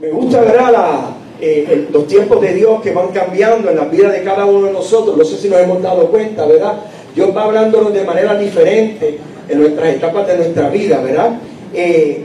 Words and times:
Me 0.00 0.08
gusta 0.08 0.40
ver 0.40 0.58
a 0.58 0.70
la, 0.70 1.10
eh, 1.42 1.86
los 1.92 2.06
tiempos 2.06 2.40
de 2.40 2.54
Dios 2.54 2.80
que 2.80 2.90
van 2.90 3.08
cambiando 3.08 3.68
en 3.68 3.76
la 3.76 3.84
vida 3.84 4.08
de 4.08 4.24
cada 4.24 4.46
uno 4.46 4.68
de 4.68 4.72
nosotros. 4.72 5.14
No 5.14 5.22
sé 5.24 5.36
si 5.36 5.50
nos 5.50 5.60
hemos 5.60 5.82
dado 5.82 6.06
cuenta, 6.06 6.46
¿verdad? 6.46 6.76
Dios 7.14 7.36
va 7.36 7.42
hablándonos 7.42 7.92
de 7.92 8.02
manera 8.04 8.34
diferente 8.34 9.18
en 9.46 9.60
nuestras 9.60 9.96
etapas 9.96 10.26
de 10.26 10.38
nuestra 10.38 10.70
vida, 10.70 11.02
¿verdad? 11.02 11.32
Eh, 11.74 12.24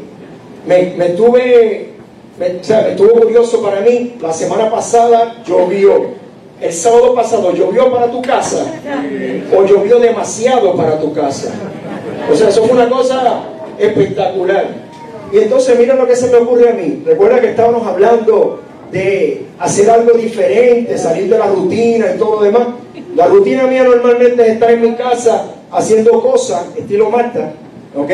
me, 0.66 0.94
me, 0.96 1.10
tuve, 1.10 1.90
me, 2.40 2.48
o 2.62 2.64
sea, 2.64 2.82
me 2.84 2.92
estuvo 2.92 3.10
curioso 3.10 3.62
para 3.62 3.82
mí, 3.82 4.16
la 4.22 4.32
semana 4.32 4.72
pasada 4.72 5.44
llovió. 5.46 6.12
El 6.62 6.72
sábado 6.72 7.14
pasado 7.14 7.54
llovió 7.54 7.92
para 7.92 8.10
tu 8.10 8.22
casa 8.22 8.66
o 9.54 9.66
llovió 9.66 10.00
demasiado 10.00 10.74
para 10.78 10.98
tu 10.98 11.12
casa. 11.12 11.54
O 12.32 12.36
sea, 12.38 12.48
eso 12.48 12.64
es 12.64 12.72
una 12.72 12.88
cosa 12.88 13.42
espectacular. 13.78 14.85
Y 15.36 15.40
entonces 15.40 15.78
mira 15.78 15.96
lo 15.96 16.08
que 16.08 16.16
se 16.16 16.30
me 16.30 16.38
ocurre 16.38 16.70
a 16.70 16.74
mí. 16.74 17.04
Recuerda 17.06 17.42
que 17.42 17.50
estábamos 17.50 17.86
hablando 17.86 18.62
de 18.90 19.48
hacer 19.60 19.90
algo 19.90 20.18
diferente, 20.18 20.98
salir 20.98 21.30
de 21.30 21.38
la 21.38 21.48
rutina 21.48 22.14
y 22.16 22.18
todo 22.18 22.36
lo 22.36 22.42
demás. 22.44 22.68
La 23.16 23.28
rutina 23.28 23.68
mía 23.68 23.84
normalmente 23.84 24.42
es 24.44 24.54
estar 24.54 24.72
en 24.72 24.80
mi 24.80 24.96
casa 24.96 25.48
haciendo 25.70 26.22
cosas, 26.22 26.68
estilo 26.78 27.10
Marta, 27.10 27.52
¿ok? 27.98 28.12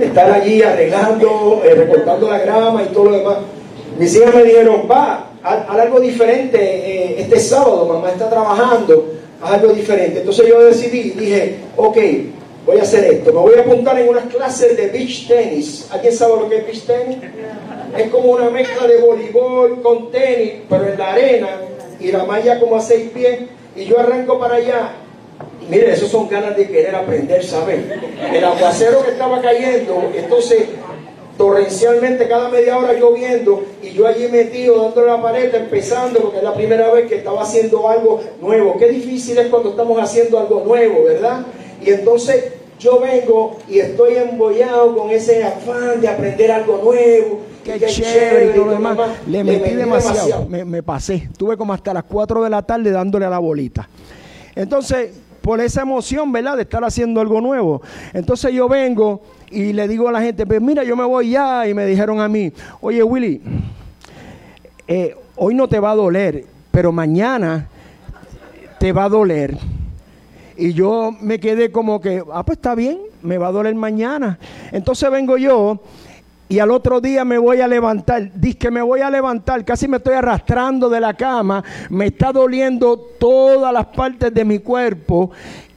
Estar 0.00 0.32
allí 0.32 0.62
arreglando, 0.62 1.60
eh, 1.62 1.74
recortando 1.74 2.30
la 2.30 2.38
grama 2.38 2.82
y 2.84 2.86
todo 2.86 3.10
lo 3.10 3.18
demás. 3.18 3.36
Mis 3.98 4.16
hijas 4.16 4.34
me 4.34 4.42
dijeron, 4.42 4.88
va, 4.90 5.26
haz, 5.42 5.68
algo 5.68 6.00
diferente 6.00 6.58
eh, 6.58 7.16
este 7.18 7.38
sábado, 7.38 7.84
mamá 7.84 8.12
está 8.12 8.30
trabajando, 8.30 9.12
haz 9.42 9.52
algo 9.52 9.74
diferente. 9.74 10.20
Entonces 10.20 10.46
yo 10.48 10.64
decidí, 10.64 11.10
dije, 11.10 11.58
ok, 11.76 11.98
voy 12.66 12.78
a 12.78 12.82
hacer 12.82 13.04
esto, 13.04 13.32
me 13.32 13.40
voy 13.40 13.54
a 13.56 13.60
apuntar 13.62 13.98
en 13.98 14.08
unas 14.08 14.26
clases 14.26 14.76
de 14.76 14.88
beach 14.88 15.26
tenis. 15.26 15.88
¿Alguien 15.90 16.14
sabe 16.14 16.40
lo 16.40 16.48
que 16.48 16.58
es 16.58 16.66
beach 16.66 16.86
tenis? 16.86 17.18
Es 17.96 18.10
como 18.10 18.32
una 18.32 18.50
mezcla 18.50 18.86
de 18.86 18.98
voleibol 18.98 19.82
con 19.82 20.10
tenis, 20.10 20.62
pero 20.68 20.86
en 20.86 20.98
la 20.98 21.12
arena 21.12 21.48
y 22.00 22.10
la 22.10 22.24
malla 22.24 22.58
como 22.58 22.76
a 22.76 22.80
seis 22.80 23.10
pies. 23.12 23.40
Y 23.74 23.84
yo 23.84 23.98
arranco 23.98 24.38
para 24.38 24.56
allá. 24.56 24.92
Mire, 25.68 25.92
eso 25.92 26.06
son 26.06 26.28
ganas 26.28 26.56
de 26.56 26.66
querer 26.68 26.94
aprender, 26.94 27.44
¿saben? 27.44 27.90
El 28.32 28.44
aguacero 28.44 29.02
que 29.04 29.12
estaba 29.12 29.40
cayendo, 29.40 30.10
entonces 30.14 30.64
torrencialmente 31.38 32.28
cada 32.28 32.48
media 32.50 32.76
hora 32.76 32.92
lloviendo 32.92 33.64
y 33.82 33.90
yo 33.90 34.06
allí 34.06 34.28
metido 34.28 34.82
dándole 34.82 35.06
la 35.06 35.22
pared, 35.22 35.54
empezando, 35.54 36.20
porque 36.20 36.38
es 36.38 36.42
la 36.42 36.54
primera 36.54 36.92
vez 36.92 37.08
que 37.08 37.16
estaba 37.16 37.42
haciendo 37.42 37.88
algo 37.88 38.20
nuevo. 38.40 38.76
Qué 38.78 38.88
difícil 38.88 39.38
es 39.38 39.46
cuando 39.48 39.70
estamos 39.70 39.98
haciendo 40.00 40.38
algo 40.38 40.62
nuevo, 40.64 41.04
¿verdad? 41.04 41.46
Y 41.84 41.90
entonces 41.90 42.44
yo 42.82 43.00
vengo 43.00 43.58
y 43.68 43.78
estoy 43.78 44.16
embollado 44.16 44.96
con 44.96 45.10
ese 45.10 45.44
afán 45.44 46.00
de 46.00 46.08
aprender 46.08 46.50
algo 46.50 46.80
nuevo. 46.82 47.40
Qué, 47.64 47.78
chévere, 47.78 48.46
y 48.46 48.54
todo 48.54 48.66
lo 48.66 48.72
demás. 48.72 48.98
Le 49.28 49.44
metí, 49.44 49.74
demasiado, 49.74 50.46
Me, 50.48 50.64
me, 50.64 50.82
pasé. 50.82 51.14
Estuve 51.14 51.56
como 51.56 51.72
hasta 51.72 51.94
las 51.94 52.02
4 52.04 52.42
de 52.42 52.50
la 52.50 52.62
tarde 52.62 52.90
dándole 52.90 53.24
a 53.24 53.30
la 53.30 53.38
bolita. 53.38 53.88
Entonces, 54.56 55.10
por 55.40 55.60
esa 55.60 55.82
emoción, 55.82 56.32
¿verdad? 56.32 56.56
De 56.56 56.62
estar 56.62 56.82
haciendo 56.82 57.20
algo 57.20 57.40
nuevo. 57.40 57.82
Entonces 58.12 58.52
yo 58.52 58.68
vengo 58.68 59.22
y 59.50 59.72
le 59.72 59.86
digo 59.86 60.08
a 60.08 60.12
la 60.12 60.20
gente, 60.20 60.44
pues 60.44 60.60
mira, 60.60 60.82
yo 60.82 60.96
me 60.96 61.04
voy 61.04 61.30
ya. 61.30 61.68
Y 61.68 61.74
me 61.74 61.86
dijeron 61.86 62.20
a 62.20 62.28
mí, 62.28 62.52
oye 62.80 63.02
Willy, 63.02 63.40
eh, 64.88 65.14
hoy 65.36 65.54
no 65.54 65.68
te 65.68 65.78
va 65.78 65.92
a 65.92 65.94
doler, 65.94 66.44
pero 66.72 66.90
mañana 66.90 67.68
te 68.80 68.92
va 68.92 69.04
a 69.04 69.08
doler. 69.08 69.56
Y 70.56 70.72
yo 70.72 71.14
me 71.20 71.40
quedé 71.40 71.70
como 71.70 72.00
que, 72.00 72.22
ah, 72.32 72.44
pues 72.44 72.58
está 72.58 72.74
bien, 72.74 72.98
me 73.22 73.38
va 73.38 73.48
a 73.48 73.52
doler 73.52 73.74
mañana. 73.74 74.38
Entonces 74.70 75.10
vengo 75.10 75.36
yo 75.36 75.80
y 76.48 76.58
al 76.58 76.70
otro 76.70 77.00
día 77.00 77.24
me 77.24 77.38
voy 77.38 77.62
a 77.62 77.66
levantar. 77.66 78.30
Dice 78.34 78.58
que 78.58 78.70
me 78.70 78.82
voy 78.82 79.00
a 79.00 79.10
levantar, 79.10 79.64
casi 79.64 79.88
me 79.88 79.96
estoy 79.96 80.14
arrastrando 80.14 80.90
de 80.90 81.00
la 81.00 81.14
cama, 81.14 81.64
me 81.88 82.06
está 82.06 82.30
doliendo 82.30 82.98
todas 83.18 83.72
las 83.72 83.86
partes 83.86 84.34
de 84.34 84.44
mi 84.44 84.58
cuerpo. 84.58 85.30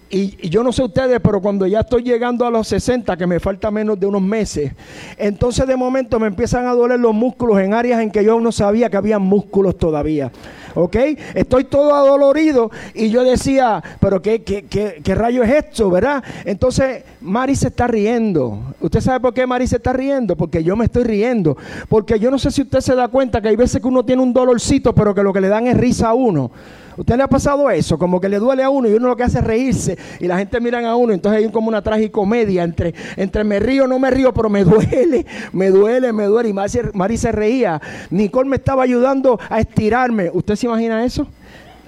Y, 0.10 0.50
yo 0.50 0.64
no 0.64 0.72
sé 0.72 0.84
ustedes, 0.84 1.20
pero 1.22 1.42
cuando 1.42 1.66
ya 1.66 1.80
estoy 1.80 2.04
llegando 2.04 2.46
a 2.46 2.52
los 2.52 2.68
60, 2.68 3.16
que 3.16 3.26
me 3.26 3.40
falta 3.40 3.72
menos 3.72 4.00
de 4.00 4.06
unos 4.06 4.22
meses, 4.22 4.74
entonces 5.18 5.66
de 5.66 5.76
momento 5.76 6.20
me 6.20 6.28
empiezan 6.28 6.68
a 6.68 6.74
doler 6.74 7.00
los 7.00 7.14
músculos 7.14 7.60
en 7.60 7.74
áreas 7.74 8.02
en 8.02 8.12
que 8.12 8.24
yo 8.24 8.40
no 8.40 8.52
sabía 8.52 8.90
que 8.90 8.98
había 8.98 9.18
músculos 9.18 9.78
todavía. 9.78 10.32
¿Ok? 10.76 10.96
Estoy 11.34 11.64
todo 11.64 11.96
adolorido 11.96 12.70
y 12.94 13.10
yo 13.10 13.24
decía, 13.24 13.84
pero 14.00 14.22
¿qué, 14.22 14.44
qué, 14.44 14.66
qué, 14.66 15.16
rayo 15.16 15.44
es 15.44 15.52
esto, 15.52 15.90
verdad? 15.90 16.24
Entonces 16.44 17.04
Mari 17.22 17.56
se 17.56 17.70
está 17.70 17.88
riendo. 17.88 18.60
¿Usted 18.80 19.02
sabe 19.02 19.20
por 19.20 19.34
qué 19.34 19.48
Mari 19.48 19.68
se 19.68 19.78
está 19.78 19.94
riendo? 19.94 20.36
Porque 20.36 20.64
yo 20.64 20.76
me 20.76 20.86
estoy 20.86 21.04
riendo. 21.04 21.58
Porque 21.90 22.20
yo 22.20 22.30
no 22.30 22.38
sé 22.38 22.52
si 22.52 22.62
usted 22.62 22.82
se 22.82 22.96
da 22.96 23.08
cuenta 23.08 23.42
que 23.42 23.48
hay 23.48 23.56
veces 23.56 23.82
que 23.82 23.88
uno 23.88 24.06
tiene 24.06 24.22
un 24.22 24.34
dolorcito, 24.34 24.94
pero 24.94 25.16
que 25.16 25.24
lo 25.24 25.34
que 25.34 25.42
le 25.42 25.48
dan 25.48 25.68
es 25.68 25.78
risa 25.78 26.10
a 26.10 26.14
uno. 26.14 26.52
¿Usted 26.98 27.18
le 27.18 27.24
ha 27.24 27.28
pasado 27.28 27.70
eso? 27.70 27.98
Como 27.98 28.22
que 28.22 28.30
le 28.30 28.40
duele 28.40 28.64
a 28.64 28.70
uno 28.70 28.88
y 28.88 28.94
uno 28.94 29.08
lo 29.08 29.16
que 29.16 29.24
hace 29.24 29.40
es 29.40 29.44
reírse 29.44 29.98
y 30.20 30.28
la 30.28 30.38
gente 30.38 30.60
miran 30.60 30.86
a 30.86 30.96
uno. 30.96 31.14
Entonces 31.14 31.44
hay 31.44 31.52
como 31.52 31.68
una 31.68 31.82
tragicomedia 31.82 32.64
entre, 32.64 32.94
entre 33.18 33.44
me 33.44 33.60
río, 33.60 33.88
no 33.88 34.00
me 34.00 34.10
río, 34.12 34.34
pero 34.34 34.50
me 34.50 34.64
duele, 34.66 35.26
me 35.52 35.70
duele, 35.70 36.14
me 36.14 36.26
duele. 36.26 36.50
Y 36.50 36.54
Mari, 36.54 37.18
se 37.18 37.32
reía. 37.32 37.82
Nicole 38.10 38.50
me 38.50 38.56
estaba 38.56 38.84
ayudando 38.84 39.40
a 39.50 39.60
estirarme. 39.60 40.30
¿Usted 40.34 40.56
se 40.56 40.68
imagina 40.68 41.04
eso? 41.04 41.28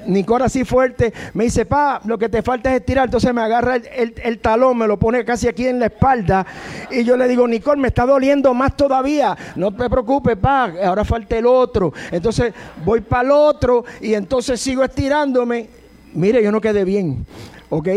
Nicole 0.07 0.45
así 0.45 0.65
fuerte, 0.65 1.13
me 1.33 1.45
dice, 1.45 1.65
pa, 1.65 2.01
lo 2.05 2.17
que 2.17 2.29
te 2.29 2.41
falta 2.41 2.71
es 2.71 2.79
estirar. 2.79 3.05
Entonces 3.05 3.33
me 3.33 3.41
agarra 3.41 3.75
el, 3.75 4.39
talón, 4.39 4.77
me 4.77 4.87
lo 4.87 4.97
pone 4.97 5.23
casi 5.23 5.47
aquí 5.47 5.67
en 5.67 5.79
la 5.79 5.87
espalda. 5.87 6.45
Y 6.91 7.03
yo 7.03 7.15
le 7.17 7.27
digo, 7.27 7.47
Nicole, 7.47 7.81
me 7.81 7.89
está 7.89 8.05
doliendo 8.05 8.53
más 8.53 8.75
todavía. 8.75 9.37
No 9.55 9.73
te 9.73 9.89
preocupes, 9.89 10.37
pa, 10.37 10.71
ahora 10.83 11.03
falta 11.03 11.37
el 11.37 11.45
otro. 11.45 11.93
Entonces 12.11 12.53
voy 12.83 13.01
para 13.01 13.23
el 13.23 13.31
otro 13.31 13.85
y 14.01 14.13
entonces 14.13 14.59
sigo 14.59 14.83
estirándome. 14.83 15.69
Mire, 16.13 16.41
yo 16.41 16.51
no 16.51 16.61
quedé 16.61 16.83
bien, 16.83 17.25
¿ok? 17.69 17.89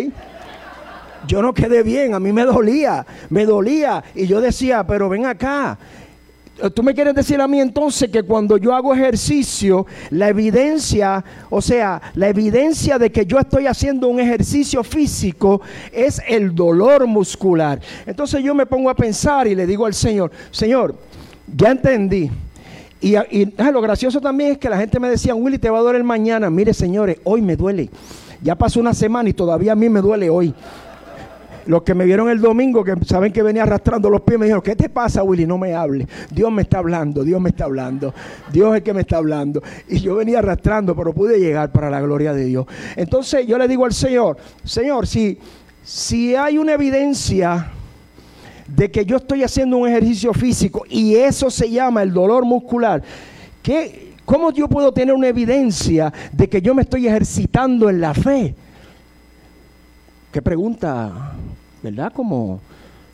Yo 1.27 1.43
no 1.43 1.53
quedé 1.53 1.83
bien, 1.83 2.15
a 2.15 2.21
mí 2.21 2.33
me 2.33 2.45
dolía, 2.45 3.07
me 3.29 3.45
dolía. 3.45 4.03
Y 4.15 4.27
yo 4.27 4.41
decía, 4.41 4.85
pero 4.87 5.09
ven 5.09 5.27
acá, 5.27 5.79
Tú 6.75 6.83
me 6.83 6.95
quieres 6.95 7.15
decir 7.15 7.41
a 7.41 7.49
mí 7.49 7.61
entonces 7.61 8.11
que 8.11 8.23
cuando 8.23 8.57
yo 8.57 8.75
hago 8.75 8.95
ejercicio, 8.95 9.87
la 10.11 10.29
evidencia, 10.29 11.25
o 11.49 11.63
sea, 11.63 12.01
la 12.15 12.29
evidencia 12.29 12.99
de 12.99 13.11
que 13.11 13.25
yo 13.25 13.39
estoy 13.39 13.67
haciendo 13.67 14.09
un 14.09 14.21
ejercicio 14.21 14.85
físico 14.85 15.63
es 15.93 16.21
el 16.29 16.55
dolor 16.55 17.07
muscular. 17.07 17.81
Entonces 18.05 18.43
yo 18.43 18.55
me 18.55 18.67
pongo 18.67 18.91
a 18.91 18.95
pensar 18.95 19.47
y 19.47 19.55
le 19.55 19.67
digo 19.67 19.87
al 19.87 19.95
Señor, 19.95 20.31
Señor, 20.51 20.95
ya 21.57 21.71
entendí. 21.71 22.31
Y, 23.01 23.15
ah, 23.15 23.71
lo 23.73 23.81
gracioso 23.81 24.21
también 24.21 24.53
es 24.53 24.59
que 24.59 24.69
la 24.69 24.77
gente 24.77 25.01
me 25.01 25.09
decía, 25.09 25.35
Willy, 25.35 25.59
te 25.59 25.71
va 25.71 25.79
a 25.79 25.83
doler 25.83 26.05
mañana. 26.05 26.51
Mire, 26.51 26.75
señores, 26.75 27.17
hoy 27.25 27.41
me 27.41 27.57
duele. 27.57 27.89
Ya 28.43 28.55
pasó 28.55 28.81
una 28.81 28.93
semana 28.93 29.29
y 29.29 29.33
todavía 29.33 29.73
a 29.73 29.77
mí 29.77 29.89
me 29.89 30.01
duele 30.01 30.29
hoy. 30.29 30.55
Los 31.71 31.85
que 31.85 31.95
me 31.95 32.05
vieron 32.05 32.29
el 32.29 32.41
domingo, 32.41 32.83
que 32.83 32.97
saben 33.07 33.33
que 33.33 33.45
venía 33.45 33.63
arrastrando 33.63 34.11
los 34.11 34.23
pies, 34.23 34.41
me 34.41 34.47
dijeron, 34.47 34.61
¿qué 34.61 34.75
te 34.75 34.89
pasa, 34.89 35.23
Willy? 35.23 35.47
No 35.47 35.57
me 35.57 35.73
hables. 35.73 36.09
Dios 36.29 36.51
me 36.51 36.63
está 36.63 36.79
hablando, 36.79 37.23
Dios 37.23 37.41
me 37.41 37.51
está 37.51 37.67
hablando. 37.67 38.13
Dios 38.53 38.71
es 38.71 38.79
el 38.79 38.83
que 38.83 38.93
me 38.93 39.03
está 39.03 39.19
hablando. 39.19 39.63
Y 39.89 40.01
yo 40.01 40.17
venía 40.17 40.41
arrastrando, 40.41 40.97
pero 40.97 41.13
pude 41.13 41.39
llegar 41.39 41.71
para 41.71 41.89
la 41.89 42.01
gloria 42.01 42.33
de 42.33 42.45
Dios. 42.47 42.67
Entonces 42.97 43.47
yo 43.47 43.57
le 43.57 43.69
digo 43.69 43.85
al 43.85 43.93
Señor, 43.93 44.37
Señor, 44.65 45.07
si, 45.07 45.39
si 45.85 46.35
hay 46.35 46.59
una 46.59 46.73
evidencia 46.73 47.71
de 48.67 48.91
que 48.91 49.05
yo 49.05 49.19
estoy 49.19 49.45
haciendo 49.45 49.77
un 49.77 49.89
ejercicio 49.89 50.35
físico 50.35 50.83
y 50.89 51.15
eso 51.15 51.51
se 51.51 51.71
llama 51.71 52.03
el 52.03 52.13
dolor 52.13 52.45
muscular, 52.45 53.01
¿qué, 53.63 54.15
¿cómo 54.25 54.51
yo 54.51 54.67
puedo 54.67 54.93
tener 54.93 55.15
una 55.15 55.29
evidencia 55.29 56.13
de 56.33 56.49
que 56.49 56.61
yo 56.61 56.75
me 56.75 56.83
estoy 56.83 57.07
ejercitando 57.07 57.89
en 57.89 58.01
la 58.01 58.13
fe? 58.13 58.57
Qué 60.33 60.43
pregunta 60.43 61.33
¿verdad? 61.83 62.13
Como, 62.13 62.61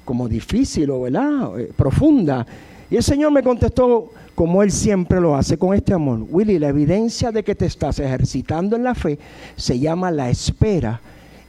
como 0.05 0.29
difícil 0.29 0.91
o, 0.91 1.03
¿verdad? 1.03 1.59
Eh, 1.59 1.73
profunda. 1.77 2.47
Y 2.91 2.97
el 2.97 3.03
Señor 3.03 3.33
me 3.33 3.43
contestó 3.43 4.11
como 4.35 4.63
Él 4.63 4.71
siempre 4.71 5.21
lo 5.21 5.35
hace 5.35 5.59
con 5.59 5.75
este 5.75 5.95
amor. 5.95 6.25
Willy, 6.29 6.59
la 6.59 6.69
evidencia 6.69 7.33
de 7.33 7.43
que 7.43 7.55
te 7.55 7.67
estás 7.67 7.99
ejercitando 7.99 8.77
en 8.77 8.85
la 8.85 8.95
fe 8.95 9.19
se 9.57 9.79
llama 9.79 10.11
la 10.11 10.29
espera 10.29 11.01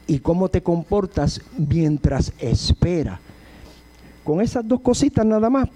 y 0.08 0.20
cómo 0.20 0.50
te 0.50 0.64
comportas 0.64 1.42
mientras 1.58 2.32
espera. 2.40 3.20
Con 4.24 4.42
esas 4.42 4.68
dos 4.68 4.80
cositas 4.80 5.26
nada 5.26 5.50
más, 5.50 5.70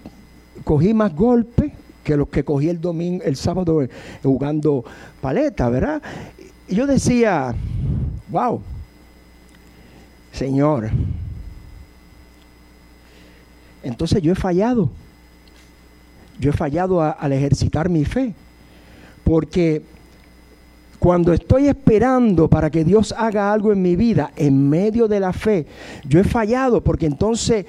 cogí 0.64 0.94
más 0.94 1.14
golpes 1.14 1.72
que 2.02 2.16
los 2.16 2.28
que 2.28 2.44
cogí 2.44 2.68
el 2.68 2.80
domingo, 2.80 3.22
el 3.24 3.36
sábado 3.36 3.82
eh, 3.82 3.90
jugando 4.22 4.84
paleta, 5.20 5.68
¿verdad? 5.68 6.02
Y 6.68 6.74
yo 6.74 6.86
decía, 6.86 7.54
wow, 8.30 8.60
Señor, 10.32 10.90
entonces 13.82 14.22
yo 14.22 14.32
he 14.32 14.36
fallado. 14.36 14.90
Yo 16.38 16.50
he 16.50 16.52
fallado 16.52 17.00
al 17.02 17.32
ejercitar 17.32 17.88
mi 17.88 18.04
fe. 18.04 18.34
Porque 19.24 19.82
cuando 20.98 21.32
estoy 21.32 21.66
esperando 21.66 22.48
para 22.48 22.70
que 22.70 22.84
Dios 22.84 23.14
haga 23.16 23.52
algo 23.52 23.72
en 23.72 23.82
mi 23.82 23.96
vida, 23.96 24.32
en 24.36 24.68
medio 24.68 25.08
de 25.08 25.20
la 25.20 25.32
fe, 25.32 25.66
yo 26.04 26.20
he 26.20 26.24
fallado 26.24 26.80
porque 26.80 27.06
entonces 27.06 27.66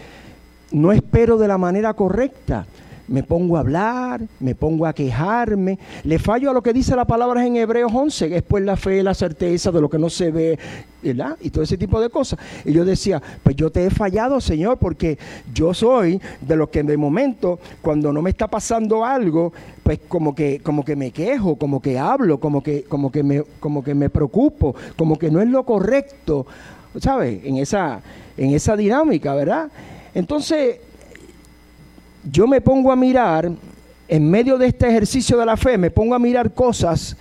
no 0.71 0.91
espero 0.91 1.37
de 1.37 1.47
la 1.47 1.57
manera 1.57 1.93
correcta. 1.93 2.65
Me 3.07 3.23
pongo 3.23 3.57
a 3.57 3.61
hablar, 3.61 4.21
me 4.39 4.55
pongo 4.55 4.85
a 4.85 4.93
quejarme, 4.93 5.77
le 6.03 6.19
fallo 6.19 6.49
a 6.49 6.53
lo 6.53 6.63
que 6.63 6.73
dice 6.73 6.95
la 6.95 7.05
palabra 7.05 7.45
en 7.45 7.55
Hebreos 7.57 7.91
11, 7.93 8.29
que 8.29 8.37
es 8.37 8.43
pues 8.43 8.63
la 8.63 8.77
fe, 8.77 9.03
la 9.03 9.13
certeza 9.13 9.71
de 9.71 9.81
lo 9.81 9.89
que 9.89 9.99
no 9.99 10.09
se 10.09 10.31
ve, 10.31 10.57
¿verdad? 11.01 11.37
Y 11.41 11.49
todo 11.49 11.63
ese 11.63 11.77
tipo 11.77 11.99
de 11.99 12.09
cosas. 12.09 12.39
Y 12.63 12.71
yo 12.71 12.85
decía, 12.85 13.21
pues 13.43 13.55
yo 13.55 13.69
te 13.71 13.85
he 13.85 13.89
fallado, 13.89 14.39
Señor, 14.39 14.77
porque 14.77 15.17
yo 15.53 15.73
soy 15.73 16.21
de 16.41 16.55
los 16.55 16.69
que 16.69 16.83
de 16.83 16.97
momento, 16.97 17.59
cuando 17.81 18.13
no 18.13 18.21
me 18.21 18.29
está 18.29 18.47
pasando 18.47 19.03
algo, 19.03 19.51
pues 19.83 19.99
como 20.07 20.33
que, 20.33 20.59
como 20.59 20.85
que 20.85 20.95
me 20.95 21.11
quejo, 21.11 21.55
como 21.55 21.81
que 21.81 21.99
hablo, 21.99 22.39
como 22.39 22.63
que, 22.63 22.83
como 22.83 23.11
que 23.11 23.23
me, 23.23 23.43
como 23.59 23.83
que 23.83 23.93
me 23.93 24.09
preocupo, 24.09 24.75
como 24.95 25.19
que 25.19 25.29
no 25.29 25.41
es 25.41 25.49
lo 25.49 25.63
correcto, 25.63 26.45
¿sabes? 26.99 27.43
En 27.43 27.57
esa, 27.57 28.01
en 28.37 28.51
esa 28.51 28.75
dinámica, 28.77 29.33
¿verdad? 29.33 29.69
Entonces, 30.13 30.77
yo 32.29 32.47
me 32.47 32.61
pongo 32.61 32.91
a 32.91 32.95
mirar, 32.95 33.51
en 34.07 34.29
medio 34.29 34.57
de 34.57 34.67
este 34.67 34.87
ejercicio 34.87 35.37
de 35.37 35.45
la 35.45 35.57
fe, 35.57 35.77
me 35.77 35.91
pongo 35.91 36.15
a 36.15 36.19
mirar 36.19 36.53
cosas 36.53 37.15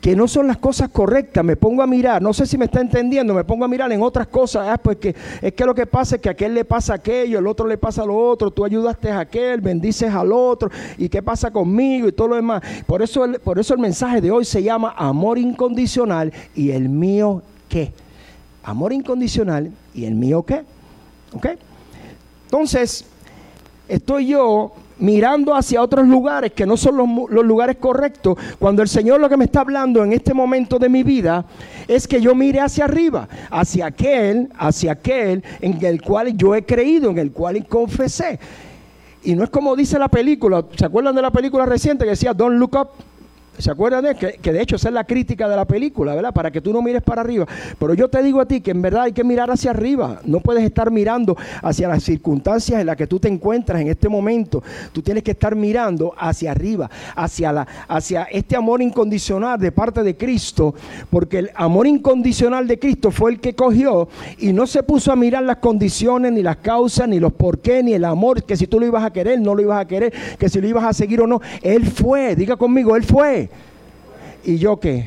que 0.00 0.16
no 0.16 0.26
son 0.26 0.46
las 0.46 0.56
cosas 0.56 0.88
correctas, 0.88 1.44
me 1.44 1.56
pongo 1.56 1.82
a 1.82 1.86
mirar, 1.86 2.22
no 2.22 2.32
sé 2.32 2.46
si 2.46 2.56
me 2.56 2.64
está 2.64 2.80
entendiendo, 2.80 3.34
me 3.34 3.44
pongo 3.44 3.66
a 3.66 3.68
mirar 3.68 3.92
en 3.92 4.00
otras 4.02 4.26
cosas, 4.28 4.66
ah, 4.68 4.78
pues 4.78 4.96
que 4.96 5.14
es 5.42 5.52
que 5.52 5.64
lo 5.66 5.74
que 5.74 5.86
pasa 5.86 6.16
es 6.16 6.22
que 6.22 6.30
a 6.30 6.32
aquel 6.32 6.54
le 6.54 6.64
pasa 6.64 6.94
aquello, 6.94 7.38
el 7.38 7.46
otro 7.46 7.66
le 7.66 7.76
pasa 7.76 8.04
lo 8.06 8.16
otro, 8.16 8.50
tú 8.50 8.64
ayudaste 8.64 9.10
a 9.10 9.20
aquel, 9.20 9.60
bendices 9.60 10.12
al 10.12 10.32
otro, 10.32 10.70
y 10.96 11.08
qué 11.10 11.22
pasa 11.22 11.50
conmigo 11.50 12.08
y 12.08 12.12
todo 12.12 12.28
lo 12.28 12.36
demás. 12.36 12.62
Por 12.86 13.02
eso, 13.02 13.26
por 13.44 13.58
eso 13.58 13.74
el 13.74 13.80
mensaje 13.80 14.22
de 14.22 14.30
hoy 14.30 14.46
se 14.46 14.62
llama 14.62 14.94
amor 14.96 15.38
incondicional 15.38 16.32
y 16.54 16.70
el 16.70 16.88
mío 16.88 17.42
qué. 17.68 17.92
Amor 18.62 18.92
incondicional 18.94 19.70
y 19.94 20.06
el 20.06 20.14
mío 20.14 20.42
qué. 20.44 20.62
¿Ok? 21.34 21.46
Entonces, 22.44 23.04
estoy 23.90 24.28
yo 24.28 24.72
mirando 24.98 25.54
hacia 25.54 25.82
otros 25.82 26.06
lugares 26.06 26.52
que 26.52 26.66
no 26.66 26.76
son 26.76 26.96
los, 26.96 27.44
lugares 27.44 27.76
correctos, 27.76 28.38
cuando 28.58 28.82
el 28.82 28.88
Señor 28.88 29.20
lo 29.20 29.28
que 29.28 29.36
me 29.36 29.46
está 29.46 29.60
hablando 29.60 30.04
en 30.04 30.12
este 30.12 30.34
momento 30.34 30.78
de 30.78 30.88
mi 30.88 31.02
vida 31.02 31.44
es 31.88 32.06
que 32.06 32.20
yo 32.20 32.34
mire 32.34 32.60
hacia 32.60 32.84
arriba, 32.84 33.28
hacia 33.50 33.86
aquel, 33.86 34.50
hacia 34.56 34.92
aquel 34.92 35.42
en 35.60 35.84
el 35.84 36.02
cual 36.02 36.36
yo 36.36 36.54
he 36.54 36.64
creído, 36.64 37.10
en 37.10 37.18
el 37.18 37.32
cual 37.32 37.66
confesé. 37.66 38.38
Y 39.22 39.34
no 39.34 39.44
es 39.44 39.50
como 39.50 39.74
dice 39.74 39.98
la 39.98 40.08
película, 40.08 40.64
¿se 40.76 40.84
acuerdan 40.84 41.14
de 41.14 41.22
la 41.22 41.30
película 41.30 41.66
reciente 41.66 42.04
que 42.04 42.10
decía 42.10 42.32
Don't 42.32 42.58
Look 42.58 42.76
Up? 42.76 42.88
¿Se 43.60 43.70
acuerdan 43.70 44.04
de 44.04 44.14
que, 44.14 44.32
que 44.34 44.52
de 44.52 44.62
hecho 44.62 44.76
esa 44.76 44.88
es 44.88 44.94
la 44.94 45.04
crítica 45.04 45.48
de 45.48 45.56
la 45.56 45.64
película, 45.64 46.14
¿verdad? 46.14 46.32
Para 46.32 46.50
que 46.50 46.60
tú 46.60 46.72
no 46.72 46.82
mires 46.82 47.02
para 47.02 47.20
arriba. 47.20 47.46
Pero 47.78 47.94
yo 47.94 48.08
te 48.08 48.22
digo 48.22 48.40
a 48.40 48.46
ti 48.46 48.60
que 48.60 48.70
en 48.70 48.82
verdad 48.82 49.02
hay 49.02 49.12
que 49.12 49.24
mirar 49.24 49.50
hacia 49.50 49.70
arriba. 49.70 50.20
No 50.24 50.40
puedes 50.40 50.64
estar 50.64 50.90
mirando 50.90 51.36
hacia 51.62 51.88
las 51.88 52.02
circunstancias 52.02 52.80
en 52.80 52.86
las 52.86 52.96
que 52.96 53.06
tú 53.06 53.18
te 53.18 53.28
encuentras 53.28 53.80
en 53.80 53.88
este 53.88 54.08
momento. 54.08 54.62
Tú 54.92 55.02
tienes 55.02 55.22
que 55.22 55.32
estar 55.32 55.54
mirando 55.54 56.14
hacia 56.18 56.52
arriba, 56.52 56.90
hacia, 57.14 57.52
la, 57.52 57.66
hacia 57.88 58.24
este 58.24 58.56
amor 58.56 58.82
incondicional 58.82 59.58
de 59.58 59.72
parte 59.72 60.02
de 60.02 60.16
Cristo. 60.16 60.74
Porque 61.10 61.38
el 61.38 61.50
amor 61.54 61.86
incondicional 61.86 62.66
de 62.66 62.78
Cristo 62.78 63.10
fue 63.10 63.32
el 63.32 63.40
que 63.40 63.54
cogió 63.54 64.08
y 64.38 64.52
no 64.52 64.66
se 64.66 64.82
puso 64.82 65.12
a 65.12 65.16
mirar 65.16 65.42
las 65.42 65.56
condiciones, 65.56 66.32
ni 66.32 66.42
las 66.42 66.56
causas, 66.56 67.08
ni 67.08 67.20
los 67.20 67.32
por 67.32 67.58
qué, 67.58 67.82
ni 67.82 67.92
el 67.92 68.04
amor, 68.04 68.42
que 68.44 68.56
si 68.56 68.66
tú 68.66 68.80
lo 68.80 68.86
ibas 68.86 69.04
a 69.04 69.12
querer, 69.12 69.40
no 69.40 69.54
lo 69.54 69.62
ibas 69.62 69.80
a 69.80 69.86
querer, 69.86 70.12
que 70.38 70.48
si 70.48 70.60
lo 70.60 70.68
ibas 70.68 70.84
a 70.84 70.92
seguir 70.92 71.20
o 71.20 71.26
no. 71.26 71.40
Él 71.62 71.86
fue, 71.86 72.34
diga 72.36 72.56
conmigo, 72.56 72.96
Él 72.96 73.04
fue. 73.04 73.49
¿Y 74.44 74.58
yo 74.58 74.78
qué? 74.78 75.06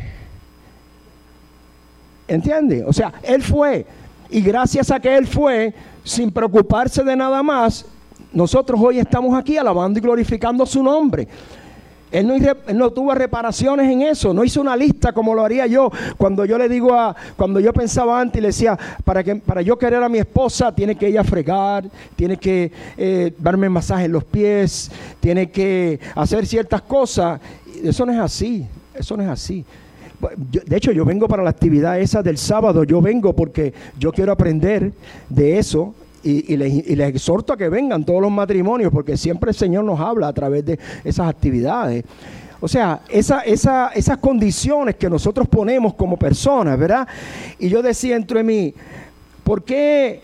¿Entiende? 2.27 2.83
O 2.85 2.93
sea, 2.93 3.13
Él 3.23 3.43
fue. 3.43 3.85
Y 4.29 4.41
gracias 4.41 4.91
a 4.91 4.99
que 4.99 5.15
Él 5.15 5.27
fue, 5.27 5.73
sin 6.03 6.31
preocuparse 6.31 7.03
de 7.03 7.15
nada 7.15 7.43
más, 7.43 7.85
nosotros 8.31 8.79
hoy 8.81 8.99
estamos 8.99 9.37
aquí 9.37 9.57
alabando 9.57 9.99
y 9.99 10.01
glorificando 10.01 10.65
su 10.65 10.81
nombre. 10.81 11.27
Él 12.13 12.31
no, 12.75 12.91
tuvo 12.91 13.15
reparaciones 13.15 13.91
en 13.91 14.03
eso, 14.03 14.35
no 14.35 14.43
hizo 14.43 14.61
una 14.61 14.75
lista 14.75 15.13
como 15.13 15.33
lo 15.33 15.43
haría 15.43 15.65
yo. 15.65 15.91
Cuando 16.15 16.45
yo 16.45 16.59
le 16.59 16.69
digo 16.69 16.93
a, 16.93 17.15
cuando 17.35 17.59
yo 17.59 17.73
pensaba 17.73 18.21
antes 18.21 18.37
y 18.37 18.41
le 18.41 18.47
decía, 18.49 18.77
para, 19.03 19.23
que, 19.23 19.37
para 19.37 19.63
yo 19.63 19.79
querer 19.79 20.03
a 20.03 20.09
mi 20.09 20.19
esposa, 20.19 20.73
tiene 20.75 20.95
que 20.95 21.07
ella 21.07 21.23
fregar, 21.23 21.85
tiene 22.15 22.37
que 22.37 22.71
eh, 22.97 23.33
darme 23.39 23.67
masaje 23.67 24.05
en 24.05 24.11
los 24.11 24.23
pies, 24.25 24.91
tiene 25.19 25.49
que 25.49 25.99
hacer 26.13 26.45
ciertas 26.45 26.83
cosas. 26.83 27.41
Eso 27.83 28.05
no 28.05 28.11
es 28.11 28.19
así. 28.19 28.67
Eso 28.95 29.17
no 29.17 29.23
es 29.23 29.29
así. 29.29 29.65
de 30.65 30.77
hecho, 30.77 30.91
yo 30.91 31.05
vengo 31.05 31.27
para 31.27 31.43
la 31.43 31.49
actividad 31.49 31.99
esa 31.99 32.21
del 32.21 32.37
sábado, 32.37 32.83
yo 32.83 33.01
vengo 33.01 33.33
porque 33.33 33.73
yo 33.99 34.11
quiero 34.11 34.31
aprender 34.31 34.91
de 35.29 35.57
eso 35.57 35.93
y, 36.23 36.55
les, 36.55 36.87
exhorto 36.87 37.53
a 37.53 37.57
que 37.57 37.67
vengan 37.69 38.05
todos 38.05 38.21
los 38.21 38.31
matrimonios 38.31 38.91
porque 38.91 39.17
siempre 39.17 39.51
el 39.51 39.55
Señor 39.55 39.83
nos 39.83 39.99
habla 39.99 40.29
a 40.29 40.33
través 40.33 40.65
de 40.65 40.79
esas 41.03 41.27
actividades. 41.27 42.05
O 42.61 42.67
sea, 42.67 43.01
esa, 43.09 43.41
esa, 43.41 43.89
esas 43.89 44.17
condiciones 44.19 44.95
que 44.95 45.09
nosotros 45.09 45.49
ponemos 45.49 45.95
como 45.95 46.15
personas, 46.15 46.79
¿verdad? 46.79 47.05
Y 47.59 47.67
yo 47.67 47.81
decía 47.81 48.15
entre 48.15 48.41
mí, 48.41 48.73
¿por 49.43 49.63
qué 49.63 50.21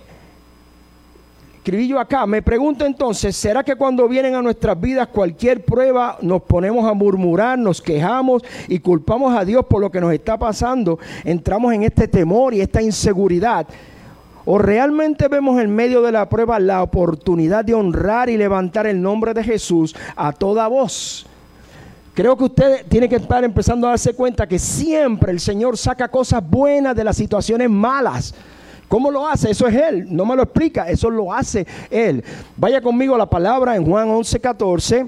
escribí 1.59 1.89
yo 1.89 1.99
acá, 1.99 2.25
me 2.25 2.41
pregunto 2.41 2.85
entonces, 2.85 3.35
¿será 3.35 3.63
que 3.63 3.75
cuando 3.75 4.07
vienen 4.07 4.33
a 4.33 4.41
nuestras 4.41 4.79
vidas 4.79 5.09
cualquier 5.09 5.63
prueba 5.63 6.17
nos 6.21 6.41
ponemos 6.41 6.89
a 6.89 6.93
murmurar, 6.93 7.59
nos 7.59 7.81
quejamos 7.81 8.43
y 8.69 8.79
culpamos 8.79 9.37
a 9.37 9.43
Dios 9.43 9.65
por 9.65 9.81
lo 9.81 9.91
que 9.91 9.99
nos 9.99 10.13
está 10.13 10.37
pasando? 10.37 10.97
Entramos 11.25 11.73
en 11.73 11.83
este 11.83 12.07
temor 12.07 12.53
y 12.53 12.61
esta 12.61 12.81
inseguridad. 12.81 13.67
¿O 14.45 14.57
realmente 14.57 15.27
vemos 15.27 15.61
en 15.61 15.75
medio 15.75 16.01
de 16.01 16.13
la 16.13 16.27
prueba 16.29 16.59
la 16.59 16.81
oportunidad 16.81 17.65
de 17.65 17.73
honrar 17.73 18.29
y 18.29 18.37
levantar 18.37 18.87
el 18.87 18.99
nombre 19.01 19.33
de 19.33 19.43
Jesús 19.43 19.95
a 20.15 20.31
toda 20.31 20.67
voz? 20.67 21.27
Creo 22.13 22.37
que 22.37 22.45
usted 22.45 22.85
tiene 22.87 23.09
que 23.09 23.17
estar 23.17 23.43
empezando 23.43 23.85
a 23.85 23.91
darse 23.91 24.13
cuenta 24.13 24.47
que 24.47 24.57
siempre 24.57 25.31
el 25.31 25.39
Señor 25.41 25.77
saca 25.77 26.07
cosas 26.07 26.41
buenas 26.49 26.95
de 26.95 27.03
las 27.03 27.17
situaciones 27.17 27.69
malas. 27.69 28.33
¿Cómo 28.89 29.11
lo 29.11 29.25
hace? 29.27 29.51
Eso 29.51 29.67
es 29.67 29.75
Él. 29.75 30.07
No 30.09 30.25
me 30.25 30.35
lo 30.35 30.43
explica, 30.43 30.89
eso 30.89 31.09
lo 31.09 31.31
hace 31.31 31.65
Él. 31.89 32.23
Vaya 32.57 32.81
conmigo 32.81 33.15
a 33.15 33.19
la 33.19 33.29
palabra 33.29 33.75
en 33.75 33.85
Juan 33.85 34.09
11, 34.09 34.39
14. 34.39 35.07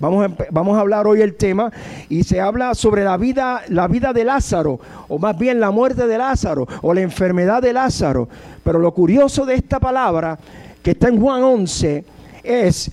Vamos 0.00 0.26
a, 0.26 0.44
vamos 0.50 0.76
a, 0.76 0.80
hablar 0.80 1.06
hoy 1.06 1.20
el 1.20 1.36
tema 1.36 1.70
y 2.08 2.24
se 2.24 2.40
habla 2.40 2.74
sobre 2.74 3.04
la 3.04 3.16
vida, 3.16 3.62
la 3.68 3.86
vida 3.86 4.12
de 4.12 4.24
Lázaro, 4.24 4.80
o 5.08 5.18
más 5.18 5.38
bien 5.38 5.60
la 5.60 5.70
muerte 5.70 6.06
de 6.06 6.18
Lázaro, 6.18 6.66
o 6.82 6.92
la 6.92 7.02
enfermedad 7.02 7.62
de 7.62 7.72
Lázaro. 7.72 8.28
Pero 8.64 8.78
lo 8.78 8.92
curioso 8.92 9.46
de 9.46 9.54
esta 9.54 9.78
palabra 9.78 10.38
que 10.82 10.92
está 10.92 11.08
en 11.08 11.20
Juan 11.20 11.42
11 11.42 12.04
es 12.42 12.90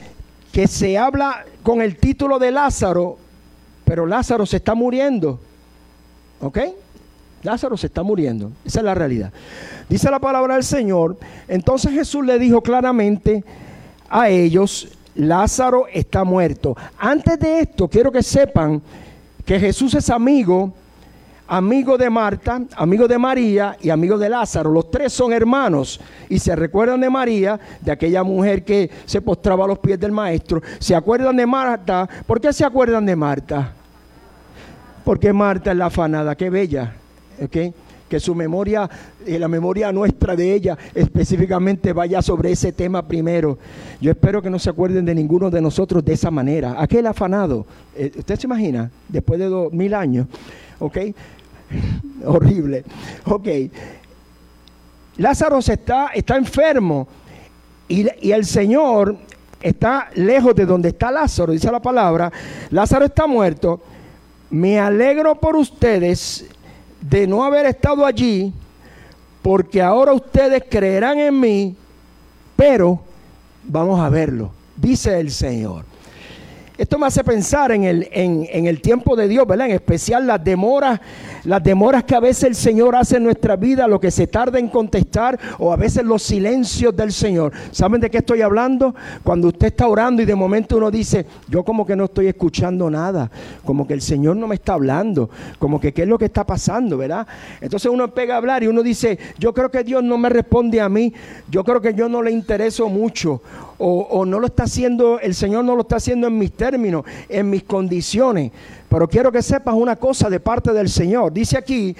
que 0.51 0.67
se 0.67 0.97
habla 0.97 1.45
con 1.63 1.81
el 1.81 1.97
título 1.97 2.37
de 2.37 2.51
Lázaro, 2.51 3.17
pero 3.85 4.05
Lázaro 4.05 4.45
se 4.45 4.57
está 4.57 4.75
muriendo. 4.75 5.39
¿Ok? 6.41 6.59
Lázaro 7.47 7.77
se 7.77 7.87
está 7.87 8.03
muriendo. 8.03 8.51
Esa 8.65 8.79
es 8.79 8.83
la 8.83 8.93
realidad. 8.93 9.31
Dice 9.87 10.11
la 10.11 10.19
palabra 10.19 10.55
del 10.55 10.65
Señor. 10.65 11.15
Entonces 11.47 11.93
Jesús 11.93 12.25
le 12.25 12.37
dijo 12.37 12.61
claramente 12.61 13.41
a 14.09 14.27
ellos, 14.27 14.89
Lázaro 15.15 15.85
está 15.87 16.25
muerto. 16.25 16.75
Antes 16.99 17.39
de 17.39 17.61
esto, 17.61 17.87
quiero 17.87 18.11
que 18.11 18.21
sepan 18.21 18.81
que 19.45 19.57
Jesús 19.61 19.93
es 19.93 20.09
amigo, 20.09 20.73
amigo 21.47 21.97
de 21.97 22.09
Marta, 22.09 22.63
amigo 22.75 23.07
de 23.07 23.17
María 23.17 23.77
y 23.81 23.91
amigo 23.91 24.17
de 24.17 24.27
Lázaro. 24.27 24.69
Los 24.69 24.91
tres 24.91 25.13
son 25.13 25.31
hermanos 25.31 26.01
y 26.27 26.39
se 26.39 26.53
recuerdan 26.53 26.99
de 26.99 27.09
María, 27.09 27.57
de 27.79 27.93
aquella 27.93 28.23
mujer 28.23 28.65
que 28.65 28.91
se 29.05 29.21
postraba 29.21 29.63
a 29.63 29.69
los 29.69 29.79
pies 29.79 29.97
del 29.97 30.11
maestro. 30.11 30.61
Se 30.79 30.93
acuerdan 30.93 31.37
de 31.37 31.45
Marta. 31.45 32.09
¿Por 32.25 32.41
qué 32.41 32.51
se 32.51 32.65
acuerdan 32.65 33.05
de 33.05 33.15
Marta? 33.15 33.71
Porque 35.05 35.31
Marta 35.31 35.71
es 35.71 35.77
la 35.77 35.85
afanada, 35.85 36.35
qué 36.35 36.49
bella. 36.49 36.93
Que 37.49 38.19
su 38.19 38.33
memoria, 38.33 38.89
y 39.25 39.37
la 39.37 39.47
memoria 39.47 39.91
nuestra 39.91 40.35
de 40.35 40.53
ella 40.53 40.77
específicamente 40.95 41.91
vaya 41.91 42.21
sobre 42.21 42.51
ese 42.51 42.71
tema 42.71 43.05
primero. 43.05 43.57
Yo 43.99 44.11
espero 44.11 44.41
que 44.41 44.49
no 44.49 44.59
se 44.59 44.69
acuerden 44.69 45.05
de 45.05 45.13
ninguno 45.13 45.49
de 45.49 45.61
nosotros 45.61 46.05
de 46.05 46.13
esa 46.13 46.31
manera. 46.31 46.75
Aquel 46.81 47.05
afanado, 47.05 47.65
eh, 47.95 48.11
¿usted 48.17 48.39
se 48.39 48.47
imagina? 48.47 48.89
Después 49.09 49.39
de 49.39 49.47
dos 49.47 49.73
mil 49.73 49.93
años, 49.93 50.27
¿ok? 50.79 50.97
Horrible. 52.25 52.83
Ok. 53.25 53.47
Lázaro 55.17 55.59
está, 55.59 56.07
está 56.13 56.37
enfermo 56.37 57.07
y, 57.87 58.07
y 58.21 58.31
el 58.31 58.45
Señor 58.45 59.17
está 59.61 60.09
lejos 60.15 60.55
de 60.55 60.65
donde 60.65 60.89
está 60.89 61.11
Lázaro, 61.11 61.51
dice 61.51 61.71
la 61.71 61.81
palabra. 61.81 62.31
Lázaro 62.69 63.05
está 63.05 63.27
muerto. 63.27 63.81
Me 64.49 64.79
alegro 64.79 65.35
por 65.35 65.55
ustedes 65.55 66.45
de 67.01 67.27
no 67.27 67.43
haber 67.43 67.65
estado 67.65 68.05
allí, 68.05 68.53
porque 69.41 69.81
ahora 69.81 70.13
ustedes 70.13 70.63
creerán 70.69 71.19
en 71.19 71.39
mí, 71.39 71.75
pero 72.55 72.99
vamos 73.63 73.99
a 73.99 74.09
verlo, 74.09 74.51
dice 74.75 75.19
el 75.19 75.31
Señor. 75.31 75.85
esto 76.77 76.97
me 76.97 77.07
hace 77.07 77.23
pensar 77.23 77.71
en 77.71 77.83
el, 77.83 78.07
en, 78.11 78.67
el 78.67 78.81
tiempo 78.81 79.15
de 79.15 79.27
Dios. 79.27 79.47
En 79.49 79.71
especial 79.71 80.27
las 80.27 80.43
demoras, 80.43 80.99
las 81.47 81.63
demoras 81.63 82.03
que 82.03 82.13
a 82.13 82.19
veces 82.19 82.43
el 82.43 82.55
Señor 82.55 82.93
hace 82.93 83.15
en 83.15 83.23
nuestra 83.23 83.55
vida, 83.55 83.87
lo 83.87 84.01
que 84.01 84.11
se 84.11 84.27
tarda 84.27 84.59
en 84.59 84.67
contestar, 84.67 85.39
o 85.59 85.71
a 85.71 85.77
veces 85.77 86.03
los 86.03 86.21
silencios 86.21 86.93
del 86.93 87.13
Señor. 87.13 87.53
¿Saben 87.71 88.01
de 88.01 88.09
qué 88.09 88.17
estoy 88.17 88.41
hablando? 88.41 88.93
Cuando 89.23 89.47
usted 89.47 89.67
está 89.67 89.87
orando 89.87 90.21
y 90.21 90.25
de 90.25 90.35
momento 90.35 90.75
uno 90.75 90.91
dice, 90.91 91.25
yo 91.47 91.63
como 91.63 91.85
que 91.85 91.95
no 91.95 92.05
estoy 92.05 92.27
escuchando 92.27 92.89
nada, 92.89 93.31
como 93.63 93.87
que 93.87 93.93
el 93.93 94.01
Señor 94.01 94.35
no 94.35 94.45
me 94.45 94.55
está 94.55 94.73
hablando, 94.73 95.29
como 95.57 95.79
que 95.79 95.93
qué 95.93 96.01
es 96.01 96.07
lo 96.09 96.17
que 96.17 96.25
está 96.25 96.45
pasando, 96.45 96.97
¿verdad? 96.97 97.25
Entonces 97.61 97.89
uno 97.89 98.13
pega 98.13 98.33
a 98.33 98.37
hablar 98.39 98.63
y 98.63 98.67
uno 98.67 98.83
dice, 98.83 99.17
yo 99.39 99.53
creo 99.53 99.71
que 99.71 99.85
Dios 99.85 100.03
no 100.03 100.17
me 100.17 100.27
responde 100.27 100.81
a 100.81 100.89
mí, 100.89 101.13
yo 101.49 101.63
creo 101.63 101.79
que 101.79 101.93
yo 101.93 102.09
no 102.09 102.21
le 102.21 102.31
intereso 102.31 102.89
mucho, 102.89 103.41
o, 103.79 104.25
no 104.25 104.39
lo 104.39 104.47
está 104.47 104.63
haciendo, 104.63 105.19
el 105.19 105.35
Señor 105.35 105.63
no 105.63 105.75
lo 105.75 105.81
está 105.81 105.97
haciendo 105.97 106.27
en 106.27 106.37
mis 106.37 106.51
términos, 106.51 107.05
en 107.29 107.49
mis 107.49 107.63
condiciones. 107.63 108.51
Pero 108.89 109.07
quiero 109.07 109.31
que 109.31 109.41
sepas 109.41 109.75
una 109.75 109.95
cosa 109.95 110.29
de 110.29 110.39
parte 110.39 110.71
del 110.73 110.89
Señor. 110.89 111.33
Dice 111.33 111.57
aquí, 111.57 111.95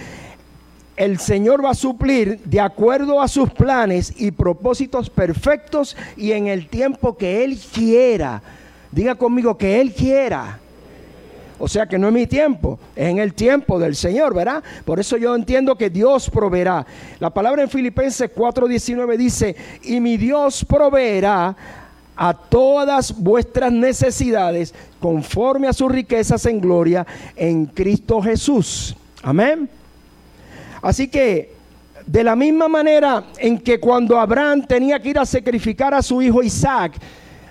el 0.96 1.20
Señor 1.20 1.64
va 1.64 1.72
a 1.72 1.76
suplir 1.76 2.40
de 2.44 2.60
acuerdo 2.60 3.22
a 3.22 3.28
sus 3.28 3.52
planes 3.52 4.14
y 4.18 4.32
propósitos 4.32 5.10
perfectos 5.10 5.96
y 6.16 6.32
en 6.32 6.48
el 6.48 6.68
tiempo 6.68 7.16
que 7.16 7.44
Él 7.44 7.60
quiera. 7.74 8.42
Diga 8.92 9.16
conmigo 9.16 9.58
que 9.58 9.80
Él 9.80 9.94
quiera. 9.94 10.60
O 11.60 11.68
sea 11.68 11.88
que 11.88 11.98
no 11.98 12.08
es 12.08 12.14
mi 12.14 12.28
tiempo, 12.28 12.80
es 12.96 13.10
en 13.10 13.18
el 13.18 13.34
tiempo 13.34 13.80
del 13.80 13.96
Señor, 13.96 14.34
¿verdad? 14.34 14.64
Por 14.86 15.00
eso 15.00 15.18
yo 15.18 15.36
entiendo 15.36 15.76
que 15.76 15.90
Dios 15.90 16.30
proveerá. 16.30 16.86
La 17.20 17.32
palabra 17.32 17.64
en 17.64 17.70
Filipenses 17.70 18.30
4:19 18.34 19.18
dice, 19.18 19.56
y 19.84 20.00
mi 20.00 20.18
Dios 20.18 20.64
proveerá 20.66 21.56
a 22.18 22.34
todas 22.34 23.16
vuestras 23.18 23.72
necesidades 23.72 24.74
conforme 25.00 25.68
a 25.68 25.74
sus 25.74 25.92
riquezas 25.92 26.46
en 26.48 26.60
gloria 26.60 27.06
en 27.36 27.68
Cristo 27.68 28.22
Jesús. 28.22 28.96
Amén. 29.24 29.70
Así 30.82 31.08
que 31.08 31.56
de 32.06 32.24
la 32.24 32.36
misma 32.36 32.68
manera 32.68 33.26
en 33.38 33.60
que 33.60 33.80
cuando 33.80 34.20
Abraham 34.20 34.66
tenía 34.66 35.00
que 35.00 35.10
ir 35.10 35.20
a 35.20 35.26
sacrificar 35.26 35.94
a 35.94 36.02
su 36.02 36.22
hijo 36.22 36.42
Isaac, 36.42 36.94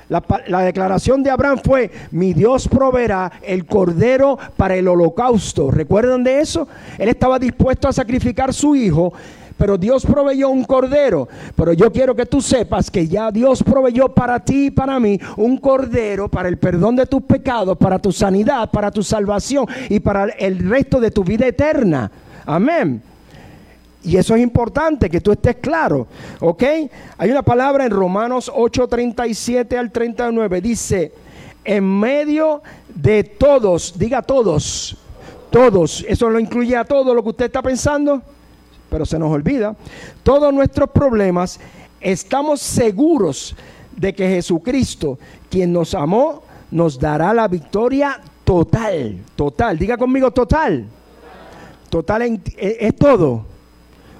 la, 0.08 0.60
declaración 0.62 1.22
de 1.22 1.30
Abraham 1.30 1.58
fue, 1.64 1.90
mi 2.12 2.32
Dios 2.32 2.68
proveerá 2.68 3.32
el 3.42 3.66
cordero 3.66 4.38
para 4.56 4.76
el 4.76 4.86
holocausto. 4.86 5.70
¿Recuerdan 5.70 6.22
de 6.22 6.40
eso? 6.40 6.68
Él 6.96 7.08
estaba 7.08 7.38
dispuesto 7.38 7.88
a 7.88 7.92
sacrificar 7.92 8.54
su 8.54 8.76
hijo, 8.76 9.12
pero 9.56 9.78
Dios 9.78 10.04
proveyó 10.04 10.50
un 10.50 10.64
cordero. 10.64 11.28
Pero 11.54 11.72
yo 11.72 11.92
quiero 11.92 12.14
que 12.14 12.26
tú 12.26 12.40
sepas 12.40 12.90
que 12.90 13.06
ya 13.06 13.30
Dios 13.30 13.62
proveyó 13.62 14.08
para 14.08 14.40
ti 14.40 14.66
y 14.66 14.70
para 14.70 15.00
mí 15.00 15.18
un 15.36 15.58
cordero 15.58 16.28
para 16.28 16.48
el 16.48 16.58
perdón 16.58 16.96
de 16.96 17.06
tus 17.06 17.22
pecados, 17.22 17.76
para 17.76 17.98
tu 17.98 18.12
sanidad, 18.12 18.70
para 18.70 18.90
tu 18.90 19.02
salvación 19.02 19.66
y 19.88 20.00
para 20.00 20.24
el 20.24 20.68
resto 20.68 21.00
de 21.00 21.10
tu 21.10 21.24
vida 21.24 21.46
eterna. 21.46 22.10
Amén. 22.44 23.02
Y 24.04 24.16
eso 24.16 24.36
es 24.36 24.42
importante, 24.42 25.10
que 25.10 25.20
tú 25.20 25.32
estés 25.32 25.56
claro. 25.56 26.06
¿Ok? 26.40 26.62
Hay 27.18 27.30
una 27.30 27.42
palabra 27.42 27.84
en 27.84 27.90
Romanos 27.90 28.50
8, 28.54 28.86
37 28.86 29.76
al 29.76 29.90
39. 29.90 30.60
Dice, 30.60 31.12
en 31.64 31.98
medio 31.98 32.62
de 32.94 33.24
todos, 33.24 33.98
diga 33.98 34.22
todos, 34.22 34.96
todos, 35.50 36.04
eso 36.08 36.30
lo 36.30 36.38
incluye 36.38 36.76
a 36.76 36.84
todo 36.84 37.12
lo 37.12 37.22
que 37.22 37.30
usted 37.30 37.44
está 37.46 37.62
pensando, 37.62 38.22
pero 38.88 39.06
se 39.06 39.18
nos 39.18 39.30
olvida, 39.30 39.76
todos 40.22 40.52
nuestros 40.52 40.90
problemas, 40.90 41.60
estamos 42.00 42.60
seguros 42.60 43.54
de 43.96 44.14
que 44.14 44.28
Jesucristo, 44.28 45.18
quien 45.50 45.72
nos 45.72 45.94
amó, 45.94 46.42
nos 46.70 46.98
dará 46.98 47.32
la 47.32 47.48
victoria 47.48 48.20
total, 48.44 49.18
total, 49.34 49.78
diga 49.78 49.96
conmigo 49.96 50.30
total, 50.30 50.84
total 51.90 52.40
es 52.56 52.96
todo. 52.96 53.56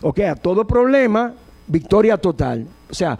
Ok, 0.02 0.20
a 0.20 0.34
todo 0.34 0.66
problema, 0.66 1.32
victoria 1.66 2.18
total. 2.18 2.66
O 2.90 2.94
sea, 2.94 3.18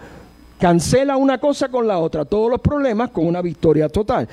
cancela 0.59 1.17
una 1.17 1.39
cosa 1.39 1.69
con 1.69 1.87
la 1.87 1.99
otra, 1.99 2.25
todos 2.25 2.51
los 2.51 2.61
problemas 2.61 3.11
con 3.11 3.27
una 3.27 3.43
victoria 3.43 3.89
total. 3.89 4.29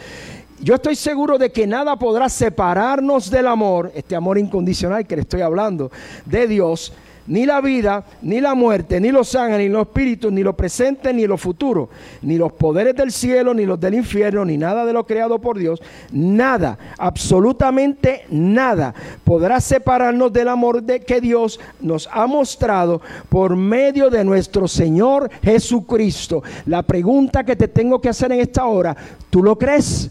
Yo 0.59 0.75
estoy 0.75 0.95
seguro 0.95 1.37
de 1.37 1.51
que 1.51 1.67
nada 1.67 1.97
podrá 1.97 2.29
separarnos 2.29 3.29
del 3.29 3.47
amor, 3.47 3.91
este 3.95 4.15
amor 4.15 4.37
incondicional 4.37 5.05
que 5.05 5.15
le 5.15 5.23
estoy 5.23 5.41
hablando, 5.41 5.91
de 6.25 6.47
Dios, 6.47 6.93
ni 7.27 7.45
la 7.45 7.61
vida, 7.61 8.03
ni 8.21 8.41
la 8.41 8.55
muerte, 8.55 8.99
ni 8.99 9.11
los 9.11 9.33
ángeles, 9.35 9.67
ni 9.67 9.73
los 9.73 9.87
espíritus, 9.87 10.31
ni 10.31 10.43
lo 10.43 10.55
presente, 10.55 11.13
ni 11.13 11.25
lo 11.25 11.37
futuro, 11.37 11.89
ni 12.21 12.37
los 12.37 12.51
poderes 12.53 12.95
del 12.95 13.11
cielo, 13.11 13.53
ni 13.53 13.65
los 13.65 13.79
del 13.79 13.93
infierno, 13.93 14.43
ni 14.45 14.57
nada 14.57 14.85
de 14.85 14.93
lo 14.93 15.05
creado 15.05 15.39
por 15.39 15.57
Dios, 15.57 15.81
nada, 16.11 16.77
absolutamente 16.97 18.25
nada 18.29 18.93
podrá 19.23 19.59
separarnos 19.61 20.31
del 20.33 20.47
amor 20.47 20.83
de 20.83 20.99
que 21.01 21.21
Dios 21.21 21.59
nos 21.79 22.09
ha 22.11 22.27
mostrado 22.27 23.01
por 23.29 23.55
medio 23.55 24.09
de 24.09 24.23
nuestro 24.23 24.67
Señor 24.67 25.29
Jesucristo. 25.41 26.43
La 26.65 26.83
pregunta 26.83 27.43
que 27.43 27.55
te 27.55 27.67
tengo 27.67 27.99
que 28.01 28.09
hacer 28.09 28.31
en 28.31 28.39
esta 28.39 28.65
hora, 28.65 28.95
¿tú 29.29 29.41
lo 29.43 29.57
crees? 29.57 30.09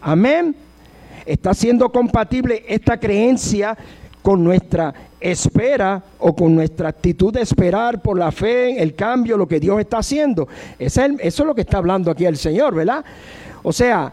Amén. 0.00 0.54
¿Está 1.26 1.54
siendo 1.54 1.90
compatible 1.90 2.64
esta 2.68 2.98
creencia 2.98 3.76
con 4.24 4.42
nuestra 4.42 4.94
espera 5.20 6.02
o 6.18 6.34
con 6.34 6.54
nuestra 6.54 6.88
actitud 6.88 7.30
de 7.30 7.42
esperar 7.42 8.00
por 8.00 8.18
la 8.18 8.32
fe, 8.32 8.82
el 8.82 8.94
cambio, 8.94 9.36
lo 9.36 9.46
que 9.46 9.60
Dios 9.60 9.78
está 9.78 9.98
haciendo. 9.98 10.48
Eso 10.78 11.02
es, 11.20 11.38
lo 11.40 11.54
que 11.54 11.60
está 11.60 11.76
hablando 11.76 12.10
aquí 12.10 12.24
el 12.24 12.38
Señor, 12.38 12.74
¿verdad? 12.74 13.04
O 13.62 13.70
sea, 13.70 14.10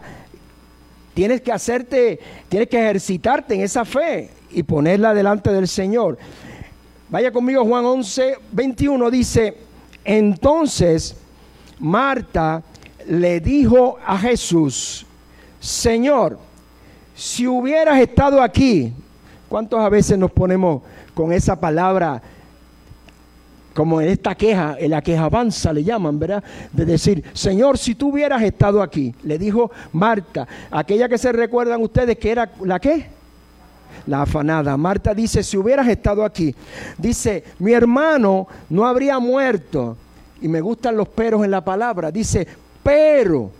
tienes 1.14 1.40
que 1.40 1.50
hacerte, 1.50 2.20
tienes 2.50 2.68
que 2.68 2.78
ejercitarte 2.78 3.54
en 3.54 3.62
esa 3.62 3.86
fe 3.86 4.28
y 4.50 4.62
ponerla 4.64 5.14
delante 5.14 5.50
del 5.50 5.66
Señor. 5.66 6.18
Vaya 7.08 7.32
conmigo, 7.32 7.64
Juan 7.64 7.86
11, 7.86 8.36
21 8.52 9.10
dice, 9.10 9.56
entonces 10.04 11.16
Marta 11.78 12.62
le 13.08 13.40
dijo 13.40 13.96
a 14.04 14.18
Jesús, 14.18 15.06
Señor, 15.58 16.38
si 17.14 17.46
hubieras 17.46 17.98
estado 17.98 18.42
aquí, 18.42 18.92
¿Cuántos 19.52 19.80
a 19.80 19.90
veces 19.90 20.16
nos 20.16 20.30
ponemos 20.30 20.80
con 21.12 21.30
esa 21.30 21.60
palabra 21.60 22.22
como 23.74 24.00
en 24.00 24.08
esta 24.08 24.34
queja, 24.34 24.76
en 24.78 24.92
la 24.92 25.02
queja 25.02 25.24
avanza 25.24 25.74
le 25.74 25.84
llaman, 25.84 26.18
¿verdad? 26.18 26.42
De 26.72 26.86
decir, 26.86 27.22
Señor, 27.34 27.76
si 27.76 27.94
tú 27.94 28.12
hubieras 28.12 28.40
estado 28.40 28.80
aquí, 28.80 29.14
le 29.24 29.36
dijo 29.36 29.70
Marta, 29.92 30.48
aquella 30.70 31.06
que 31.06 31.18
se 31.18 31.32
recuerdan 31.32 31.82
ustedes 31.82 32.16
que 32.16 32.30
era 32.30 32.50
la 32.62 32.80
qué? 32.80 33.08
La 34.06 34.22
afanada. 34.22 34.74
Marta 34.78 35.12
dice, 35.12 35.42
si 35.42 35.58
hubieras 35.58 35.86
estado 35.86 36.24
aquí, 36.24 36.54
dice, 36.96 37.44
mi 37.58 37.72
hermano 37.72 38.48
no 38.70 38.86
habría 38.86 39.18
muerto. 39.18 39.98
Y 40.40 40.48
me 40.48 40.62
gustan 40.62 40.96
los 40.96 41.08
peros 41.08 41.44
en 41.44 41.50
la 41.50 41.62
palabra. 41.62 42.10
Dice, 42.10 42.48
pero, 42.82 43.50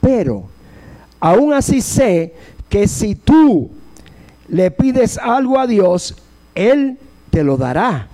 pero, 0.00 0.44
aún 1.20 1.52
así 1.52 1.82
sé 1.82 2.32
que 2.70 2.88
si 2.88 3.14
tú 3.14 3.72
le 4.48 4.70
pides 4.70 5.18
algo 5.18 5.58
a 5.58 5.66
Dios, 5.66 6.16
Él 6.54 6.98
te 7.30 7.44
lo 7.44 7.56
dará. 7.56 8.08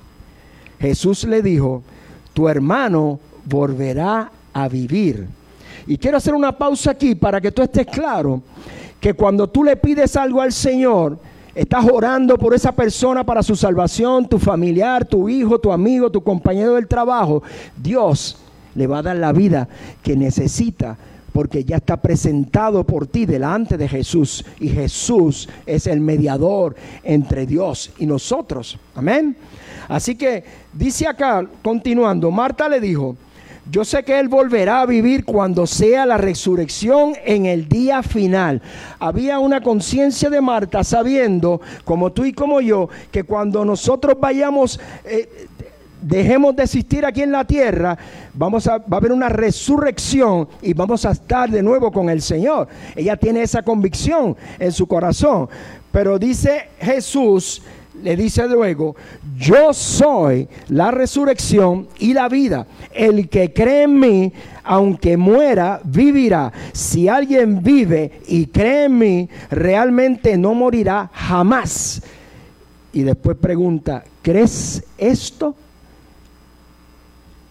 Jesús 0.81 1.25
le 1.25 1.43
dijo, 1.43 1.83
tu 2.33 2.49
hermano 2.49 3.21
volverá 3.45 4.31
a 4.53 4.69
vivir. 4.69 5.26
Y 5.87 5.97
quiero 5.99 6.17
hacer 6.17 6.35
una 6.35 6.57
pausa 6.57 6.93
aquí 6.93 7.14
para 7.14 7.41
que 7.41 7.53
tú 7.53 7.62
estés 7.62 7.87
claro 7.87 8.43
que 9.00 9.14
cuando 9.14 9.49
tú 9.49 9.62
le 9.62 9.76
pides 9.76 10.17
algo 10.17 10.41
al 10.41 10.53
Señor, 10.53 11.19
estás 11.55 11.85
orando 11.91 12.38
por 12.38 12.55
esa 12.55 12.73
persona 12.73 13.25
para 13.25 13.43
su 13.43 13.55
salvación, 13.55 14.29
tu 14.29 14.38
familiar, 14.38 15.05
tu 15.05 15.29
hijo, 15.29 15.59
tu 15.59 15.71
amigo, 15.71 16.11
tu 16.11 16.23
compañero 16.23 16.75
del 16.75 16.88
trabajo, 16.88 17.43
Dios 17.76 18.38
le 18.75 18.87
va 18.87 18.99
a 18.99 19.03
dar 19.03 19.17
la 19.17 19.33
vida 19.33 19.69
que 20.03 20.17
necesita 20.17 20.97
porque 21.35 21.64
ya 21.64 21.79
está 21.79 21.97
presentado 21.97 22.85
por 22.85 23.09
ti 23.09 23.26
delante 23.26 23.76
de 23.76 23.88
Jesús 23.88 24.45
y 24.61 24.69
Jesús 24.69 25.49
es 25.67 25.88
el 25.88 25.99
mediador 25.99 26.76
entre 27.03 27.45
Dios 27.45 27.91
y 27.99 28.07
nosotros. 28.07 28.79
Amén. 28.95 29.37
Así 29.88 30.14
que 30.14 30.45
dice 30.73 31.09
acá, 31.09 31.45
continuando, 31.61 32.31
Marta 32.31 32.69
le 32.69 32.79
dijo, 32.79 33.17
yo 33.69 33.85
sé 33.85 34.05
que 34.05 34.21
Él 34.21 34.29
volverá 34.29 34.83
a 34.83 34.87
vivir 34.87 35.25
cuando 35.25 35.67
sea 35.67 36.07
la 36.07 36.19
resurrección 36.19 37.14
en 37.25 37.47
el 37.47 37.69
día 37.69 38.05
final. 38.05 38.62
Había 39.00 39.41
una 39.41 39.61
conciencia 39.61 40.31
de 40.31 40.41
Marta 40.41 40.85
sabiendo, 40.85 41.61
como 41.85 42.12
tú 42.12 42.25
y 42.26 42.33
como 42.33 42.61
yo, 42.61 42.88
que 43.11 43.25
cuando 43.25 43.64
nosotros 43.64 44.17
vayamos 44.21 44.79
eh, 45.05 45.49
dejemos 46.05 46.55
de 46.55 46.65
existir 46.65 47.05
aquí 47.05 47.23
en 47.23 47.33
la 47.33 47.45
tierra, 47.45 47.97
vamos 48.35 48.67
a, 48.67 48.79
va 48.79 48.85
a 48.93 48.97
haber 48.97 49.13
una 49.13 49.29
resurrección 49.29 50.49
y 50.63 50.75
vamos 50.75 51.05
a 51.05 51.13
estar 51.13 51.51
de 51.51 51.63
nuevo 51.63 51.91
con 51.91 52.11
el 52.11 52.21
Señor. 52.21 52.69
Ella 52.95 53.17
tiene 53.17 53.43
esa 53.43 53.63
convicción 53.63 54.37
en 54.59 54.73
su 54.73 54.87
corazón. 54.87 55.49
Pero 55.91 56.19
dice 56.19 56.69
Jesús 56.81 57.63
le 58.03 58.17
dice 58.17 58.49
luego, 58.49 58.97
yo 59.39 59.73
soy 59.73 60.49
la 60.69 60.91
resurrección 60.91 61.87
y 61.99 62.13
la 62.13 62.29
vida. 62.29 62.67
El 62.93 63.29
que 63.29 63.53
cree 63.53 63.85
en 63.85 64.01
mí, 64.01 64.33
aunque 64.65 65.17
muera, 65.17 65.81
vivirá. 65.85 66.53
Si 66.73 67.09
alguien 67.09 67.63
vive 67.63 68.21
y 68.27 68.47
cree 68.47 68.87
en 68.87 68.99
mí, 68.99 69.29
realmente 69.51 70.37
no 70.37 70.55
morirá 70.55 71.09
jamás. 71.13 72.03
Y 72.93 73.03
después 73.03 73.37
pregunta, 73.37 74.05
¿crees 74.23 74.83
esto? 74.99 75.55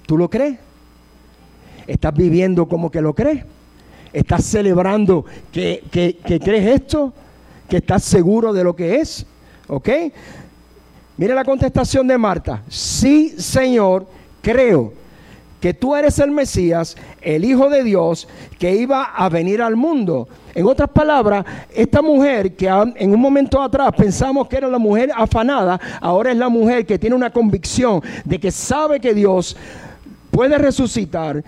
¿Tú 0.06 0.18
lo 0.18 0.30
crees? 0.30 0.58
¿Estás 1.88 2.14
viviendo 2.14 2.68
como 2.68 2.90
que 2.90 3.02
lo 3.02 3.14
crees? 3.14 3.44
¿Estás 4.12 4.46
celebrando 4.46 5.26
que, 5.52 5.84
que 5.92 6.40
crees 6.40 6.82
esto? 6.82 7.14
¿Que 7.68 7.78
estás 7.78 8.04
seguro 8.04 8.54
de 8.54 8.64
lo 8.64 8.76
que 8.76 8.98
es? 8.98 9.26
¿Ok? 9.68 9.90
Mire 11.18 11.36
la 11.36 11.44
contestación 11.44 12.08
de 12.08 12.18
Marta. 12.18 12.64
Sí, 12.68 13.36
Señor, 13.38 14.06
creo 14.42 14.94
que 15.64 15.74
tú 15.74 15.96
eres 15.96 16.20
el 16.20 16.32
Mesías, 16.32 16.98
el 17.22 17.46
Hijo 17.46 17.70
de 17.70 17.84
Dios, 17.84 18.28
que 18.60 18.76
iba 18.76 19.04
a 19.16 19.30
venir 19.30 19.62
al 19.62 19.78
mundo. 19.78 20.28
En 20.54 20.66
otras 20.66 20.90
palabras, 20.90 21.46
esta 21.74 22.02
mujer 22.02 22.54
que 22.56 22.68
en 22.68 23.14
un 23.14 23.20
momento 23.22 23.62
atrás 23.62 23.92
pensamos 23.96 24.48
que 24.50 24.58
era 24.58 24.68
la 24.68 24.78
mujer 24.78 25.12
afanada, 25.16 25.80
ahora 26.02 26.32
es 26.32 26.38
la 26.38 26.50
mujer 26.50 26.86
que 26.86 27.00
tiene 27.00 27.16
una 27.16 27.30
convicción 27.32 28.02
de 28.26 28.40
que 28.40 28.52
sabe 28.52 29.00
que 29.00 29.14
Dios 29.14 29.56
puede 30.34 30.58
resucitar, 30.58 31.44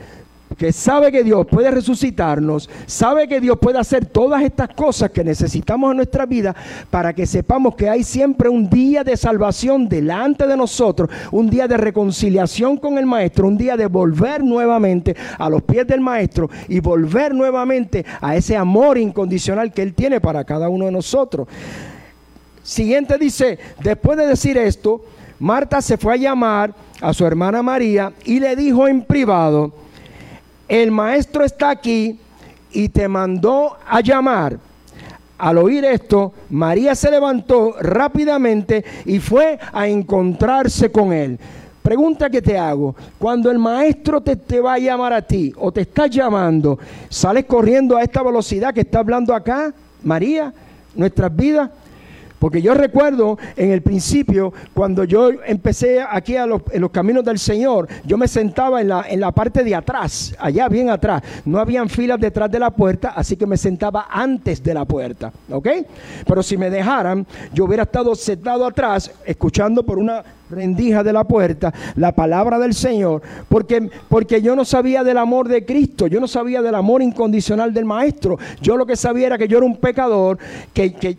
que 0.59 0.71
sabe 0.71 1.11
que 1.11 1.23
Dios 1.23 1.47
puede 1.47 1.71
resucitarnos, 1.71 2.69
sabe 2.85 3.27
que 3.27 3.41
Dios 3.41 3.57
puede 3.59 3.79
hacer 3.79 4.05
todas 4.05 4.43
estas 4.43 4.69
cosas 4.69 5.09
que 5.09 5.23
necesitamos 5.23 5.89
en 5.89 5.97
nuestra 5.97 6.27
vida 6.27 6.55
para 6.91 7.11
que 7.11 7.25
sepamos 7.25 7.75
que 7.75 7.89
hay 7.89 8.03
siempre 8.03 8.47
un 8.47 8.69
día 8.69 9.03
de 9.03 9.17
salvación 9.17 9.89
delante 9.89 10.45
de 10.45 10.55
nosotros, 10.55 11.09
un 11.31 11.49
día 11.49 11.67
de 11.67 11.77
reconciliación 11.77 12.77
con 12.77 12.99
el 12.99 13.07
Maestro, 13.07 13.47
un 13.47 13.57
día 13.57 13.75
de 13.75 13.87
volver 13.87 14.43
nuevamente 14.43 15.15
a 15.39 15.49
los 15.49 15.63
pies 15.63 15.87
del 15.87 15.99
Maestro 15.99 16.47
y 16.69 16.79
volver 16.79 17.33
nuevamente 17.33 18.05
a 18.21 18.35
ese 18.35 18.55
amor 18.55 18.99
incondicional 18.99 19.73
que 19.73 19.81
Él 19.81 19.95
tiene 19.95 20.21
para 20.21 20.43
cada 20.43 20.69
uno 20.69 20.85
de 20.85 20.91
nosotros. 20.91 21.47
Siguiente 22.61 23.17
dice, 23.17 23.57
después 23.81 24.15
de 24.17 24.27
decir 24.27 24.57
esto, 24.59 25.03
Marta 25.39 25.81
se 25.81 25.97
fue 25.97 26.13
a 26.13 26.17
llamar 26.17 26.84
a 27.01 27.13
su 27.13 27.25
hermana 27.25 27.61
María 27.61 28.13
y 28.23 28.39
le 28.39 28.55
dijo 28.55 28.87
en 28.87 29.03
privado, 29.03 29.71
el 30.67 30.91
maestro 30.91 31.43
está 31.43 31.69
aquí 31.69 32.19
y 32.71 32.89
te 32.89 33.07
mandó 33.07 33.77
a 33.87 34.01
llamar. 34.01 34.57
Al 35.37 35.57
oír 35.57 35.83
esto, 35.83 36.33
María 36.49 36.95
se 36.95 37.11
levantó 37.11 37.75
rápidamente 37.79 38.85
y 39.05 39.19
fue 39.19 39.59
a 39.73 39.87
encontrarse 39.87 40.91
con 40.91 41.11
él. 41.11 41.37
Pregunta 41.81 42.29
que 42.29 42.41
te 42.41 42.57
hago, 42.57 42.95
cuando 43.19 43.51
el 43.51 43.59
maestro 43.59 44.21
te, 44.21 44.35
te, 44.35 44.59
va 44.59 44.73
a 44.73 44.79
llamar 44.79 45.13
a 45.13 45.21
ti 45.21 45.53
o 45.57 45.71
te 45.71 45.81
está 45.81 46.07
llamando, 46.07 46.79
¿sales 47.09 47.45
corriendo 47.45 47.95
a 47.95 48.01
esta 48.01 48.23
velocidad 48.23 48.73
que 48.73 48.81
está 48.81 48.99
hablando 48.99 49.35
acá, 49.35 49.71
María, 50.01 50.51
nuestras 50.95 51.35
vidas? 51.35 51.69
Porque 52.39 52.61
yo 52.61 52.73
recuerdo 52.73 53.37
en 53.55 53.71
el 53.71 53.81
principio, 53.81 54.53
cuando 54.73 55.03
yo 55.03 55.29
empecé 55.45 56.01
aquí 56.01 56.35
a 56.35 56.45
los, 56.45 56.61
en 56.71 56.81
los 56.81 56.91
caminos 56.91 57.23
del 57.23 57.39
Señor, 57.39 57.87
yo 58.05 58.17
me 58.17 58.27
sentaba 58.27 58.81
en 58.81 58.89
la, 58.89 59.05
en 59.07 59.19
la 59.19 59.31
parte 59.31 59.63
de 59.63 59.75
atrás, 59.75 60.35
allá 60.39 60.67
bien 60.67 60.89
atrás. 60.89 61.23
No 61.45 61.59
habían 61.59 61.89
filas 61.89 62.19
detrás 62.19 62.51
de 62.51 62.59
la 62.59 62.69
puerta, 62.69 63.13
así 63.15 63.35
que 63.35 63.45
me 63.45 63.57
sentaba 63.57 64.07
antes 64.09 64.61
de 64.61 64.73
la 64.73 64.85
puerta. 64.85 65.31
¿Ok? 65.49 65.67
Pero 66.25 66.43
si 66.43 66.57
me 66.57 66.69
dejaran, 66.69 67.25
yo 67.53 67.65
hubiera 67.65 67.83
estado 67.83 68.13
sentado 68.15 68.65
atrás, 68.65 69.11
escuchando 69.25 69.83
por 69.83 69.97
una 69.97 70.23
rendija 70.49 71.03
de 71.03 71.13
la 71.13 71.23
puerta 71.23 71.73
la 71.95 72.11
palabra 72.13 72.59
del 72.59 72.73
Señor, 72.73 73.21
porque, 73.49 73.89
porque 74.09 74.41
yo 74.41 74.55
no 74.55 74.65
sabía 74.65 75.03
del 75.03 75.17
amor 75.17 75.47
de 75.47 75.65
Cristo, 75.65 76.07
yo 76.07 76.19
no 76.19 76.27
sabía 76.27 76.61
del 76.61 76.75
amor 76.75 77.01
incondicional 77.01 77.73
del 77.73 77.85
Maestro. 77.85 78.37
Yo 78.61 78.77
lo 78.77 78.85
que 78.85 78.95
sabía 78.95 79.27
era 79.27 79.37
que 79.37 79.47
yo 79.47 79.57
era 79.57 79.65
un 79.65 79.77
pecador, 79.77 80.37
que, 80.73 80.93
que, 80.93 81.17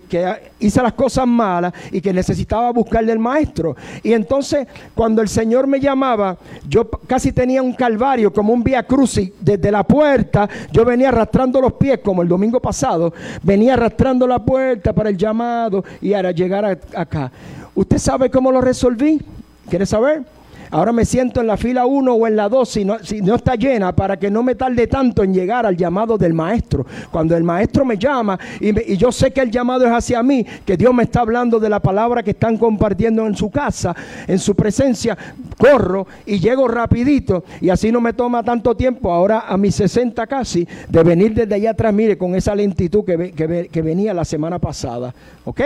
hice 0.59 0.83
las 0.83 0.95
cosas 0.95 1.27
malas 1.27 1.73
y 1.93 2.01
que 2.01 2.13
necesitaba 2.13 2.71
buscar 2.73 3.05
del 3.05 3.19
Maestro. 3.19 3.77
Y 4.03 4.13
entonces, 4.13 4.67
cuando 4.95 5.23
el 5.23 5.29
Señor 5.29 5.67
me 5.67 5.81
llamaba, 5.81 6.37
yo 6.69 6.89
casi 7.07 7.33
tenía 7.33 7.63
un 7.63 7.75
calvario, 7.75 8.33
como 8.33 8.53
un 8.53 8.63
vía 8.63 8.83
crucis, 8.83 9.33
desde 9.41 9.71
la 9.71 9.83
puerta, 9.85 10.49
yo 10.73 10.85
venía 10.85 11.09
arrastrando 11.09 11.61
los 11.61 11.75
pies, 11.75 12.01
como 12.03 12.23
el 12.23 12.29
domingo 12.29 12.61
pasado, 12.61 13.13
venía 13.43 13.75
arrastrando 13.75 14.27
la 14.27 14.39
puerta 14.39 14.93
para 14.93 15.11
el 15.11 15.17
llamado 15.17 15.85
y 16.01 16.13
ahora 16.15 16.33
llegar 16.33 16.65
acá. 16.95 17.31
¿Usted 17.77 17.99
sabe 17.99 18.31
cómo 18.31 18.51
lo 18.51 18.61
resolví? 18.63 19.21
¿Quiere 19.69 19.85
saber? 19.85 20.23
Ahora 20.71 20.93
me 20.93 21.05
siento 21.05 21.41
en 21.41 21.47
la 21.47 21.57
fila 21.57 21.87
1 21.87 22.13
o 22.13 22.27
en 22.27 22.37
la 22.37 22.49
2 22.49 22.69
si 22.69 22.85
no, 22.85 22.99
si 23.01 23.21
no 23.21 23.37
está 23.37 23.55
llena 23.55 23.95
para 23.95 24.17
que 24.17 24.31
no 24.31 24.43
me 24.43 24.55
tarde 24.55 24.87
tanto 24.87 25.23
en 25.23 25.33
llegar 25.33 25.67
al 25.67 25.77
llamado 25.77 26.19
del 26.19 26.33
maestro. 26.33 26.87
Cuando 27.11 27.37
el 27.37 27.45
maestro 27.45 27.85
me 27.85 27.99
llama 27.99 28.39
y, 28.61 28.97
yo 28.97 29.13
sé 29.13 29.31
que 29.31 29.43
el 29.43 29.51
llamado 29.51 29.85
es 29.85 29.93
hacia 29.93 30.23
mí, 30.23 30.45
que 30.65 30.77
Dios 30.77 30.93
me 30.95 31.05
está 31.05 31.21
hablando 31.21 31.61
de 31.61 31.69
la 31.69 31.81
palabra 31.81 32.23
que 32.23 32.31
están 32.31 32.57
compartiendo 32.57 33.27
en 33.27 33.37
su 33.37 33.51
casa, 33.51 33.95
en 34.27 34.39
su 34.39 34.55
presencia, 34.55 35.17
corro 35.57 36.07
y 36.25 36.41
llego 36.41 36.67
rapidito 36.67 37.45
y 37.61 37.69
así 37.69 37.93
no 37.93 38.01
me 38.01 38.15
toma 38.15 38.43
tanto 38.43 38.75
tiempo, 38.75 39.13
ahora 39.13 39.45
a 39.47 39.57
mis 39.57 39.75
60 39.77 40.27
casi, 40.27 40.67
de 40.89 41.03
venir 41.03 41.35
desde 41.35 41.55
allá 41.55 41.71
atrás, 41.71 41.93
mire, 41.93 42.17
con 42.19 42.35
esa 42.35 42.55
lentitud 42.55 43.05
que, 43.05 43.33
que, 43.33 43.69
que 43.71 43.83
venía 43.83 44.15
la 44.15 44.25
semana 44.25 44.59
pasada. 44.59 45.15
¿Ok? 45.45 45.61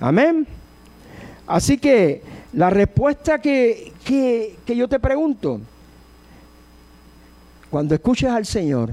Amén. 0.00 0.57
Así 1.48 1.78
que 1.78 2.22
la 2.52 2.68
respuesta 2.68 3.40
que, 3.40 3.92
yo 4.66 4.86
te 4.86 5.00
pregunto, 5.00 5.60
cuando 7.70 7.94
escuches 7.94 8.28
al 8.30 8.44
Señor 8.44 8.90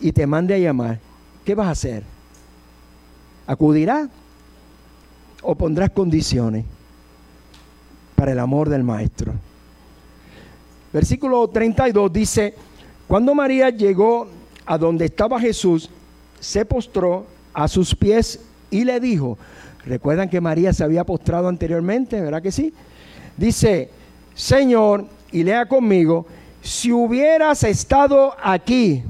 y 0.00 0.10
te 0.10 0.26
mande 0.26 0.54
a 0.54 0.58
llamar, 0.58 0.98
¿qué 1.44 1.54
vas 1.54 1.68
a 1.68 1.72
hacer? 1.72 2.02
¿Acudirás 3.46 4.08
o 5.42 5.54
pondrás 5.54 5.90
condiciones 5.90 6.64
para 8.14 8.32
el 8.32 8.38
amor 8.38 8.70
del 8.70 8.82
Maestro? 8.82 9.34
Versículo 10.94 11.46
32 11.46 12.10
dice, 12.10 12.54
cuando 13.06 13.34
María 13.34 13.68
llegó 13.68 14.28
a 14.64 14.78
donde 14.78 15.04
estaba 15.04 15.38
Jesús, 15.38 15.90
se 16.40 16.64
postró 16.64 17.26
a 17.52 17.68
sus 17.68 17.94
pies 17.94 18.40
y 18.70 18.84
le 18.84 18.98
dijo, 18.98 19.36
Recuerdan 19.86 20.28
que 20.28 20.40
María 20.40 20.72
se 20.72 20.82
había 20.82 21.04
postrado 21.04 21.48
anteriormente, 21.48 22.20
¿verdad 22.20 22.42
que 22.42 22.50
sí? 22.50 22.74
Dice, 23.36 23.88
Señor, 24.34 25.06
y 25.30 25.44
lea 25.44 25.66
conmigo, 25.66 26.26
si 26.60 26.90
hubieras 26.90 27.62
estado 27.62 28.34
aquí, 28.42 29.04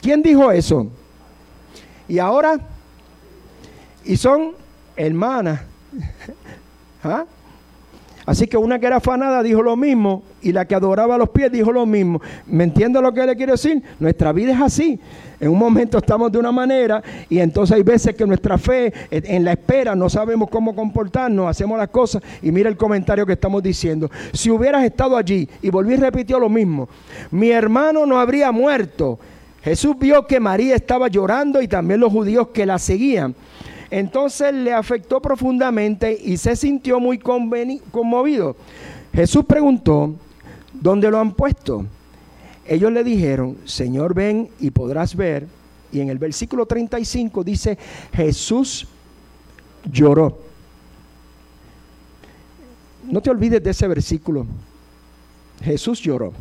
¿quién 0.00 0.22
dijo 0.22 0.52
eso? 0.52 0.86
Y 2.06 2.20
ahora, 2.20 2.60
y 4.04 4.16
son 4.16 4.52
hermanas. 4.94 5.62
¿Ah? 7.02 7.24
Así 8.26 8.46
que 8.46 8.56
una 8.56 8.78
que 8.78 8.86
era 8.86 8.96
afanada 8.96 9.42
dijo 9.42 9.62
lo 9.62 9.76
mismo 9.76 10.22
y 10.40 10.52
la 10.52 10.66
que 10.66 10.74
adoraba 10.74 11.18
los 11.18 11.28
pies 11.28 11.52
dijo 11.52 11.72
lo 11.72 11.84
mismo. 11.84 12.20
¿Me 12.46 12.64
entiende 12.64 13.00
lo 13.00 13.12
que 13.12 13.26
le 13.26 13.36
quiero 13.36 13.52
decir? 13.52 13.82
Nuestra 14.00 14.32
vida 14.32 14.52
es 14.52 14.60
así. 14.60 14.98
En 15.40 15.50
un 15.50 15.58
momento 15.58 15.98
estamos 15.98 16.32
de 16.32 16.38
una 16.38 16.52
manera 16.52 17.02
y 17.28 17.38
entonces 17.38 17.76
hay 17.76 17.82
veces 17.82 18.14
que 18.14 18.26
nuestra 18.26 18.56
fe 18.56 18.92
en 19.10 19.44
la 19.44 19.52
espera 19.52 19.94
no 19.94 20.08
sabemos 20.08 20.48
cómo 20.48 20.74
comportarnos, 20.74 21.48
hacemos 21.48 21.76
las 21.76 21.88
cosas 21.88 22.22
y 22.40 22.50
mira 22.50 22.70
el 22.70 22.76
comentario 22.76 23.26
que 23.26 23.34
estamos 23.34 23.62
diciendo. 23.62 24.10
Si 24.32 24.50
hubieras 24.50 24.84
estado 24.84 25.16
allí 25.16 25.46
y 25.60 25.68
volví 25.68 25.94
y 25.94 25.98
repitió 25.98 26.38
lo 26.38 26.48
mismo, 26.48 26.88
mi 27.30 27.50
hermano 27.50 28.06
no 28.06 28.18
habría 28.18 28.52
muerto. 28.52 29.18
Jesús 29.62 29.96
vio 29.98 30.26
que 30.26 30.40
María 30.40 30.76
estaba 30.76 31.08
llorando 31.08 31.60
y 31.60 31.68
también 31.68 32.00
los 32.00 32.12
judíos 32.12 32.48
que 32.48 32.64
la 32.64 32.78
seguían. 32.78 33.34
Entonces 33.90 34.52
le 34.52 34.72
afectó 34.72 35.20
profundamente 35.20 36.18
y 36.20 36.36
se 36.36 36.56
sintió 36.56 37.00
muy 37.00 37.18
conmovido. 37.18 38.56
Jesús 39.12 39.44
preguntó, 39.44 40.14
¿dónde 40.72 41.10
lo 41.10 41.20
han 41.20 41.32
puesto? 41.32 41.86
Ellos 42.66 42.92
le 42.92 43.04
dijeron, 43.04 43.58
Señor, 43.64 44.14
ven 44.14 44.48
y 44.58 44.70
podrás 44.70 45.14
ver. 45.14 45.46
Y 45.92 46.00
en 46.00 46.08
el 46.08 46.18
versículo 46.18 46.66
35 46.66 47.44
dice, 47.44 47.78
Jesús 48.12 48.88
lloró. 49.90 50.38
No 53.04 53.20
te 53.20 53.30
olvides 53.30 53.62
de 53.62 53.70
ese 53.70 53.86
versículo. 53.86 54.46
Jesús 55.62 56.00
lloró. 56.00 56.32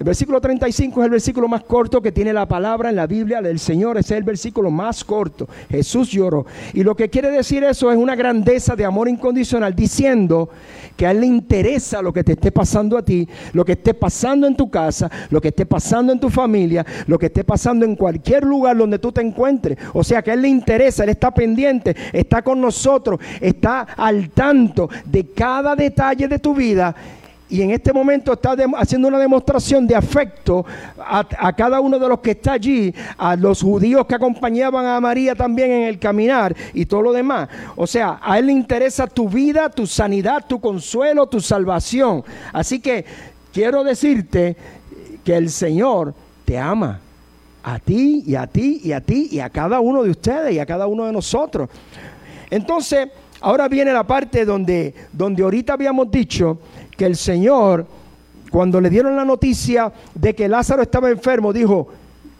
El 0.00 0.06
versículo 0.06 0.40
35 0.40 0.98
es 0.98 1.04
el 1.04 1.10
versículo 1.10 1.46
más 1.46 1.62
corto 1.62 2.00
que 2.00 2.10
tiene 2.10 2.32
la 2.32 2.48
palabra 2.48 2.88
en 2.88 2.96
la 2.96 3.06
Biblia 3.06 3.42
del 3.42 3.58
Señor. 3.58 3.98
Ese 3.98 4.14
es 4.14 4.18
el 4.18 4.24
versículo 4.24 4.70
más 4.70 5.04
corto. 5.04 5.46
Jesús 5.68 6.08
lloró. 6.08 6.46
Y 6.72 6.82
lo 6.82 6.96
que 6.96 7.10
quiere 7.10 7.30
decir 7.30 7.62
eso 7.64 7.92
es 7.92 7.98
una 7.98 8.16
grandeza 8.16 8.74
de 8.74 8.86
amor 8.86 9.10
incondicional, 9.10 9.76
diciendo 9.76 10.48
que 10.96 11.06
a 11.06 11.10
Él 11.10 11.20
le 11.20 11.26
interesa 11.26 12.00
lo 12.00 12.14
que 12.14 12.24
te 12.24 12.32
esté 12.32 12.50
pasando 12.50 12.96
a 12.96 13.04
ti, 13.04 13.28
lo 13.52 13.62
que 13.62 13.72
esté 13.72 13.92
pasando 13.92 14.46
en 14.46 14.56
tu 14.56 14.70
casa, 14.70 15.10
lo 15.28 15.38
que 15.38 15.48
esté 15.48 15.66
pasando 15.66 16.14
en 16.14 16.18
tu 16.18 16.30
familia, 16.30 16.86
lo 17.06 17.18
que 17.18 17.26
esté 17.26 17.44
pasando 17.44 17.84
en 17.84 17.94
cualquier 17.94 18.42
lugar 18.42 18.78
donde 18.78 18.98
tú 18.98 19.12
te 19.12 19.20
encuentres. 19.20 19.76
O 19.92 20.02
sea 20.02 20.22
que 20.22 20.30
a 20.30 20.34
Él 20.34 20.40
le 20.40 20.48
interesa, 20.48 21.04
Él 21.04 21.10
está 21.10 21.30
pendiente, 21.30 21.94
está 22.14 22.40
con 22.40 22.58
nosotros, 22.58 23.20
está 23.38 23.80
al 23.82 24.30
tanto 24.30 24.88
de 25.04 25.26
cada 25.26 25.76
detalle 25.76 26.26
de 26.26 26.38
tu 26.38 26.54
vida 26.54 26.96
y 27.50 27.62
en 27.62 27.72
este 27.72 27.92
momento 27.92 28.32
está 28.32 28.54
haciendo 28.78 29.08
una 29.08 29.18
demostración 29.18 29.86
de 29.86 29.96
afecto 29.96 30.64
a, 30.98 31.52
cada 31.52 31.80
uno 31.80 31.98
de 31.98 32.08
los 32.08 32.20
que 32.20 32.30
está 32.30 32.52
allí, 32.52 32.94
a 33.18 33.34
los 33.34 33.62
judíos 33.62 34.06
que 34.06 34.14
acompañaban 34.14 34.86
a 34.86 35.00
María 35.00 35.34
también 35.34 35.72
en 35.72 35.82
el 35.82 35.98
caminar 35.98 36.54
y 36.72 36.86
todo 36.86 37.02
lo 37.02 37.12
demás. 37.12 37.48
O 37.74 37.86
sea, 37.86 38.20
a 38.22 38.38
Él 38.38 38.46
le 38.46 38.52
interesa 38.52 39.08
tu 39.08 39.28
vida, 39.28 39.68
tu 39.68 39.86
sanidad, 39.86 40.46
tu 40.48 40.60
consuelo, 40.60 41.26
tu 41.26 41.40
salvación. 41.40 42.22
Así 42.52 42.78
que 42.78 43.04
quiero 43.52 43.82
decirte 43.82 44.56
que 45.24 45.36
el 45.36 45.50
Señor 45.50 46.14
te 46.44 46.56
ama. 46.56 47.00
A 47.62 47.78
ti 47.78 48.24
y 48.26 48.36
a 48.36 48.46
ti 48.46 48.80
y 48.82 48.92
a 48.92 49.02
ti 49.02 49.28
y 49.32 49.40
a 49.40 49.50
cada 49.50 49.80
uno 49.80 50.02
de 50.02 50.10
ustedes 50.10 50.54
y 50.54 50.58
a 50.58 50.64
cada 50.64 50.86
uno 50.86 51.04
de 51.04 51.12
nosotros. 51.12 51.68
Entonces, 52.48 53.08
ahora 53.40 53.68
viene 53.68 53.92
la 53.92 54.04
parte 54.04 54.46
donde, 54.46 54.94
donde 55.12 55.42
ahorita 55.42 55.74
habíamos 55.74 56.10
dicho 56.10 56.58
que 57.00 57.06
el 57.06 57.16
Señor, 57.16 57.86
cuando 58.50 58.78
le 58.78 58.90
dieron 58.90 59.16
la 59.16 59.24
noticia 59.24 59.90
de 60.14 60.34
que 60.34 60.46
Lázaro 60.46 60.82
estaba 60.82 61.08
enfermo, 61.08 61.50
dijo, 61.50 61.88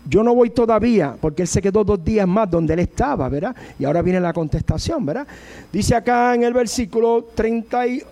yo 0.06 0.22
no 0.22 0.34
voy 0.34 0.50
todavía, 0.50 1.16
porque 1.18 1.40
él 1.40 1.48
se 1.48 1.62
quedó 1.62 1.82
dos 1.82 2.04
días 2.04 2.28
más 2.28 2.50
donde 2.50 2.74
él 2.74 2.80
estaba, 2.80 3.26
¿verdad? 3.30 3.56
Y 3.78 3.86
ahora 3.86 4.02
viene 4.02 4.20
la 4.20 4.34
contestación, 4.34 5.06
¿verdad? 5.06 5.26
Dice 5.72 5.94
acá 5.94 6.34
en 6.34 6.42
el 6.42 6.52
versículo 6.52 7.28
30 7.34 7.86
y, 7.86 8.02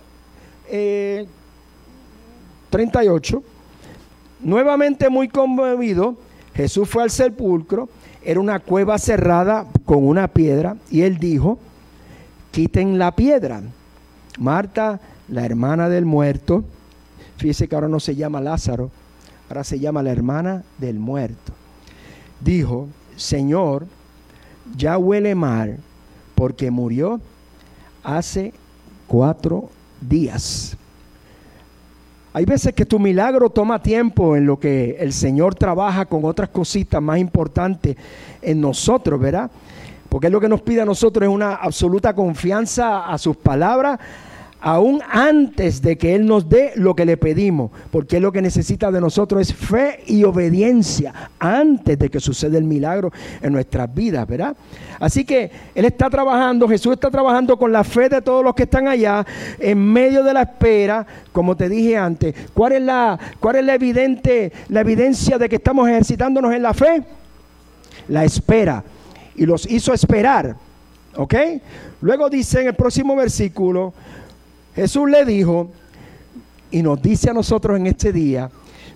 38, 2.71 3.37
eh, 3.37 3.41
nuevamente 4.39 5.07
muy 5.07 5.27
conmovido, 5.27 6.17
Jesús 6.55 6.89
fue 6.89 7.03
al 7.03 7.11
sepulcro, 7.11 7.89
era 8.23 8.39
una 8.39 8.59
cueva 8.59 8.97
cerrada 8.97 9.67
con 9.85 10.03
una 10.03 10.27
piedra, 10.27 10.77
y 10.89 11.03
él 11.03 11.19
dijo, 11.19 11.59
quiten 12.49 12.97
la 12.97 13.15
piedra. 13.15 13.61
Marta 14.39 14.99
la 15.29 15.45
hermana 15.45 15.89
del 15.89 16.05
muerto, 16.05 16.63
fíjese 17.37 17.67
que 17.67 17.75
ahora 17.75 17.87
no 17.87 17.99
se 17.99 18.15
llama 18.15 18.41
Lázaro, 18.41 18.91
ahora 19.49 19.63
se 19.63 19.79
llama 19.79 20.03
la 20.03 20.11
hermana 20.11 20.63
del 20.77 20.99
muerto, 20.99 21.53
dijo, 22.41 22.87
Señor, 23.15 23.85
ya 24.75 24.97
huele 24.97 25.35
mal 25.35 25.77
porque 26.35 26.71
murió 26.71 27.19
hace 28.03 28.53
cuatro 29.07 29.69
días. 30.01 30.77
Hay 32.31 32.45
veces 32.45 32.73
que 32.73 32.85
tu 32.85 32.99
milagro 32.99 33.49
toma 33.49 33.81
tiempo 33.81 34.35
en 34.35 34.45
lo 34.45 34.59
que 34.59 34.97
el 34.99 35.13
Señor 35.13 35.55
trabaja 35.55 36.05
con 36.05 36.23
otras 36.25 36.49
cositas 36.49 37.01
más 37.01 37.17
importantes 37.17 37.97
en 38.41 38.61
nosotros, 38.61 39.19
¿verdad? 39.19 39.49
Porque 40.07 40.29
lo 40.29 40.39
que 40.39 40.47
nos 40.47 40.61
pide 40.61 40.81
a 40.81 40.85
nosotros 40.85 41.23
es 41.27 41.33
una 41.33 41.55
absoluta 41.55 42.13
confianza 42.13 43.05
a 43.05 43.17
sus 43.17 43.35
palabras, 43.35 43.99
aún 44.61 45.01
antes 45.09 45.81
de 45.81 45.97
que 45.97 46.15
Él 46.15 46.25
nos 46.25 46.49
dé 46.49 46.73
lo 46.75 46.95
que 46.95 47.05
le 47.05 47.17
pedimos, 47.17 47.71
porque 47.91 48.19
lo 48.19 48.31
que 48.31 48.41
necesita 48.41 48.91
de 48.91 48.99
nosotros 48.99 49.41
es 49.41 49.53
fe 49.53 50.01
y 50.05 50.23
obediencia 50.23 51.31
antes 51.39 51.97
de 51.97 52.09
que 52.09 52.19
suceda 52.19 52.57
el 52.57 52.65
milagro 52.65 53.11
en 53.41 53.53
nuestras 53.53 53.93
vidas, 53.93 54.27
¿verdad? 54.27 54.55
Así 54.99 55.23
que 55.23 55.49
Él 55.73 55.85
está 55.85 56.09
trabajando, 56.09 56.67
Jesús 56.67 56.93
está 56.93 57.09
trabajando 57.09 57.57
con 57.57 57.71
la 57.71 57.83
fe 57.83 58.09
de 58.09 58.21
todos 58.21 58.43
los 58.43 58.53
que 58.53 58.63
están 58.63 58.87
allá, 58.87 59.25
en 59.59 59.77
medio 59.79 60.23
de 60.23 60.33
la 60.33 60.41
espera, 60.41 61.05
como 61.31 61.55
te 61.55 61.69
dije 61.69 61.97
antes. 61.97 62.35
¿Cuál 62.53 62.73
es 62.73 62.81
la, 62.81 63.17
cuál 63.39 63.57
es 63.57 63.65
la 63.65 63.75
evidente, 63.75 64.51
la 64.67 64.81
evidencia 64.81 65.37
de 65.37 65.47
que 65.47 65.55
estamos 65.55 65.87
ejercitándonos 65.87 66.53
en 66.53 66.61
la 66.61 66.73
fe? 66.73 67.03
La 68.09 68.25
espera. 68.25 68.83
Y 69.35 69.45
los 69.45 69.69
hizo 69.69 69.93
esperar. 69.93 70.55
¿Ok? 71.15 71.35
Luego 72.01 72.29
dice 72.29 72.61
en 72.61 72.67
el 72.67 72.75
próximo 72.75 73.15
versículo, 73.15 73.93
Jesús 74.79 75.09
le 75.09 75.25
dijo, 75.25 75.69
y 76.71 76.81
nos 76.81 77.01
dice 77.01 77.29
a 77.29 77.33
nosotros 77.33 77.77
en 77.77 77.87
este 77.87 78.13
día, 78.13 78.49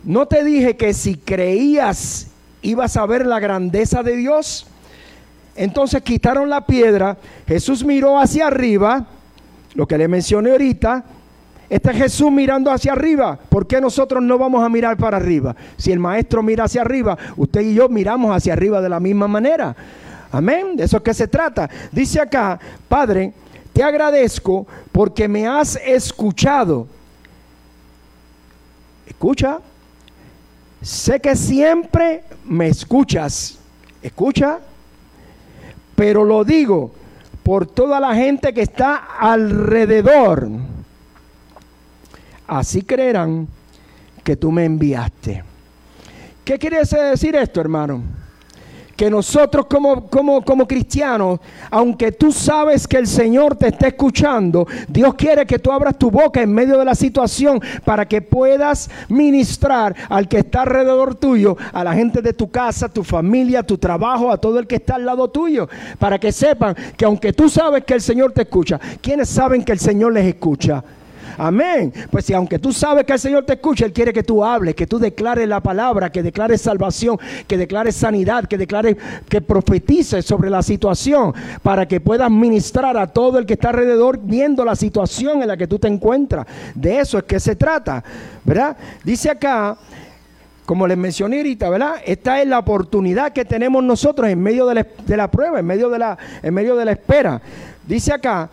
no 0.05 0.25
te 0.25 0.41
dije 0.45 0.77
que 0.77 0.93
si 0.93 1.15
creías 1.15 2.27
ibas 2.61 2.95
a 2.95 3.05
ver 3.05 3.25
la 3.25 3.41
grandeza 3.41 4.01
de 4.01 4.15
Dios. 4.15 4.65
Entonces 5.57 6.01
quitaron 6.01 6.49
la 6.49 6.65
piedra, 6.65 7.17
Jesús 7.45 7.83
miró 7.83 8.17
hacia 8.17 8.47
arriba, 8.47 9.07
lo 9.75 9.85
que 9.85 9.97
le 9.97 10.07
mencioné 10.07 10.51
ahorita, 10.51 11.03
este 11.69 11.93
Jesús 11.93 12.31
mirando 12.31 12.71
hacia 12.71 12.93
arriba. 12.93 13.37
¿Por 13.49 13.67
qué 13.67 13.81
nosotros 13.81 14.23
no 14.23 14.37
vamos 14.37 14.63
a 14.63 14.69
mirar 14.69 14.95
para 14.95 15.17
arriba? 15.17 15.53
Si 15.75 15.91
el 15.91 15.99
maestro 15.99 16.41
mira 16.41 16.63
hacia 16.63 16.79
arriba, 16.79 17.17
usted 17.35 17.59
y 17.59 17.73
yo 17.73 17.89
miramos 17.89 18.33
hacia 18.33 18.53
arriba 18.53 18.79
de 18.79 18.87
la 18.87 19.01
misma 19.01 19.27
manera. 19.27 19.75
Amén. 20.31 20.77
De 20.77 20.85
eso 20.85 20.95
es 20.95 21.03
que 21.03 21.13
se 21.13 21.27
trata. 21.27 21.69
Dice 21.91 22.21
acá, 22.21 22.57
Padre, 22.87 23.33
te 23.73 23.83
agradezco 23.83 24.67
porque 24.91 25.27
me 25.27 25.47
has 25.47 25.75
escuchado. 25.75 26.87
Escucha. 29.07 29.59
Sé 30.81 31.19
que 31.19 31.35
siempre 31.35 32.23
me 32.45 32.67
escuchas. 32.67 33.57
Escucha. 34.01 34.59
Pero 35.95 36.23
lo 36.23 36.43
digo 36.43 36.91
por 37.41 37.65
toda 37.65 37.99
la 37.99 38.13
gente 38.15 38.53
que 38.53 38.61
está 38.61 38.95
alrededor. 39.19 40.47
Así 42.47 42.83
creerán 42.83 43.47
que 44.23 44.35
tú 44.35 44.51
me 44.51 44.65
enviaste. 44.65 45.43
¿Qué 46.45 46.59
quiere 46.59 46.81
decir 46.83 47.35
esto, 47.35 47.59
hermano? 47.59 48.03
Que 49.03 49.09
nosotros 49.09 49.65
como, 49.65 50.07
como, 50.07 50.41
como 50.45 50.65
cristianos, 50.65 51.41
aunque 51.69 52.13
tú 52.13 52.31
sabes 52.31 52.87
que 52.87 52.95
el 52.95 53.05
Señor 53.05 53.57
te 53.57 53.67
está 53.67 53.87
escuchando, 53.87 54.65
Dios 54.87 55.15
quiere 55.15 55.45
que 55.45 55.59
tú 55.59 55.73
abras 55.73 55.97
tu 55.97 56.09
boca 56.09 56.41
en 56.41 56.53
medio 56.53 56.79
de 56.79 56.85
la 56.85 56.95
situación 56.95 57.59
para 57.83 58.07
que 58.07 58.21
puedas 58.21 58.89
ministrar 59.09 59.93
al 60.07 60.29
que 60.29 60.37
está 60.37 60.61
alrededor 60.61 61.15
tuyo, 61.15 61.57
a 61.73 61.83
la 61.83 61.93
gente 61.93 62.21
de 62.21 62.31
tu 62.31 62.49
casa, 62.49 62.87
tu 62.87 63.03
familia, 63.03 63.61
tu 63.61 63.77
trabajo, 63.77 64.31
a 64.31 64.37
todo 64.37 64.57
el 64.57 64.67
que 64.67 64.75
está 64.75 64.95
al 64.95 65.05
lado 65.05 65.29
tuyo, 65.29 65.67
para 65.99 66.17
que 66.17 66.31
sepan 66.31 66.73
que 66.95 67.03
aunque 67.03 67.33
tú 67.33 67.49
sabes 67.49 67.83
que 67.83 67.95
el 67.95 68.01
Señor 68.01 68.31
te 68.31 68.43
escucha, 68.43 68.79
¿quiénes 69.01 69.27
saben 69.27 69.65
que 69.65 69.73
el 69.73 69.79
Señor 69.79 70.13
les 70.13 70.27
escucha? 70.27 70.81
Amén. 71.37 71.93
Pues 72.11 72.25
si 72.25 72.33
aunque 72.33 72.59
tú 72.59 72.71
sabes 72.71 73.05
que 73.05 73.13
el 73.13 73.19
Señor 73.19 73.45
te 73.45 73.53
escucha, 73.53 73.85
Él 73.85 73.93
quiere 73.93 74.13
que 74.13 74.23
tú 74.23 74.43
hables, 74.43 74.75
que 74.75 74.87
tú 74.87 74.99
declares 74.99 75.47
la 75.47 75.61
palabra, 75.61 76.11
que 76.11 76.23
declares 76.23 76.61
salvación, 76.61 77.17
que 77.47 77.57
declares 77.57 77.95
sanidad, 77.95 78.45
que 78.45 78.57
declares, 78.57 78.97
que 79.29 79.41
profetices 79.41 80.25
sobre 80.25 80.49
la 80.49 80.61
situación, 80.61 81.33
para 81.61 81.87
que 81.87 81.99
puedas 81.99 82.29
ministrar 82.29 82.97
a 82.97 83.07
todo 83.07 83.39
el 83.39 83.45
que 83.45 83.53
está 83.53 83.69
alrededor 83.69 84.19
viendo 84.21 84.65
la 84.65 84.75
situación 84.75 85.41
en 85.41 85.47
la 85.47 85.57
que 85.57 85.67
tú 85.67 85.79
te 85.79 85.87
encuentras. 85.87 86.45
De 86.75 86.99
eso 86.99 87.17
es 87.17 87.23
que 87.23 87.39
se 87.39 87.55
trata, 87.55 88.03
¿verdad? 88.43 88.77
Dice 89.03 89.29
acá 89.29 89.77
como 90.65 90.87
les 90.87 90.97
mencioné 90.97 91.37
ahorita, 91.37 91.69
¿verdad? 91.69 91.95
Esta 92.05 92.41
es 92.41 92.47
la 92.47 92.59
oportunidad 92.59 93.33
que 93.33 93.43
tenemos 93.43 93.83
nosotros 93.83 94.29
en 94.29 94.41
medio 94.41 94.65
de 94.65 94.75
la, 94.75 94.87
de 95.05 95.17
la, 95.17 95.29
prueba, 95.29 95.59
en 95.59 95.65
medio 95.65 95.89
de 95.89 95.99
la, 95.99 96.17
en 96.41 96.53
medio 96.53 96.75
de 96.75 96.85
la 96.85 96.93
espera. 96.93 97.41
Dice 97.85 98.13
acá, 98.13 98.49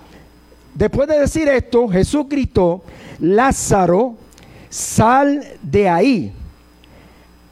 Después 0.81 1.07
de 1.11 1.19
decir 1.19 1.47
esto, 1.47 1.87
Jesús 1.88 2.27
gritó, 2.27 2.81
Lázaro, 3.19 4.14
sal 4.71 5.45
de 5.61 5.90
ahí. 5.90 6.33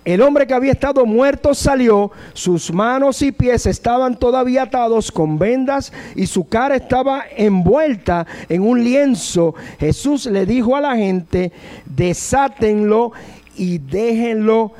El 0.02 0.22
hombre 0.22 0.46
que 0.46 0.54
había 0.54 0.72
estado 0.72 1.04
muerto 1.04 1.52
salió, 1.52 2.10
sus 2.32 2.72
manos 2.72 3.20
y 3.20 3.30
pies 3.30 3.66
estaban 3.66 4.16
todavía 4.18 4.62
atados 4.62 5.12
con 5.12 5.38
vendas 5.38 5.92
y 6.16 6.26
su 6.26 6.48
cara 6.48 6.76
estaba 6.76 7.24
envuelta 7.36 8.26
en 8.48 8.62
un 8.62 8.82
lienzo. 8.82 9.54
Jesús 9.78 10.24
le 10.24 10.46
dijo 10.46 10.74
a 10.74 10.80
la 10.80 10.96
gente, 10.96 11.52
desátenlo 11.84 13.12
y 13.58 13.76
déjenlo 13.76 14.72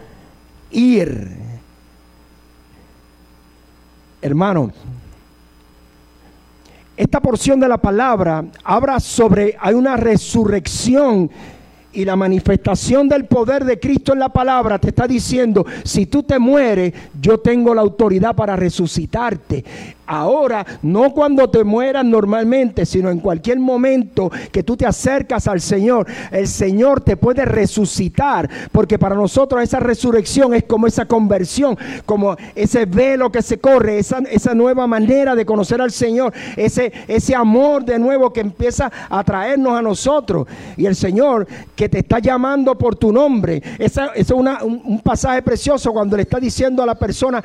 ir. 0.70 1.36
Hermano, 4.22 4.72
esta 6.98 7.20
porción 7.20 7.60
de 7.60 7.68
la 7.68 7.78
palabra 7.78 8.44
habla 8.64 8.98
sobre, 8.98 9.56
hay 9.60 9.74
una 9.74 9.96
resurrección 9.96 11.30
Y 11.92 12.04
la 12.04 12.16
manifestación 12.16 13.08
del 13.08 13.24
poder 13.24 13.64
de 13.64 13.78
Cristo 13.78 14.12
en 14.12 14.18
la 14.18 14.28
palabra 14.28 14.78
te 14.78 14.88
está 14.88 15.06
diciendo, 15.06 15.64
si 15.84 16.06
tú 16.06 16.22
te 16.22 16.38
mueres, 16.38 16.92
yo 17.18 17.38
tengo 17.38 17.74
la 17.74 17.80
autoridad 17.80 18.34
para 18.36 18.56
resucitarte. 18.56 19.64
Ahora, 20.10 20.64
no 20.80 21.10
cuando 21.12 21.50
te 21.50 21.62
mueras 21.64 22.02
normalmente, 22.02 22.86
sino 22.86 23.10
en 23.10 23.20
cualquier 23.20 23.58
momento 23.58 24.30
que 24.50 24.62
tú 24.62 24.74
te 24.74 24.86
acercas 24.86 25.46
al 25.46 25.60
Señor, 25.60 26.06
el 26.32 26.48
Señor 26.48 27.02
te 27.02 27.18
puede 27.18 27.44
resucitar, 27.44 28.48
porque 28.72 28.98
para 28.98 29.14
nosotros 29.14 29.62
esa 29.62 29.80
resurrección 29.80 30.54
es 30.54 30.64
como 30.64 30.86
esa 30.86 31.04
conversión, 31.04 31.76
como 32.06 32.36
ese 32.54 32.86
velo 32.86 33.30
que 33.30 33.42
se 33.42 33.58
corre, 33.58 33.98
esa, 33.98 34.20
esa 34.30 34.54
nueva 34.54 34.86
manera 34.86 35.34
de 35.34 35.44
conocer 35.44 35.82
al 35.82 35.90
Señor, 35.90 36.32
ese, 36.56 36.90
ese 37.06 37.34
amor 37.34 37.84
de 37.84 37.98
nuevo 37.98 38.32
que 38.32 38.40
empieza 38.40 38.90
a 39.10 39.22
traernos 39.22 39.78
a 39.78 39.82
nosotros. 39.82 40.46
Y 40.78 40.86
el 40.86 40.96
Señor 40.96 41.46
que 41.76 41.90
te 41.90 41.98
está 41.98 42.18
llamando 42.18 42.78
por 42.78 42.96
tu 42.96 43.12
nombre, 43.12 43.62
ese 43.78 44.00
es 44.14 44.30
un, 44.30 44.48
un 44.62 45.00
pasaje 45.00 45.42
precioso 45.42 45.92
cuando 45.92 46.16
le 46.16 46.22
está 46.22 46.40
diciendo 46.40 46.82
a 46.82 46.86
la 46.86 46.94
persona, 46.94 47.44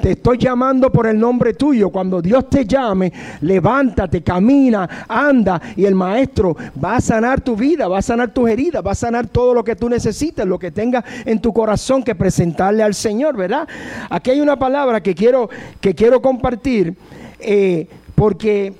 te 0.00 0.12
estoy 0.12 0.38
llamando 0.38 0.90
por 0.90 1.06
el 1.06 1.18
nombre 1.18 1.54
tuyo. 1.54 1.90
Cuando 1.90 2.20
Dios 2.22 2.48
te 2.48 2.64
llame, 2.64 3.12
levántate, 3.40 4.22
camina, 4.22 5.06
anda 5.08 5.60
y 5.76 5.84
el 5.84 5.94
maestro 5.94 6.56
va 6.82 6.96
a 6.96 7.00
sanar 7.00 7.40
tu 7.40 7.56
vida, 7.56 7.88
va 7.88 7.98
a 7.98 8.02
sanar 8.02 8.32
tus 8.32 8.48
heridas, 8.48 8.84
va 8.84 8.92
a 8.92 8.94
sanar 8.96 9.28
todo 9.28 9.54
lo 9.54 9.64
que 9.64 9.76
tú 9.76 9.88
necesites, 9.88 10.46
lo 10.46 10.58
que 10.58 10.70
tengas 10.70 11.04
en 11.24 11.40
tu 11.40 11.52
corazón 11.52 12.02
que 12.02 12.14
presentarle 12.14 12.82
al 12.82 12.94
Señor, 12.94 13.36
¿verdad? 13.36 13.68
Aquí 14.08 14.30
hay 14.30 14.40
una 14.40 14.58
palabra 14.58 15.02
que 15.02 15.14
quiero, 15.14 15.48
que 15.80 15.94
quiero 15.94 16.20
compartir 16.22 16.94
eh, 17.38 17.86
porque 18.14 18.74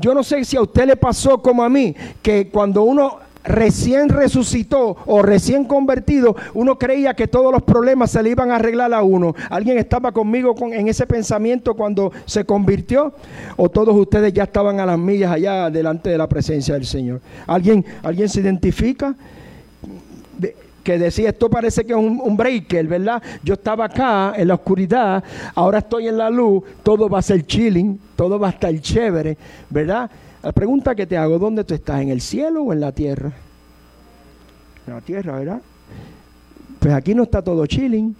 yo 0.00 0.14
no 0.14 0.22
sé 0.22 0.44
si 0.44 0.56
a 0.56 0.62
usted 0.62 0.86
le 0.86 0.96
pasó 0.96 1.38
como 1.42 1.62
a 1.62 1.68
mí, 1.68 1.94
que 2.22 2.48
cuando 2.48 2.82
uno 2.82 3.18
recién 3.44 4.08
resucitó 4.08 4.96
o 5.06 5.22
recién 5.22 5.64
convertido, 5.64 6.36
uno 6.54 6.78
creía 6.78 7.14
que 7.14 7.28
todos 7.28 7.52
los 7.52 7.62
problemas 7.62 8.10
se 8.10 8.22
le 8.22 8.30
iban 8.30 8.50
a 8.50 8.56
arreglar 8.56 8.92
a 8.94 9.02
uno. 9.02 9.34
¿Alguien 9.50 9.78
estaba 9.78 10.12
conmigo 10.12 10.54
con, 10.54 10.72
en 10.72 10.88
ese 10.88 11.06
pensamiento 11.06 11.74
cuando 11.74 12.12
se 12.24 12.44
convirtió? 12.44 13.12
¿O 13.56 13.68
todos 13.68 13.96
ustedes 13.96 14.32
ya 14.32 14.44
estaban 14.44 14.80
a 14.80 14.86
las 14.86 14.98
millas 14.98 15.32
allá 15.32 15.70
delante 15.70 16.10
de 16.10 16.18
la 16.18 16.28
presencia 16.28 16.74
del 16.74 16.86
Señor? 16.86 17.20
¿Alguien, 17.46 17.84
¿alguien 18.02 18.28
se 18.28 18.40
identifica? 18.40 19.14
que 20.82 20.98
decía, 20.98 21.28
esto 21.28 21.48
parece 21.48 21.84
que 21.84 21.92
es 21.92 21.98
un, 21.98 22.20
un, 22.20 22.36
breaker, 22.36 22.86
¿verdad? 22.88 23.22
Yo 23.44 23.54
estaba 23.54 23.84
acá 23.84 24.32
en 24.36 24.48
la 24.48 24.54
oscuridad, 24.54 25.22
ahora 25.54 25.78
estoy 25.78 26.08
en 26.08 26.18
la 26.18 26.28
luz, 26.28 26.64
todo 26.82 27.08
va 27.08 27.20
a 27.20 27.22
ser 27.22 27.46
chilling, 27.46 28.00
todo 28.16 28.36
va 28.36 28.48
a 28.48 28.50
estar 28.50 28.76
chévere, 28.80 29.36
¿verdad? 29.70 30.10
La 30.42 30.52
pregunta 30.52 30.94
que 30.94 31.06
te 31.06 31.16
hago, 31.16 31.38
¿dónde 31.38 31.62
tú 31.62 31.74
estás? 31.74 32.00
¿En 32.00 32.08
el 32.08 32.20
cielo 32.20 32.64
o 32.64 32.72
en 32.72 32.80
la 32.80 32.90
tierra? 32.90 33.32
En 34.86 34.94
la 34.94 35.00
tierra, 35.00 35.38
¿verdad? 35.38 35.62
Pues 36.80 36.92
aquí 36.92 37.14
no 37.14 37.22
está 37.22 37.42
todo 37.42 37.64
chilling. 37.66 38.14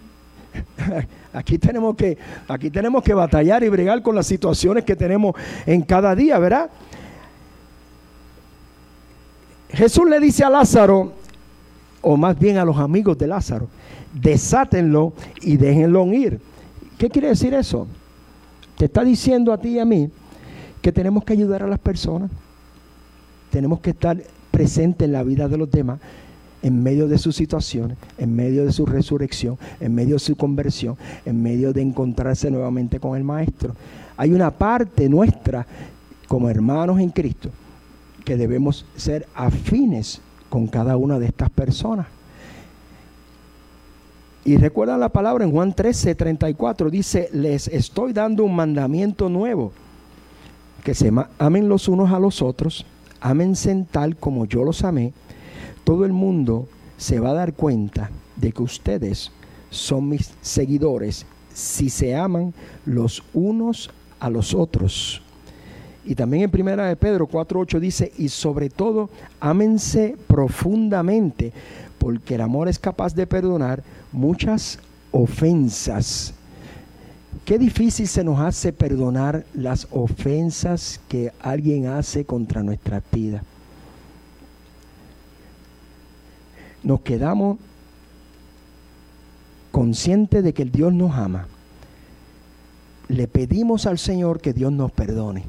Aquí 1.33 1.57
tenemos 1.57 1.95
que, 1.95 2.15
aquí 2.47 2.69
tenemos 2.69 3.03
que 3.03 3.11
batallar 3.15 3.63
y 3.63 3.69
bregar 3.69 4.03
con 4.03 4.13
las 4.13 4.27
situaciones 4.27 4.83
que 4.83 4.95
tenemos 4.95 5.35
en 5.65 5.81
cada 5.81 6.13
día, 6.13 6.37
¿verdad? 6.37 6.69
Jesús 9.69 10.07
le 10.07 10.19
dice 10.19 10.43
a 10.43 10.51
Lázaro, 10.51 11.11
o 12.03 12.17
más 12.17 12.37
bien 12.37 12.59
a 12.59 12.65
los 12.65 12.77
amigos 12.77 13.17
de 13.17 13.25
Lázaro, 13.25 13.67
desátenlo 14.13 15.13
y 15.41 15.57
déjenlo 15.57 16.05
ir. 16.13 16.39
¿Qué 16.99 17.09
quiere 17.09 17.29
decir 17.29 17.55
eso? 17.55 17.87
Te 18.77 18.85
está 18.85 19.03
diciendo 19.03 19.51
a 19.51 19.57
ti 19.57 19.69
y 19.69 19.79
a 19.79 19.85
mí 19.85 20.11
que 20.83 20.91
tenemos 20.91 21.23
que 21.23 21.31
ayudar 21.31 21.63
a 21.63 21.67
las 21.67 21.79
personas, 21.79 22.29
tenemos 23.49 23.79
que 23.79 23.91
estar 23.91 24.21
presentes 24.51 25.05
en 25.05 25.13
la 25.13 25.23
vida 25.23 25.47
de 25.47 25.57
los 25.57 25.71
demás, 25.71 26.01
en 26.61 26.83
medio 26.83 27.07
de 27.07 27.17
sus 27.17 27.37
situaciones, 27.37 27.97
en 28.17 28.35
medio 28.35 28.65
de 28.65 28.73
su 28.73 28.85
resurrección, 28.85 29.57
en 29.79 29.95
medio 29.95 30.15
de 30.15 30.19
su 30.19 30.35
conversión, 30.35 30.97
en 31.25 31.41
medio 31.41 31.71
de 31.71 31.81
encontrarse 31.81 32.51
nuevamente 32.51 32.99
con 32.99 33.15
el 33.15 33.23
Maestro. 33.23 33.73
Hay 34.17 34.33
una 34.33 34.51
parte 34.51 35.07
nuestra 35.07 35.65
como 36.27 36.49
hermanos 36.49 36.99
en 36.99 37.11
Cristo 37.11 37.49
que 38.25 38.35
debemos 38.35 38.85
ser 38.97 39.25
afines 39.35 40.19
con 40.49 40.67
cada 40.67 40.97
una 40.97 41.17
de 41.17 41.27
estas 41.27 41.49
personas. 41.49 42.07
Y 44.43 44.57
recuerda 44.57 44.97
la 44.97 45.07
palabra 45.07 45.45
en 45.45 45.51
Juan 45.51 45.71
13, 45.71 46.13
34, 46.15 46.89
dice, 46.89 47.29
les 47.31 47.69
estoy 47.69 48.11
dando 48.11 48.43
un 48.43 48.53
mandamiento 48.53 49.29
nuevo 49.29 49.71
que 50.83 50.93
se 50.93 51.11
amen 51.39 51.69
los 51.69 51.87
unos 51.87 52.11
a 52.11 52.19
los 52.19 52.41
otros, 52.41 52.85
amense 53.21 53.85
tal 53.89 54.17
como 54.17 54.45
yo 54.45 54.63
los 54.63 54.83
amé, 54.83 55.13
todo 55.83 56.05
el 56.05 56.13
mundo 56.13 56.67
se 56.97 57.19
va 57.19 57.29
a 57.29 57.33
dar 57.33 57.53
cuenta 57.53 58.11
de 58.35 58.51
que 58.51 58.63
ustedes 58.63 59.31
son 59.69 60.09
mis 60.09 60.31
seguidores 60.41 61.25
si 61.53 61.89
se 61.89 62.15
aman 62.15 62.53
los 62.85 63.23
unos 63.33 63.89
a 64.19 64.29
los 64.29 64.53
otros. 64.53 65.21
Y 66.05 66.15
también 66.15 66.43
en 66.43 66.51
primera 66.51 66.85
de 66.85 66.95
Pedro 66.95 67.27
4:8 67.27 67.79
dice, 67.79 68.11
"Y 68.17 68.29
sobre 68.29 68.69
todo, 68.69 69.09
ámense 69.39 70.17
profundamente, 70.27 71.53
porque 71.97 72.35
el 72.35 72.41
amor 72.41 72.67
es 72.67 72.77
capaz 72.77 73.15
de 73.15 73.25
perdonar 73.25 73.83
muchas 74.11 74.79
ofensas." 75.11 76.33
Qué 77.45 77.57
difícil 77.57 78.07
se 78.07 78.23
nos 78.23 78.39
hace 78.39 78.71
perdonar 78.71 79.45
las 79.53 79.87
ofensas 79.91 81.01
que 81.09 81.33
alguien 81.41 81.87
hace 81.87 82.23
contra 82.25 82.63
nuestra 82.63 83.01
vida. 83.11 83.43
Nos 86.83 87.01
quedamos 87.01 87.57
conscientes 89.71 90.43
de 90.43 90.53
que 90.53 90.63
el 90.63 90.71
Dios 90.71 90.93
nos 90.93 91.15
ama. 91.15 91.47
Le 93.09 93.27
pedimos 93.27 93.85
al 93.85 93.97
Señor 93.97 94.39
que 94.39 94.53
Dios 94.53 94.71
nos 94.71 94.91
perdone. 94.91 95.43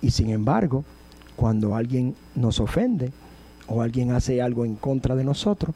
Y 0.00 0.12
sin 0.12 0.30
embargo, 0.30 0.84
cuando 1.36 1.74
alguien 1.74 2.14
nos 2.34 2.60
ofende 2.60 3.12
o 3.66 3.82
alguien 3.82 4.12
hace 4.12 4.40
algo 4.40 4.64
en 4.64 4.76
contra 4.76 5.14
de 5.14 5.24
nosotros, 5.24 5.74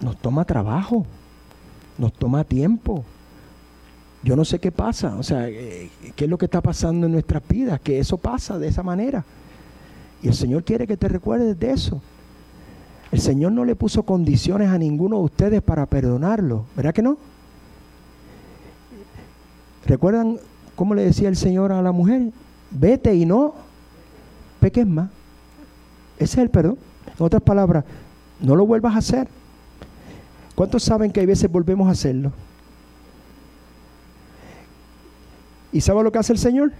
nos 0.00 0.16
toma 0.18 0.44
trabajo, 0.44 1.06
nos 1.96 2.12
toma 2.12 2.44
tiempo, 2.44 3.04
yo 4.22 4.36
no 4.36 4.44
sé 4.44 4.58
qué 4.60 4.70
pasa, 4.70 5.16
o 5.16 5.22
sea, 5.22 5.48
eh, 5.48 5.90
qué 6.14 6.24
es 6.24 6.30
lo 6.30 6.38
que 6.38 6.44
está 6.44 6.60
pasando 6.60 7.06
en 7.06 7.12
nuestras 7.12 7.42
vidas, 7.48 7.80
que 7.80 7.98
eso 7.98 8.18
pasa 8.18 8.58
de 8.58 8.68
esa 8.68 8.82
manera. 8.82 9.24
Y 10.22 10.28
el 10.28 10.34
Señor 10.34 10.62
quiere 10.62 10.86
que 10.86 10.96
te 10.96 11.08
recuerdes 11.08 11.58
de 11.58 11.72
eso. 11.72 12.00
El 13.10 13.20
Señor 13.20 13.52
no 13.52 13.64
le 13.64 13.74
puso 13.74 14.04
condiciones 14.04 14.68
a 14.68 14.78
ninguno 14.78 15.18
de 15.18 15.24
ustedes 15.24 15.62
para 15.62 15.86
perdonarlo, 15.86 16.64
¿verdad 16.76 16.94
que 16.94 17.02
no? 17.02 17.18
¿Recuerdan 19.84 20.38
cómo 20.76 20.94
le 20.94 21.02
decía 21.02 21.28
el 21.28 21.36
Señor 21.36 21.72
a 21.72 21.82
la 21.82 21.92
mujer? 21.92 22.30
Vete 22.70 23.14
y 23.14 23.26
no 23.26 23.54
peques 24.60 24.86
más. 24.86 25.10
Ese 26.16 26.36
es 26.36 26.38
el 26.38 26.50
perdón. 26.50 26.78
En 27.18 27.26
otras 27.26 27.42
palabras, 27.42 27.84
no 28.40 28.54
lo 28.54 28.64
vuelvas 28.64 28.94
a 28.94 28.98
hacer. 28.98 29.28
¿Cuántos 30.54 30.84
saben 30.84 31.10
que 31.10 31.20
hay 31.20 31.26
veces 31.26 31.50
volvemos 31.50 31.88
a 31.88 31.90
hacerlo? 31.90 32.32
¿Y 35.72 35.80
sabe 35.80 36.02
lo 36.02 36.12
que 36.12 36.18
hace 36.18 36.32
el 36.32 36.38
Señor? 36.38 36.72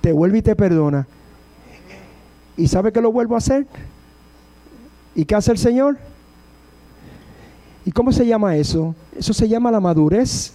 Te 0.00 0.12
vuelve 0.12 0.38
y 0.38 0.42
te 0.42 0.54
perdona. 0.54 1.06
¿Y 2.56 2.68
sabe 2.68 2.92
que 2.92 3.00
lo 3.00 3.10
vuelvo 3.10 3.34
a 3.34 3.38
hacer? 3.38 3.66
¿Y 5.14 5.24
qué 5.24 5.34
hace 5.34 5.50
el 5.50 5.58
Señor? 5.58 5.98
¿Y 7.84 7.92
cómo 7.92 8.12
se 8.12 8.26
llama 8.26 8.56
eso? 8.56 8.94
Eso 9.16 9.34
se 9.34 9.48
llama 9.48 9.70
la 9.70 9.80
madurez. 9.80 10.52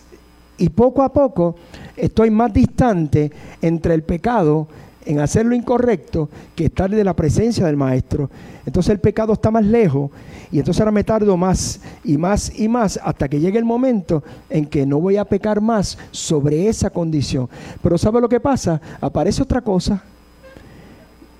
Y 0.57 0.69
poco 0.69 1.03
a 1.03 1.11
poco 1.11 1.55
estoy 1.95 2.29
más 2.29 2.53
distante 2.53 3.31
entre 3.61 3.93
el 3.93 4.03
pecado 4.03 4.67
en 5.05 5.19
hacer 5.19 5.45
lo 5.45 5.55
incorrecto 5.55 6.29
que 6.55 6.65
estar 6.65 6.89
de 6.89 7.03
la 7.03 7.15
presencia 7.15 7.65
del 7.65 7.77
maestro. 7.77 8.29
Entonces 8.65 8.91
el 8.91 8.99
pecado 8.99 9.33
está 9.33 9.51
más 9.51 9.65
lejos 9.65 10.11
y 10.51 10.59
entonces 10.59 10.81
ahora 10.81 10.91
me 10.91 11.03
tardo 11.03 11.35
más 11.37 11.79
y 12.03 12.17
más 12.17 12.51
y 12.57 12.67
más 12.67 12.99
hasta 13.03 13.27
que 13.27 13.39
llegue 13.39 13.57
el 13.57 13.65
momento 13.65 14.23
en 14.49 14.65
que 14.65 14.85
no 14.85 14.99
voy 14.99 15.17
a 15.17 15.25
pecar 15.25 15.61
más 15.61 15.97
sobre 16.11 16.67
esa 16.67 16.89
condición. 16.89 17.49
Pero 17.81 17.97
¿sabe 17.97 18.21
lo 18.21 18.29
que 18.29 18.39
pasa? 18.39 18.81
Aparece 19.01 19.41
otra 19.41 19.61
cosa. 19.61 20.03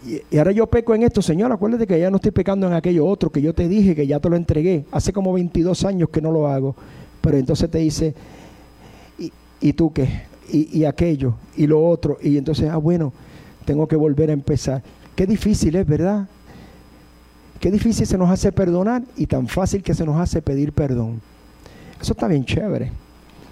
Y, 0.06 0.38
ahora 0.38 0.52
yo 0.52 0.66
peco 0.68 0.96
en 0.96 1.04
esto, 1.04 1.22
Señor, 1.22 1.52
acuérdate 1.52 1.86
que 1.86 2.00
ya 2.00 2.10
no 2.10 2.16
estoy 2.16 2.32
pecando 2.32 2.68
en 2.68 2.74
aquello 2.74 3.06
otro 3.06 3.30
que 3.30 3.42
yo 3.42 3.54
te 3.54 3.68
dije 3.68 3.96
que 3.96 4.08
ya 4.08 4.20
te 4.20 4.30
lo 4.30 4.36
entregué. 4.36 4.86
Hace 4.92 5.12
como 5.12 5.34
22 5.34 5.84
años 5.86 6.10
que 6.10 6.22
no 6.22 6.32
lo 6.32 6.48
hago. 6.48 6.76
Pero 7.22 7.38
entonces 7.38 7.70
te 7.70 7.80
dice, 7.80 8.16
¿y, 9.60 9.74
tú 9.74 9.92
qué? 9.92 10.24
Y, 10.52 10.80
y 10.80 10.86
aquello, 10.86 11.36
y 11.58 11.68
lo 11.68 11.86
otro. 11.86 12.18
Y 12.22 12.38
entonces, 12.38 12.70
ah, 12.70 12.78
bueno, 12.78 13.12
tengo 13.66 13.88
que 13.88 13.96
volver 13.96 14.30
a 14.30 14.34
empezar. 14.34 14.82
Qué 15.16 15.26
difícil 15.26 15.76
es, 15.76 15.86
¿verdad? 15.86 16.28
Qué 17.60 17.72
difícil 17.72 18.08
se 18.08 18.18
nos 18.18 18.30
hace 18.30 18.52
perdonar 18.52 19.04
y 19.18 19.26
tan 19.26 19.48
fácil 19.48 19.84
que 19.84 19.94
se 19.94 20.06
nos 20.06 20.16
hace 20.16 20.42
pedir 20.42 20.72
perdón. 20.72 21.22
Eso 22.02 22.14
está 22.14 22.28
bien 22.28 22.46
chévere, 22.46 22.92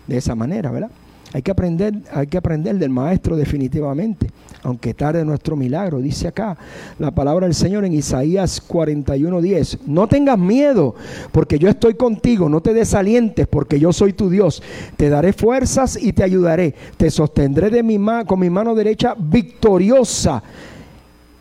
de 0.08 0.18
esa 0.18 0.34
manera, 0.34 0.72
¿verdad? 0.72 0.90
Hay 1.34 1.42
que 1.42 1.52
aprender, 1.52 1.94
hay 2.14 2.28
que 2.28 2.38
aprender 2.38 2.78
del 2.78 2.90
maestro 2.90 3.36
definitivamente, 3.36 4.30
aunque 4.64 4.94
tarde 4.94 5.26
nuestro 5.26 5.58
milagro. 5.58 6.00
Dice 6.00 6.30
acá 6.30 6.58
la 7.00 7.12
palabra 7.12 7.48
del 7.48 7.54
Señor 7.54 7.84
en 7.84 7.94
Isaías 7.94 8.62
41:10. 8.66 9.80
No 9.88 10.08
tengas 10.08 10.40
miedo, 10.40 10.96
porque 11.34 11.60
yo 11.60 11.68
estoy 11.68 11.96
contigo, 11.96 12.48
no 12.48 12.62
te 12.62 12.74
desalientes, 12.74 13.46
porque 13.46 13.78
yo 13.78 13.92
soy 13.92 14.14
tu 14.14 14.30
Dios. 14.30 14.64
Te 14.96 15.10
daré 15.10 15.34
fuerzas 15.34 16.02
y 16.02 16.14
te 16.14 16.24
ayudaré. 16.24 16.74
Te 16.96 17.12
sostendré 17.12 17.70
de 17.70 17.84
mi 17.84 17.98
con 18.26 18.40
mi 18.40 18.50
mano 18.50 18.74
derecha 18.74 19.14
victoriosa. 19.18 20.42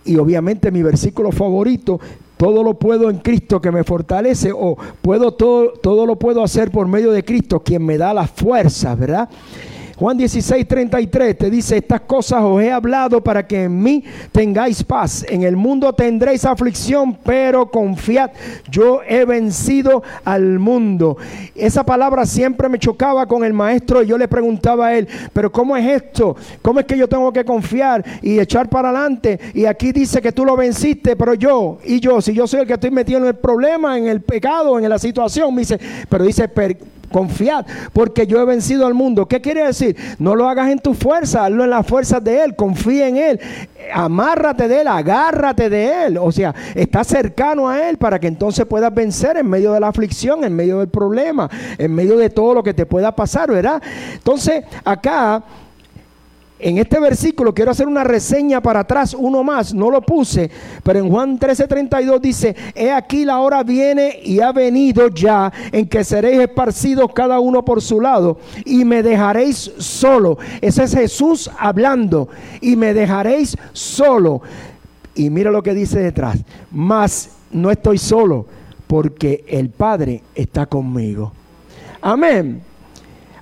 Y 0.04 0.16
obviamente 0.16 0.72
mi 0.72 0.82
versículo 0.82 1.30
favorito, 1.30 2.00
todo 2.36 2.62
lo 2.64 2.74
puedo 2.74 3.08
en 3.08 3.18
Cristo 3.18 3.60
que 3.60 3.70
me 3.70 3.84
fortalece 3.84 4.50
o 4.52 4.76
puedo 5.00 5.32
todo, 5.32 5.72
todo 5.80 6.06
lo 6.06 6.16
puedo 6.16 6.42
hacer 6.42 6.70
por 6.70 6.86
medio 6.88 7.12
de 7.12 7.24
Cristo 7.24 7.60
quien 7.60 7.84
me 7.84 7.98
da 7.98 8.12
la 8.12 8.26
fuerza, 8.26 8.94
¿verdad? 8.94 9.28
Juan 9.98 10.18
16, 10.18 10.68
33 10.68 11.38
te 11.38 11.48
dice, 11.48 11.78
estas 11.78 12.02
cosas 12.02 12.42
os 12.42 12.60
he 12.60 12.70
hablado 12.70 13.24
para 13.24 13.46
que 13.46 13.64
en 13.64 13.82
mí 13.82 14.04
tengáis 14.30 14.84
paz. 14.84 15.24
En 15.26 15.42
el 15.42 15.56
mundo 15.56 15.90
tendréis 15.94 16.44
aflicción, 16.44 17.16
pero 17.24 17.70
confiad, 17.70 18.30
yo 18.70 19.00
he 19.08 19.24
vencido 19.24 20.02
al 20.22 20.58
mundo. 20.58 21.16
Esa 21.54 21.82
palabra 21.82 22.26
siempre 22.26 22.68
me 22.68 22.78
chocaba 22.78 23.24
con 23.24 23.42
el 23.42 23.54
maestro 23.54 24.02
y 24.02 24.06
yo 24.06 24.18
le 24.18 24.28
preguntaba 24.28 24.88
a 24.88 24.98
él, 24.98 25.08
pero 25.32 25.50
¿cómo 25.50 25.74
es 25.74 26.02
esto? 26.02 26.36
¿Cómo 26.60 26.80
es 26.80 26.84
que 26.84 26.98
yo 26.98 27.08
tengo 27.08 27.32
que 27.32 27.46
confiar 27.46 28.04
y 28.20 28.38
echar 28.38 28.68
para 28.68 28.90
adelante? 28.90 29.40
Y 29.54 29.64
aquí 29.64 29.92
dice 29.92 30.20
que 30.20 30.30
tú 30.30 30.44
lo 30.44 30.56
venciste, 30.56 31.16
pero 31.16 31.32
yo, 31.32 31.78
y 31.86 32.00
yo, 32.00 32.20
si 32.20 32.34
yo 32.34 32.46
soy 32.46 32.60
el 32.60 32.66
que 32.66 32.74
estoy 32.74 32.90
metido 32.90 33.20
en 33.20 33.26
el 33.28 33.36
problema, 33.36 33.96
en 33.96 34.08
el 34.08 34.20
pecado, 34.20 34.78
en 34.78 34.86
la 34.90 34.98
situación, 34.98 35.54
me 35.54 35.62
dice, 35.62 35.80
pero 36.10 36.22
dice, 36.22 36.48
confiad, 37.10 37.66
porque 37.92 38.26
yo 38.26 38.40
he 38.40 38.44
vencido 38.44 38.86
al 38.86 38.94
mundo. 38.94 39.26
¿Qué 39.26 39.40
quiere 39.40 39.64
decir? 39.64 39.96
No 40.18 40.34
lo 40.34 40.48
hagas 40.48 40.70
en 40.70 40.78
tu 40.78 40.94
fuerza, 40.94 41.44
hazlo 41.44 41.64
en 41.64 41.70
las 41.70 41.86
fuerzas 41.86 42.22
de 42.22 42.44
Él, 42.44 42.56
confía 42.56 43.08
en 43.08 43.16
Él, 43.16 43.40
amárrate 43.92 44.68
de 44.68 44.80
Él, 44.80 44.88
agárrate 44.88 45.70
de 45.70 46.06
Él, 46.06 46.18
o 46.18 46.30
sea, 46.32 46.54
está 46.74 47.04
cercano 47.04 47.68
a 47.68 47.88
Él 47.88 47.98
para 47.98 48.18
que 48.18 48.26
entonces 48.26 48.66
puedas 48.66 48.94
vencer 48.94 49.36
en 49.36 49.48
medio 49.48 49.72
de 49.72 49.80
la 49.80 49.88
aflicción, 49.88 50.44
en 50.44 50.54
medio 50.54 50.80
del 50.80 50.88
problema, 50.88 51.48
en 51.78 51.94
medio 51.94 52.16
de 52.16 52.30
todo 52.30 52.54
lo 52.54 52.62
que 52.62 52.74
te 52.74 52.86
pueda 52.86 53.14
pasar, 53.14 53.50
¿verdad? 53.50 53.82
Entonces, 54.14 54.64
acá 54.84 55.42
en 56.58 56.78
este 56.78 56.98
versículo 56.98 57.52
quiero 57.52 57.70
hacer 57.70 57.86
una 57.86 58.02
reseña 58.02 58.62
para 58.62 58.80
atrás, 58.80 59.14
uno 59.14 59.44
más, 59.44 59.74
no 59.74 59.90
lo 59.90 60.00
puse, 60.00 60.50
pero 60.82 60.98
en 60.98 61.10
Juan 61.10 61.38
13:32 61.38 62.20
dice, 62.20 62.56
he 62.74 62.90
aquí 62.90 63.24
la 63.24 63.40
hora 63.40 63.62
viene 63.62 64.20
y 64.22 64.40
ha 64.40 64.52
venido 64.52 65.08
ya 65.08 65.52
en 65.70 65.86
que 65.86 66.02
seréis 66.02 66.40
esparcidos 66.40 67.12
cada 67.12 67.40
uno 67.40 67.64
por 67.64 67.82
su 67.82 68.00
lado 68.00 68.38
y 68.64 68.84
me 68.84 69.02
dejaréis 69.02 69.72
solo. 69.78 70.38
Ese 70.60 70.84
es 70.84 70.94
Jesús 70.94 71.50
hablando 71.58 72.28
y 72.60 72.76
me 72.76 72.94
dejaréis 72.94 73.56
solo. 73.72 74.40
Y 75.14 75.28
mira 75.30 75.50
lo 75.50 75.62
que 75.62 75.74
dice 75.74 75.98
detrás, 75.98 76.38
mas 76.70 77.30
no 77.50 77.70
estoy 77.70 77.98
solo 77.98 78.46
porque 78.86 79.44
el 79.48 79.68
Padre 79.68 80.22
está 80.34 80.64
conmigo. 80.66 81.32
Amén. 82.00 82.62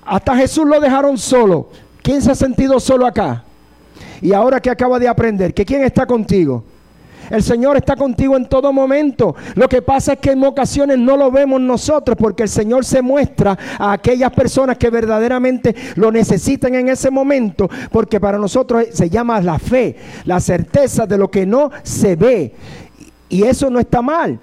Hasta 0.04 0.36
Jesús 0.36 0.66
lo 0.66 0.80
dejaron 0.80 1.16
solo 1.16 1.68
¿Quién 2.04 2.20
se 2.20 2.30
ha 2.30 2.34
sentido 2.34 2.78
solo 2.78 3.06
acá? 3.06 3.44
Y 4.20 4.34
ahora 4.34 4.60
que 4.60 4.68
acaba 4.68 4.98
de 4.98 5.08
aprender, 5.08 5.54
que 5.54 5.64
quién 5.64 5.82
está 5.84 6.04
contigo. 6.04 6.62
El 7.30 7.42
Señor 7.42 7.78
está 7.78 7.96
contigo 7.96 8.36
en 8.36 8.46
todo 8.46 8.74
momento. 8.74 9.34
Lo 9.54 9.70
que 9.70 9.80
pasa 9.80 10.12
es 10.12 10.18
que 10.18 10.32
en 10.32 10.44
ocasiones 10.44 10.98
no 10.98 11.16
lo 11.16 11.30
vemos 11.30 11.62
nosotros 11.62 12.14
porque 12.20 12.42
el 12.42 12.50
Señor 12.50 12.84
se 12.84 13.00
muestra 13.00 13.56
a 13.78 13.92
aquellas 13.92 14.30
personas 14.32 14.76
que 14.76 14.90
verdaderamente 14.90 15.74
lo 15.94 16.12
necesitan 16.12 16.74
en 16.74 16.90
ese 16.90 17.10
momento. 17.10 17.70
Porque 17.90 18.20
para 18.20 18.36
nosotros 18.36 18.84
se 18.92 19.08
llama 19.08 19.40
la 19.40 19.58
fe, 19.58 19.96
la 20.26 20.40
certeza 20.40 21.06
de 21.06 21.16
lo 21.16 21.30
que 21.30 21.46
no 21.46 21.70
se 21.82 22.16
ve. 22.16 22.52
Y 23.30 23.44
eso 23.44 23.70
no 23.70 23.80
está 23.80 24.02
mal. 24.02 24.38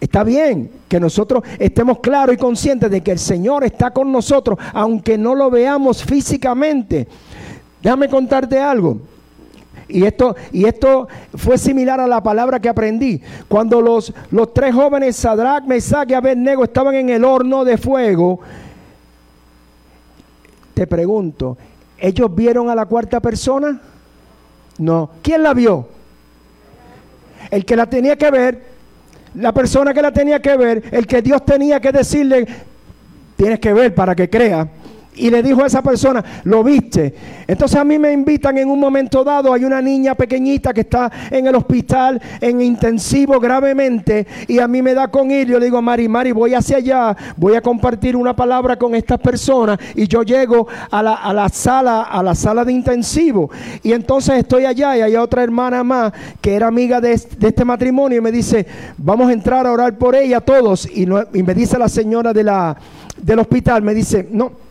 Está 0.00 0.24
bien 0.24 0.70
que 0.88 1.00
nosotros 1.00 1.42
estemos 1.58 2.00
claros 2.00 2.34
y 2.34 2.38
conscientes 2.38 2.90
de 2.90 3.00
que 3.00 3.12
el 3.12 3.18
Señor 3.18 3.64
está 3.64 3.90
con 3.90 4.12
nosotros, 4.12 4.58
aunque 4.74 5.16
no 5.16 5.34
lo 5.34 5.50
veamos 5.50 6.04
físicamente. 6.04 7.08
Déjame 7.82 8.08
contarte 8.08 8.58
algo. 8.58 8.98
Y 9.88 10.04
esto, 10.04 10.34
y 10.52 10.64
esto 10.64 11.06
fue 11.34 11.56
similar 11.56 12.00
a 12.00 12.06
la 12.06 12.22
palabra 12.22 12.60
que 12.60 12.68
aprendí. 12.68 13.22
Cuando 13.48 13.80
los, 13.80 14.12
los 14.30 14.52
tres 14.52 14.74
jóvenes, 14.74 15.16
Sadrach, 15.16 15.64
Mesach 15.64 16.10
y 16.10 16.14
Abednego, 16.14 16.64
estaban 16.64 16.94
en 16.96 17.08
el 17.08 17.24
horno 17.24 17.64
de 17.64 17.78
fuego, 17.78 18.40
te 20.74 20.86
pregunto, 20.86 21.56
¿ellos 21.96 22.34
vieron 22.34 22.68
a 22.68 22.74
la 22.74 22.84
cuarta 22.84 23.20
persona? 23.20 23.80
No. 24.78 25.10
¿Quién 25.22 25.42
la 25.42 25.54
vio? 25.54 25.88
El 27.50 27.64
que 27.64 27.76
la 27.76 27.86
tenía 27.86 28.16
que 28.16 28.30
ver 28.30 28.65
la 29.36 29.52
persona 29.52 29.92
que 29.92 30.02
la 30.02 30.12
tenía 30.12 30.40
que 30.40 30.56
ver, 30.56 30.82
el 30.90 31.06
que 31.06 31.22
Dios 31.22 31.44
tenía 31.44 31.80
que 31.80 31.92
decirle, 31.92 32.46
tienes 33.36 33.60
que 33.60 33.72
ver 33.72 33.94
para 33.94 34.14
que 34.14 34.28
crea 34.30 34.66
y 35.16 35.30
le 35.30 35.42
dijo 35.42 35.64
a 35.64 35.66
esa 35.66 35.82
persona, 35.82 36.24
lo 36.44 36.62
viste. 36.62 37.14
Entonces 37.46 37.78
a 37.78 37.84
mí 37.84 37.98
me 37.98 38.12
invitan 38.12 38.58
en 38.58 38.68
un 38.68 38.78
momento 38.78 39.24
dado, 39.24 39.52
hay 39.52 39.64
una 39.64 39.80
niña 39.80 40.14
pequeñita 40.14 40.72
que 40.72 40.82
está 40.82 41.10
en 41.30 41.46
el 41.46 41.54
hospital 41.54 42.20
en 42.40 42.60
intensivo 42.60 43.40
gravemente 43.40 44.26
y 44.46 44.58
a 44.58 44.68
mí 44.68 44.82
me 44.82 44.94
da 44.94 45.08
con 45.08 45.30
ir, 45.30 45.48
yo 45.48 45.60
digo, 45.60 45.80
Mari, 45.80 46.08
Mari, 46.08 46.32
voy 46.32 46.54
hacia 46.54 46.76
allá, 46.78 47.16
voy 47.36 47.54
a 47.54 47.60
compartir 47.60 48.16
una 48.16 48.36
palabra 48.36 48.76
con 48.76 48.94
estas 48.94 49.18
personas 49.18 49.78
y 49.94 50.06
yo 50.06 50.22
llego 50.22 50.66
a 50.90 51.02
la, 51.02 51.14
a 51.14 51.32
la 51.32 51.48
sala, 51.48 52.02
a 52.02 52.22
la 52.22 52.34
sala 52.34 52.64
de 52.64 52.72
intensivo. 52.72 53.50
Y 53.82 53.92
entonces 53.92 54.38
estoy 54.38 54.64
allá 54.64 54.96
y 54.96 55.00
hay 55.00 55.16
otra 55.16 55.42
hermana 55.42 55.82
más 55.82 56.12
que 56.40 56.54
era 56.54 56.66
amiga 56.66 57.00
de, 57.00 57.12
este 57.12 57.64
matrimonio 57.64 58.18
y 58.18 58.20
me 58.20 58.32
dice, 58.32 58.66
vamos 58.98 59.28
a 59.28 59.32
entrar 59.32 59.66
a 59.66 59.72
orar 59.72 59.96
por 59.96 60.14
ella 60.14 60.40
todos 60.40 60.86
y, 60.86 61.06
y 61.32 61.42
me 61.42 61.54
dice 61.54 61.78
la 61.78 61.88
señora 61.88 62.32
de 62.32 62.44
la, 62.44 62.76
del 63.16 63.38
hospital, 63.38 63.82
me 63.82 63.94
dice, 63.94 64.28
no, 64.30 64.65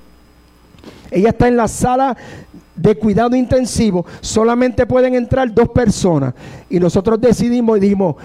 ella 1.11 1.29
está 1.29 1.47
en 1.47 1.57
la 1.57 1.67
sala 1.67 2.15
de 2.75 2.95
cuidado 2.95 3.35
intensivo. 3.35 4.05
Solamente 4.21 4.85
pueden 4.85 5.15
entrar 5.15 5.53
dos 5.53 5.69
personas. 5.69 6.33
Y 6.69 6.79
nosotros 6.79 7.19
decidimos 7.19 7.77
y 7.77 7.81
dijimos, 7.81 8.15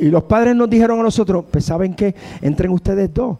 y 0.00 0.06
los 0.06 0.24
padres 0.24 0.56
nos 0.56 0.68
dijeron 0.68 1.00
a 1.00 1.02
nosotros, 1.02 1.44
pues 1.50 1.64
saben 1.64 1.94
que 1.94 2.14
entren 2.42 2.70
ustedes 2.72 3.12
dos. 3.12 3.38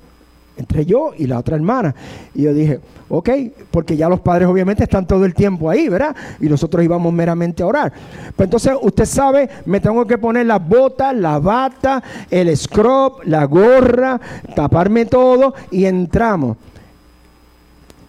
Entre 0.56 0.86
yo 0.86 1.10
y 1.18 1.26
la 1.26 1.40
otra 1.40 1.56
hermana. 1.56 1.92
Y 2.32 2.42
yo 2.42 2.54
dije, 2.54 2.78
ok, 3.08 3.30
porque 3.72 3.96
ya 3.96 4.08
los 4.08 4.20
padres 4.20 4.46
obviamente 4.46 4.84
están 4.84 5.04
todo 5.04 5.24
el 5.24 5.34
tiempo 5.34 5.68
ahí, 5.68 5.88
¿verdad? 5.88 6.14
Y 6.40 6.46
nosotros 6.46 6.84
íbamos 6.84 7.12
meramente 7.12 7.64
a 7.64 7.66
orar. 7.66 7.92
Pues 8.36 8.46
entonces 8.46 8.72
usted 8.80 9.04
sabe, 9.04 9.48
me 9.66 9.80
tengo 9.80 10.06
que 10.06 10.16
poner 10.16 10.46
las 10.46 10.64
botas, 10.66 11.12
la 11.16 11.40
bata, 11.40 12.00
el 12.30 12.56
scrub, 12.56 13.22
la 13.24 13.46
gorra, 13.46 14.20
taparme 14.54 15.06
todo 15.06 15.54
y 15.72 15.86
entramos. 15.86 16.56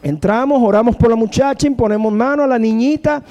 Entramos, 0.05 0.61
oramos 0.61 0.95
por 0.95 1.09
la 1.09 1.15
muchacha, 1.15 1.65
imponemos 1.65 2.13
mano 2.13 2.43
a 2.43 2.47
la 2.47 2.59
niñita, 2.59 3.23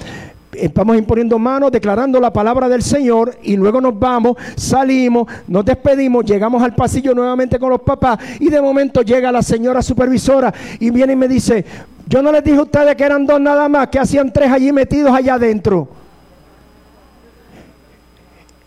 eh, 0.51 0.69
vamos 0.75 0.97
imponiendo 0.97 1.39
manos, 1.39 1.71
declarando 1.71 2.19
la 2.19 2.33
palabra 2.33 2.67
del 2.67 2.83
Señor 2.83 3.33
y 3.43 3.55
luego 3.55 3.79
nos 3.79 3.97
vamos, 3.97 4.35
salimos, 4.57 5.25
nos 5.47 5.63
despedimos, 5.63 6.25
llegamos 6.25 6.61
al 6.61 6.75
pasillo 6.75 7.15
nuevamente 7.15 7.57
con 7.59 7.69
los 7.69 7.79
papás 7.79 8.19
y 8.41 8.49
de 8.49 8.59
momento 8.59 9.03
llega 9.03 9.31
la 9.31 9.41
señora 9.41 9.81
supervisora 9.81 10.53
y 10.77 10.89
viene 10.89 11.13
y 11.13 11.15
me 11.15 11.29
dice, 11.29 11.63
yo 12.07 12.21
no 12.21 12.29
les 12.29 12.43
dije 12.43 12.57
a 12.57 12.63
ustedes 12.63 12.93
que 12.97 13.05
eran 13.05 13.25
dos 13.25 13.39
nada 13.39 13.69
más, 13.69 13.87
que 13.87 13.97
hacían 13.97 14.33
tres 14.33 14.51
allí 14.51 14.73
metidos 14.73 15.13
allá 15.13 15.35
adentro. 15.35 15.87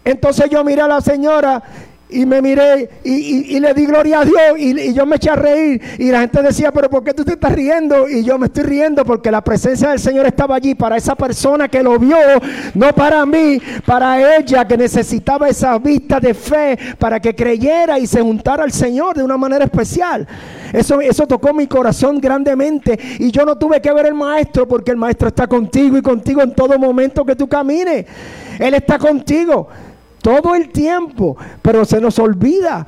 Entonces 0.03 0.49
yo 0.49 0.65
miré 0.65 0.81
a 0.81 0.89
la 0.89 1.03
señora 1.03 1.63
y 2.11 2.25
me 2.25 2.41
miré 2.41 2.89
y, 3.05 3.59
le 3.61 3.75
di 3.75 3.87
gloria 3.87 4.21
a 4.21 4.25
Dios 4.25 4.39
y, 4.59 4.93
yo 4.95 5.05
me 5.05 5.17
eché 5.17 5.31
a 5.31 5.37
reír 5.37 5.81
y 5.99 6.11
la 6.11 6.21
gente 6.21 6.43
decía, 6.43 6.73
pero 6.73 6.89
¿por 6.89 7.05
qué 7.05 7.13
tú 7.13 7.25
te 7.25 7.33
estás 7.33 7.53
riendo? 7.53 8.09
Y 8.09 8.25
yo 8.25 8.39
me 8.39 8.47
estoy 8.47 8.65
riendo 8.65 9.05
porque 9.05 9.31
la 9.31 9.43
presencia 9.43 9.91
del 9.91 9.99
Señor 9.99 10.27
estaba 10.27 10.57
allí 10.57 10.75
para 10.75 10.97
esa 10.97 11.15
persona 11.15 11.69
que 11.69 11.83
lo 11.83 11.99
vio, 11.99 12.17
no 12.75 12.95
para 12.95 13.27
mí, 13.27 13.61
para 13.85 14.37
ella 14.37 14.67
que 14.67 14.77
necesitaba 14.77 15.49
esa 15.49 15.79
vista 15.79 16.21
de 16.21 16.35
fe 16.35 16.79
para 16.99 17.21
que 17.21 17.35
creyera 17.35 17.99
y 17.99 18.07
se 18.07 18.21
juntara 18.21 18.65
al 18.65 18.73
Señor 18.73 19.17
de 19.17 19.23
una 19.23 19.37
manera 19.37 19.65
especial. 19.65 20.27
Eso, 20.73 21.01
eso 21.01 21.27
tocó 21.27 21.53
mi 21.53 21.67
corazón 21.67 22.21
grandemente 22.21 22.99
y 23.19 23.31
yo 23.31 23.45
no 23.45 23.57
tuve 23.57 23.81
que 23.81 23.93
ver 23.93 24.07
el 24.07 24.15
maestro 24.15 24.67
porque 24.67 24.91
el 24.91 24.97
maestro 24.97 25.29
está 25.29 25.47
contigo 25.47 25.97
y 25.97 26.03
contigo 26.03 26.43
en 26.43 26.55
todo 26.55 26.79
momento 26.79 27.25
que 27.25 27.37
tú 27.37 27.49
camines. 27.49 28.07
Él 28.59 28.75
está 28.75 28.99
contigo 28.99 29.69
todo 30.23 30.55
el 30.55 30.71
tiempo, 30.71 31.37
pero 31.63 31.85
se 31.85 32.01
nos 32.01 32.19
olvida. 32.19 32.87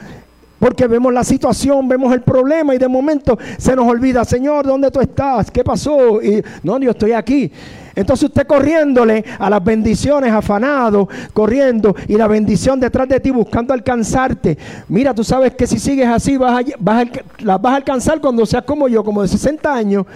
Porque 0.59 0.87
vemos 0.87 1.11
la 1.11 1.25
situación, 1.25 1.89
vemos 1.89 2.13
el 2.13 2.21
problema 2.21 2.75
y 2.75 2.79
de 2.79 2.87
momento 2.87 3.39
se 3.57 3.75
nos 3.75 3.89
olvida, 3.89 4.27
Señor, 4.27 4.67
¿dónde 4.67 4.91
tú 4.91 5.01
estás? 5.01 5.51
¿Qué 5.51 5.65
pasó? 5.65 6.21
Y 6.21 6.45
no, 6.63 6.79
yo 6.79 6.91
estoy 6.91 7.13
aquí. 7.13 7.51
Entonces 7.95 8.29
usted 8.29 8.47
corriéndole 8.47 9.25
a 9.39 9.49
las 9.49 9.65
bendiciones, 9.65 10.33
afanado, 10.33 11.09
corriendo 11.33 11.97
y 12.09 12.15
la 12.15 12.29
bendición 12.29 12.79
detrás 12.79 13.09
de 13.09 13.21
ti 13.21 13.31
buscando 13.31 13.73
alcanzarte. 13.73 14.59
Mira, 14.89 15.15
tú 15.15 15.25
sabes 15.25 15.55
que 15.55 15.67
si 15.67 15.79
sigues 15.79 16.07
así 16.07 16.37
vas 16.37 16.61
a, 16.61 16.69
vas 16.79 17.07
a, 17.07 17.11
las 17.39 17.61
vas 17.61 17.73
a 17.73 17.77
alcanzar 17.77 18.21
cuando 18.21 18.45
seas 18.45 18.65
como 18.65 18.87
yo, 18.87 19.03
como 19.03 19.23
de 19.23 19.29
60 19.29 19.75
años, 19.75 20.07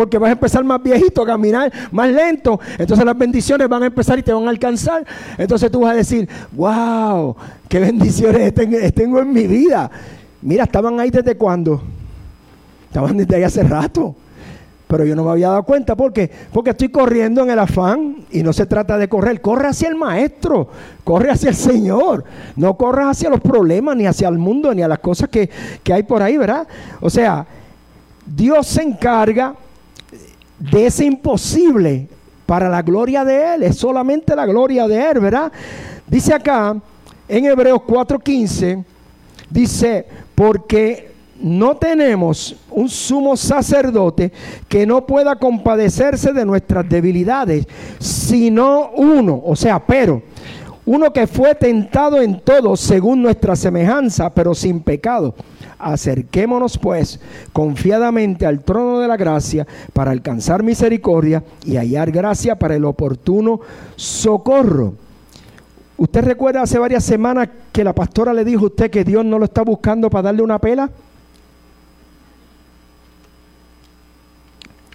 porque 0.00 0.16
vas 0.16 0.30
a 0.30 0.32
empezar 0.32 0.64
más 0.64 0.82
viejito 0.82 1.20
a 1.20 1.26
caminar 1.26 1.70
más 1.92 2.10
lento. 2.10 2.58
Entonces 2.78 3.04
las 3.04 3.18
bendiciones 3.18 3.68
van 3.68 3.82
a 3.82 3.86
empezar 3.86 4.18
y 4.18 4.22
te 4.22 4.32
van 4.32 4.46
a 4.46 4.48
alcanzar. 4.48 5.04
Entonces 5.36 5.70
tú 5.70 5.80
vas 5.80 5.92
a 5.92 5.96
decir, 5.96 6.26
wow, 6.52 7.36
qué 7.68 7.80
bendiciones 7.80 8.54
tengo 8.94 9.20
en 9.20 9.30
mi 9.30 9.46
vida. 9.46 9.90
Mira, 10.40 10.64
estaban 10.64 10.98
ahí 10.98 11.10
desde 11.10 11.36
cuándo? 11.36 11.82
Estaban 12.86 13.14
desde 13.14 13.36
ahí 13.36 13.42
hace 13.42 13.62
rato. 13.62 14.14
Pero 14.86 15.04
yo 15.04 15.14
no 15.14 15.22
me 15.22 15.32
había 15.32 15.50
dado 15.50 15.64
cuenta. 15.64 15.94
¿Por 15.94 16.14
qué? 16.14 16.30
Porque 16.50 16.70
estoy 16.70 16.88
corriendo 16.88 17.42
en 17.42 17.50
el 17.50 17.58
afán 17.58 18.24
y 18.30 18.42
no 18.42 18.54
se 18.54 18.64
trata 18.64 18.96
de 18.96 19.06
correr. 19.06 19.42
Corre 19.42 19.68
hacia 19.68 19.90
el 19.90 19.96
maestro, 19.96 20.66
corre 21.04 21.30
hacia 21.30 21.50
el 21.50 21.56
Señor. 21.56 22.24
No 22.56 22.74
corras 22.78 23.18
hacia 23.18 23.28
los 23.28 23.40
problemas, 23.40 23.98
ni 23.98 24.06
hacia 24.06 24.28
el 24.28 24.38
mundo, 24.38 24.74
ni 24.74 24.80
a 24.80 24.88
las 24.88 25.00
cosas 25.00 25.28
que, 25.28 25.50
que 25.82 25.92
hay 25.92 26.04
por 26.04 26.22
ahí, 26.22 26.38
¿verdad? 26.38 26.66
O 27.02 27.10
sea, 27.10 27.44
Dios 28.24 28.66
se 28.66 28.82
encarga 28.82 29.56
de 30.60 30.86
ese 30.86 31.04
imposible 31.04 32.08
para 32.46 32.68
la 32.68 32.82
gloria 32.82 33.24
de 33.24 33.54
Él. 33.54 33.62
Es 33.62 33.76
solamente 33.76 34.36
la 34.36 34.46
gloria 34.46 34.86
de 34.86 35.10
Él, 35.10 35.20
¿verdad? 35.20 35.50
Dice 36.06 36.34
acá 36.34 36.76
en 37.28 37.44
Hebreos 37.46 37.80
4:15, 37.86 38.84
dice, 39.48 40.06
porque 40.34 41.10
no 41.40 41.76
tenemos 41.76 42.56
un 42.70 42.88
sumo 42.88 43.36
sacerdote 43.36 44.30
que 44.68 44.86
no 44.86 45.06
pueda 45.06 45.36
compadecerse 45.36 46.32
de 46.32 46.44
nuestras 46.44 46.88
debilidades, 46.88 47.66
sino 47.98 48.90
uno, 48.96 49.40
o 49.44 49.56
sea, 49.56 49.78
pero, 49.78 50.22
uno 50.86 51.12
que 51.12 51.26
fue 51.26 51.54
tentado 51.54 52.20
en 52.20 52.40
todo 52.40 52.76
según 52.76 53.22
nuestra 53.22 53.54
semejanza, 53.54 54.30
pero 54.30 54.54
sin 54.54 54.80
pecado. 54.80 55.34
Acerquémonos 55.78 56.78
pues 56.78 57.20
confiadamente 57.52 58.46
al 58.46 58.62
trono 58.62 58.98
de 59.00 59.08
la 59.08 59.16
gracia 59.16 59.66
para 59.92 60.10
alcanzar 60.10 60.62
misericordia 60.62 61.42
y 61.64 61.76
hallar 61.76 62.10
gracia 62.10 62.58
para 62.58 62.76
el 62.76 62.84
oportuno 62.84 63.60
socorro. 63.96 64.94
¿Usted 65.96 66.24
recuerda 66.24 66.62
hace 66.62 66.78
varias 66.78 67.04
semanas 67.04 67.48
que 67.72 67.84
la 67.84 67.94
pastora 67.94 68.32
le 68.32 68.44
dijo 68.44 68.64
a 68.64 68.68
usted 68.68 68.90
que 68.90 69.04
Dios 69.04 69.24
no 69.24 69.38
lo 69.38 69.44
está 69.44 69.62
buscando 69.62 70.08
para 70.08 70.22
darle 70.22 70.42
una 70.42 70.58
pela? 70.58 70.90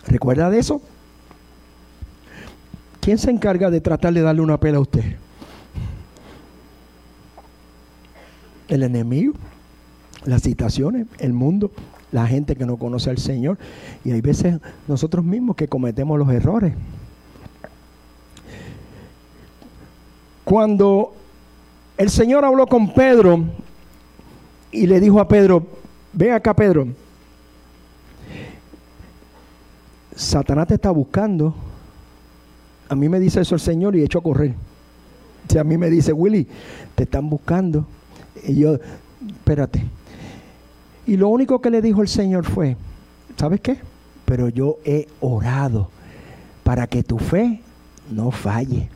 ¿Recuerda 0.07 0.49
de 0.49 0.59
eso? 0.59 0.81
¿Quién 3.01 3.19
se 3.19 3.29
encarga 3.29 3.69
de 3.69 3.81
tratar 3.81 4.13
de 4.13 4.21
darle 4.21 4.41
una 4.41 4.59
pela 4.59 4.77
a 4.77 4.81
usted? 4.81 5.24
El 8.67 8.83
enemigo, 8.83 9.33
las 10.25 10.41
situaciones, 10.41 11.07
el 11.19 11.33
mundo, 11.33 11.71
la 12.11 12.27
gente 12.27 12.55
que 12.55 12.65
no 12.65 12.77
conoce 12.77 13.09
al 13.09 13.17
Señor. 13.17 13.57
Y 14.03 14.11
hay 14.11 14.21
veces 14.21 14.59
nosotros 14.87 15.23
mismos 15.23 15.55
que 15.55 15.67
cometemos 15.67 16.17
los 16.17 16.29
errores. 16.29 16.73
Cuando 20.43 21.13
el 21.97 22.09
Señor 22.09 22.45
habló 22.45 22.67
con 22.67 22.93
Pedro 22.93 23.43
y 24.71 24.85
le 24.87 24.99
dijo 24.99 25.19
a 25.19 25.27
Pedro, 25.27 25.65
ven 26.13 26.33
acá 26.33 26.53
Pedro, 26.53 26.87
Satanás 30.15 30.67
te 30.67 30.75
está 30.75 30.91
buscando. 30.91 31.53
A 32.87 32.95
mí 32.95 33.09
me 33.09 33.19
dice 33.19 33.41
eso 33.41 33.55
el 33.55 33.61
Señor 33.61 33.95
y 33.95 34.03
echo 34.03 34.19
a 34.19 34.23
correr. 34.23 34.53
Si 35.49 35.57
a 35.57 35.63
mí 35.63 35.77
me 35.77 35.89
dice, 35.89 36.13
Willy, 36.13 36.47
te 36.95 37.03
están 37.03 37.29
buscando. 37.29 37.85
Y 38.43 38.55
yo, 38.55 38.77
espérate. 39.27 39.85
Y 41.07 41.17
lo 41.17 41.29
único 41.29 41.61
que 41.61 41.69
le 41.69 41.81
dijo 41.81 42.01
el 42.01 42.07
Señor 42.07 42.45
fue, 42.45 42.75
¿sabes 43.37 43.61
qué? 43.61 43.77
Pero 44.25 44.49
yo 44.49 44.77
he 44.85 45.07
orado 45.21 45.89
para 46.63 46.87
que 46.87 47.03
tu 47.03 47.19
fe 47.19 47.61
no 48.11 48.31
falle. 48.31 48.89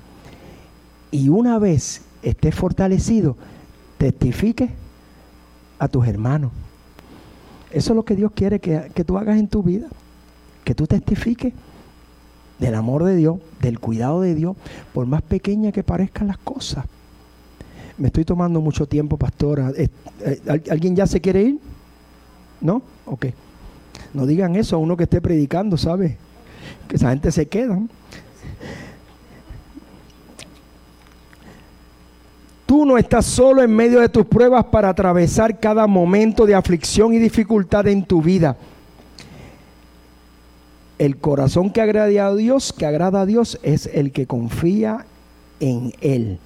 Y 1.12 1.30
una 1.30 1.60
vez 1.60 2.02
estés 2.24 2.56
fortalecido, 2.56 3.38
testifique 3.98 4.70
a 5.78 5.88
tus 5.88 6.08
hermanos. 6.08 6.52
Eso 7.72 7.92
es 7.92 7.96
lo 7.96 8.04
que 8.04 8.16
Dios 8.16 8.32
quiere 8.34 8.60
que, 8.60 8.92
que 8.94 9.04
tú 9.04 9.18
hagas 9.18 9.38
en 9.38 9.48
tu 9.48 9.62
vida 9.62 9.88
que 10.70 10.76
tú 10.76 10.86
testifiques 10.86 11.52
del 12.60 12.76
amor 12.76 13.04
de 13.04 13.16
Dios, 13.16 13.40
del 13.60 13.80
cuidado 13.80 14.22
de 14.22 14.36
Dios, 14.36 14.56
por 14.94 15.08
más 15.08 15.24
pequeñas 15.24 15.74
que 15.74 15.82
parezcan 15.82 16.28
las 16.28 16.38
cosas. 16.38 16.86
Me 18.00 18.08
estoy 18.08 18.26
tomando 18.26 18.62
mucho 18.62 18.88
tiempo, 18.88 19.18
pastora. 19.18 19.72
Eh, 19.76 19.90
¿Alguien 20.70 20.96
ya 20.96 21.06
se 21.06 21.22
quiere 21.22 21.44
ir? 21.44 21.60
¿No? 22.62 22.82
Ok. 23.06 23.28
No 24.14 24.26
digan 24.26 24.56
eso 24.56 24.76
a 24.76 24.80
uno 24.80 24.98
que 24.98 25.04
esté 25.04 25.22
predicando, 25.22 25.78
¿sabe? 25.78 26.18
Que 26.88 26.96
esa 26.96 27.12
gente 27.12 27.32
se 27.32 27.46
queda. 27.46 27.80
Tú 32.66 32.86
no 32.86 32.98
estás 32.98 33.26
solo 33.26 33.62
en 33.62 33.76
medio 33.76 34.00
de 34.00 34.10
tus 34.10 34.26
pruebas 34.26 34.66
para 34.66 34.90
atravesar 34.90 35.60
cada 35.60 35.86
momento 35.86 36.46
de 36.46 36.56
aflicción 36.56 37.14
y 37.14 37.20
dificultad 37.20 37.88
en 37.88 38.04
tu 38.04 38.22
vida 38.22 38.58
el 41.00 41.18
corazón 41.18 41.72
que 41.72 41.82
agrada 41.82 42.28
a 42.28 42.36
Dios, 42.36 42.74
que 42.74 42.86
agrada 42.86 43.22
a 43.22 43.26
Dios, 43.26 43.58
es 43.64 43.90
el 43.94 44.12
que 44.12 44.28
confía 44.28 45.06
en 45.62 45.94
Él. 46.02 46.40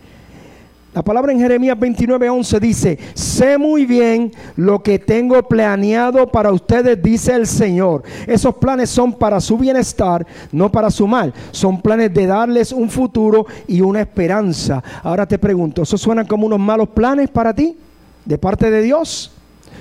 La 0.93 1.01
palabra 1.01 1.31
en 1.31 1.39
Jeremías 1.39 1.75
29:11 1.77 2.59
dice, 2.59 2.99
sé 3.15 3.57
muy 3.57 3.85
bien 3.85 4.31
lo 4.55 4.83
que 4.83 4.99
tengo 4.99 5.41
planeado 5.41 6.27
para 6.27 6.51
ustedes, 6.51 7.01
dice 7.01 7.33
el 7.33 7.47
Señor. 7.47 8.03
Esos 8.27 8.55
planes 8.55 8.91
son 8.91 9.13
para 9.13 9.41
su 9.41 9.57
bienestar, 9.57 10.25
no 10.51 10.71
para 10.71 10.91
su 10.91 11.07
mal. 11.07 11.33
Son 11.49 11.81
planes 11.81 12.13
de 12.13 12.27
darles 12.27 12.71
un 12.71 12.91
futuro 12.91 13.47
y 13.67 13.81
una 13.81 14.01
esperanza. 14.01 14.83
Ahora 15.01 15.25
te 15.25 15.39
pregunto, 15.39 15.81
¿eso 15.81 15.97
suenan 15.97 16.27
como 16.27 16.45
unos 16.45 16.59
malos 16.59 16.89
planes 16.89 17.27
para 17.29 17.55
ti? 17.55 17.75
¿De 18.23 18.37
parte 18.37 18.69
de 18.69 18.83
Dios? 18.83 19.31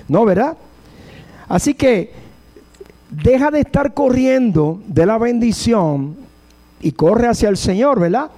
No, 0.09 0.25
¿verdad? 0.25 0.57
Así 1.47 1.75
que 1.75 2.11
deja 3.11 3.51
de 3.51 3.61
estar 3.61 3.93
corriendo 3.93 4.81
de 4.87 5.05
la 5.05 5.19
bendición 5.19 6.17
y 6.81 6.93
corre 6.93 7.29
hacia 7.29 7.51
el 7.51 7.59
Señor, 7.59 8.01
¿verdad? 8.01 8.31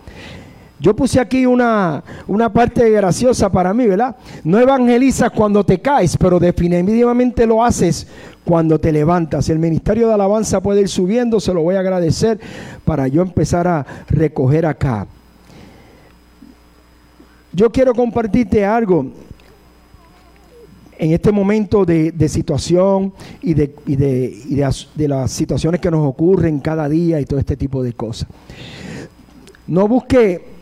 Yo 0.85 0.95
puse 0.95 1.19
aquí 1.19 1.47
una, 1.47 2.05
una 2.27 2.53
parte 2.53 2.91
graciosa 2.91 3.51
para 3.51 3.73
mí, 3.73 3.87
¿verdad? 3.87 4.17
No 4.45 4.59
evangelizas 4.59 5.31
cuando 5.31 5.65
te 5.65 5.81
caes, 5.81 6.15
pero 6.19 6.39
definitivamente 6.39 7.47
lo 7.47 7.65
haces 7.65 8.07
cuando 8.45 8.79
te 8.79 8.93
levantas. 8.93 9.49
El 9.49 9.59
ministerio 9.59 10.09
de 10.09 10.13
alabanza 10.13 10.61
puede 10.61 10.83
ir 10.83 10.91
subiendo, 10.91 11.41
se 11.41 11.55
lo 11.55 11.63
voy 11.63 11.77
a 11.77 11.81
agradecer 11.81 12.39
para 12.85 13.09
yo 13.09 13.23
empezar 13.23 13.67
a 13.67 13.87
recoger 14.09 14.67
acá. 14.67 15.07
Yo 17.51 17.73
quiero 17.73 17.95
compartirte 17.95 18.67
algo 18.67 19.07
en 20.99 21.13
este 21.13 21.33
momento 21.33 21.87
de, 21.87 22.29
situación 22.29 23.15
y, 23.41 23.55
de, 23.55 23.75
de, 23.87 25.09
las 25.09 25.31
situaciones 25.31 25.81
que 25.81 25.91
nos 25.91 26.07
ocurren 26.07 26.61
cada 26.61 26.91
día 26.91 27.23
y 27.23 27.25
todo 27.25 27.41
este 27.41 27.57
tipo 27.57 27.83
de 27.83 27.95
cosas. 27.95 28.29
No 29.67 29.89
busque, 29.89 30.53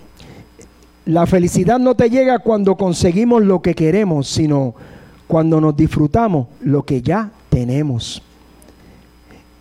la 1.04 1.26
felicidad 1.26 1.78
no 1.78 1.94
te 1.94 2.08
llega 2.08 2.38
cuando 2.38 2.76
conseguimos 2.76 3.42
lo 3.42 3.60
que 3.60 3.74
queremos, 3.74 4.28
sino 4.28 4.74
cuando 5.26 5.60
nos 5.60 5.76
disfrutamos 5.76 6.46
lo 6.60 6.84
que 6.84 7.02
ya 7.02 7.30
tenemos. 7.48 8.22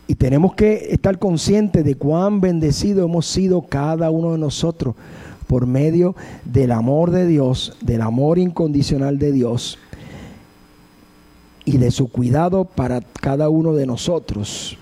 Y 0.07 0.15
tenemos 0.15 0.53
que 0.53 0.89
estar 0.91 1.17
conscientes 1.17 1.83
de 1.85 1.95
cuán 1.95 2.41
bendecido 2.41 3.05
hemos 3.05 3.25
sido 3.25 3.61
cada 3.61 4.11
uno 4.11 4.33
de 4.33 4.37
nosotros 4.37 4.95
por 5.47 5.65
medio 5.65 6.15
del 6.45 6.71
amor 6.71 7.11
de 7.11 7.25
Dios, 7.25 7.77
del 7.81 8.01
amor 8.01 8.37
incondicional 8.37 9.17
de 9.17 9.31
Dios 9.31 9.79
y 11.65 11.77
de 11.77 11.91
su 11.91 12.09
cuidado 12.11 12.65
para 12.65 13.01
cada 13.01 13.49
uno 13.49 13.73
de 13.73 13.85
nosotros. 13.85 14.77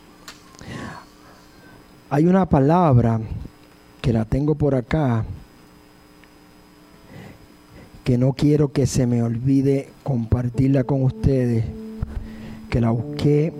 Hay 2.09 2.25
una 2.25 2.49
palabra 2.49 3.21
que 4.01 4.11
la 4.11 4.25
tengo 4.25 4.55
por 4.55 4.73
acá 4.73 5.25
que 8.09 8.17
no 8.17 8.33
quiero 8.33 8.71
que 8.71 8.87
se 8.87 9.05
me 9.05 9.21
olvide 9.21 9.89
compartirla 10.01 10.83
con 10.83 11.03
ustedes, 11.03 11.63
que 12.67 12.81
la 12.81 12.89
busqué 12.89 13.53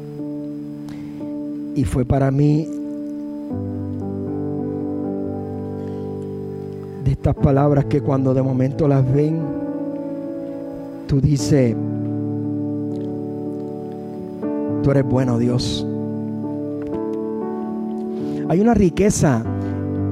y 1.75 1.83
fue 1.83 2.03
para 2.03 2.31
mí 2.31 2.67
de 7.03 7.11
estas 7.11 7.35
palabras 7.35 7.85
que 7.85 8.01
cuando 8.01 8.33
de 8.33 8.41
momento 8.41 8.87
las 8.87 9.05
ven, 9.13 9.39
tú 11.05 11.21
dices, 11.21 11.75
Tú 14.81 14.89
eres 14.89 15.05
bueno, 15.05 15.37
Dios. 15.37 15.85
Hay 18.47 18.59
una 18.59 18.73
riqueza 18.73 19.43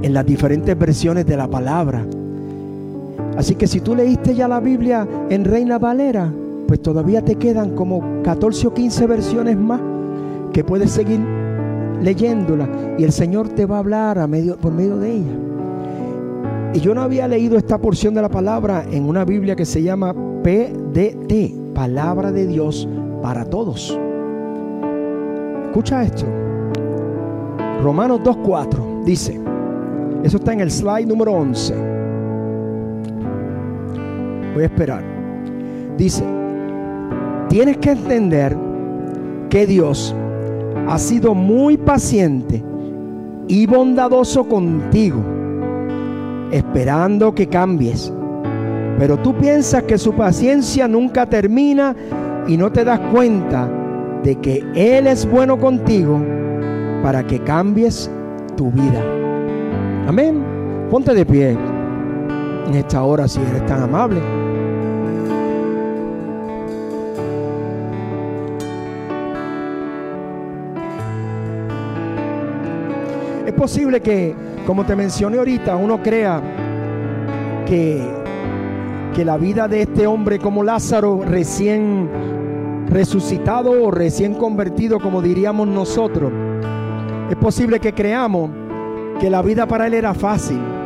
en 0.03 0.13
las 0.13 0.27
diferentes 0.27 0.77
versiones 0.77 1.25
de 1.25 1.37
la 1.37 1.47
palabra. 1.47 2.05
Así 3.37 3.53
que 3.53 3.67
si 3.67 3.81
tú 3.81 3.95
leíste 3.95 4.33
ya 4.33 4.47
la 4.47 4.59
Biblia 4.59 5.07
en 5.29 5.45
Reina 5.45 5.77
Valera, 5.77 6.33
pues 6.67 6.81
todavía 6.81 7.23
te 7.23 7.35
quedan 7.35 7.75
como 7.75 8.23
14 8.23 8.67
o 8.67 8.73
15 8.73 9.05
versiones 9.05 9.55
más 9.55 9.79
que 10.51 10.63
puedes 10.63 10.89
seguir 10.89 11.19
leyéndola 12.01 12.67
y 12.97 13.03
el 13.03 13.11
Señor 13.11 13.49
te 13.49 13.67
va 13.67 13.75
a 13.75 13.79
hablar 13.79 14.17
a 14.17 14.25
medio, 14.25 14.57
por 14.57 14.73
medio 14.73 14.97
de 14.97 15.11
ella. 15.11 15.33
Y 16.73 16.79
yo 16.79 16.95
no 16.95 17.01
había 17.01 17.27
leído 17.27 17.57
esta 17.57 17.77
porción 17.77 18.15
de 18.15 18.23
la 18.23 18.29
palabra 18.29 18.83
en 18.91 19.07
una 19.07 19.23
Biblia 19.23 19.55
que 19.55 19.65
se 19.65 19.83
llama 19.83 20.15
PDT, 20.43 21.73
Palabra 21.75 22.31
de 22.31 22.47
Dios 22.47 22.89
para 23.21 23.45
Todos. 23.45 23.97
Escucha 25.67 26.03
esto. 26.03 26.25
Romanos 27.83 28.21
2.4 28.23 29.03
dice, 29.03 29.39
eso 30.23 30.37
está 30.37 30.53
en 30.53 30.61
el 30.61 30.71
slide 30.71 31.05
número 31.05 31.33
11. 31.33 31.96
Voy 34.57 34.63
a 34.63 34.67
esperar. 34.69 35.03
Dice, 35.99 36.23
tienes 37.47 37.77
que 37.77 37.91
entender 37.91 38.57
que 39.51 39.67
Dios 39.67 40.15
ha 40.87 40.97
sido 40.97 41.35
muy 41.35 41.77
paciente 41.77 42.63
y 43.47 43.67
bondadoso 43.67 44.45
contigo, 44.49 45.23
esperando 46.51 47.35
que 47.35 47.45
cambies. 47.45 48.11
Pero 48.97 49.19
tú 49.19 49.35
piensas 49.35 49.83
que 49.83 49.99
su 49.99 50.13
paciencia 50.13 50.87
nunca 50.87 51.27
termina 51.27 51.95
y 52.47 52.57
no 52.57 52.71
te 52.71 52.83
das 52.83 52.99
cuenta 53.13 53.69
de 54.23 54.37
que 54.37 54.63
Él 54.73 55.05
es 55.05 55.29
bueno 55.29 55.59
contigo 55.59 56.19
para 57.03 57.21
que 57.27 57.37
cambies 57.43 58.09
tu 58.55 58.71
vida. 58.71 59.03
Amén. 60.07 60.43
Ponte 60.89 61.13
de 61.13 61.27
pie 61.27 61.55
en 62.67 62.73
esta 62.73 63.03
hora 63.03 63.27
si 63.27 63.39
eres 63.39 63.63
tan 63.67 63.83
amable. 63.83 64.46
Posible 73.57 74.01
que, 74.01 74.33
como 74.65 74.85
te 74.85 74.95
mencioné 74.95 75.37
ahorita, 75.39 75.75
uno 75.75 76.01
crea 76.01 76.41
que, 77.65 78.01
que 79.13 79.25
la 79.25 79.37
vida 79.37 79.67
de 79.67 79.81
este 79.81 80.07
hombre 80.07 80.39
como 80.39 80.63
Lázaro 80.63 81.23
recién 81.25 82.07
resucitado 82.87 83.83
o 83.83 83.91
recién 83.91 84.35
convertido, 84.35 84.99
como 84.99 85.21
diríamos 85.21 85.67
nosotros, 85.67 86.31
es 87.29 87.35
posible 87.35 87.79
que 87.79 87.93
creamos 87.93 88.51
que 89.19 89.29
la 89.29 89.41
vida 89.41 89.65
para 89.65 89.87
él 89.87 89.95
era 89.95 90.13
fácil 90.13 90.76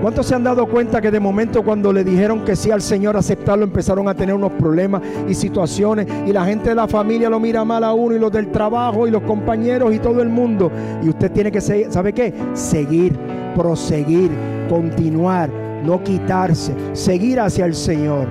¿Cuántos 0.00 0.26
se 0.26 0.34
han 0.34 0.44
dado 0.44 0.66
cuenta 0.66 1.00
que 1.00 1.10
de 1.10 1.18
momento 1.18 1.62
cuando 1.62 1.92
le 1.92 2.04
dijeron 2.04 2.44
que 2.44 2.54
sí 2.54 2.70
al 2.70 2.82
Señor 2.82 3.16
aceptarlo 3.16 3.64
empezaron 3.64 4.08
a 4.08 4.14
tener 4.14 4.34
unos 4.34 4.52
problemas 4.52 5.02
y 5.26 5.34
situaciones 5.34 6.06
y 6.26 6.32
la 6.32 6.44
gente 6.44 6.68
de 6.68 6.74
la 6.74 6.86
familia 6.86 7.30
lo 7.30 7.40
mira 7.40 7.64
mal 7.64 7.82
a 7.82 7.94
uno 7.94 8.14
y 8.14 8.18
los 8.18 8.30
del 8.30 8.50
trabajo 8.52 9.08
y 9.08 9.10
los 9.10 9.22
compañeros 9.22 9.94
y 9.94 9.98
todo 9.98 10.22
el 10.22 10.28
mundo? 10.28 10.70
Y 11.02 11.08
usted 11.08 11.32
tiene 11.32 11.50
que, 11.50 11.60
¿sabe 11.60 12.12
qué? 12.12 12.32
Seguir, 12.52 13.18
proseguir, 13.54 14.30
continuar, 14.68 15.50
no 15.82 16.02
quitarse, 16.02 16.74
seguir 16.92 17.40
hacia 17.40 17.64
el 17.64 17.74
Señor. 17.74 18.28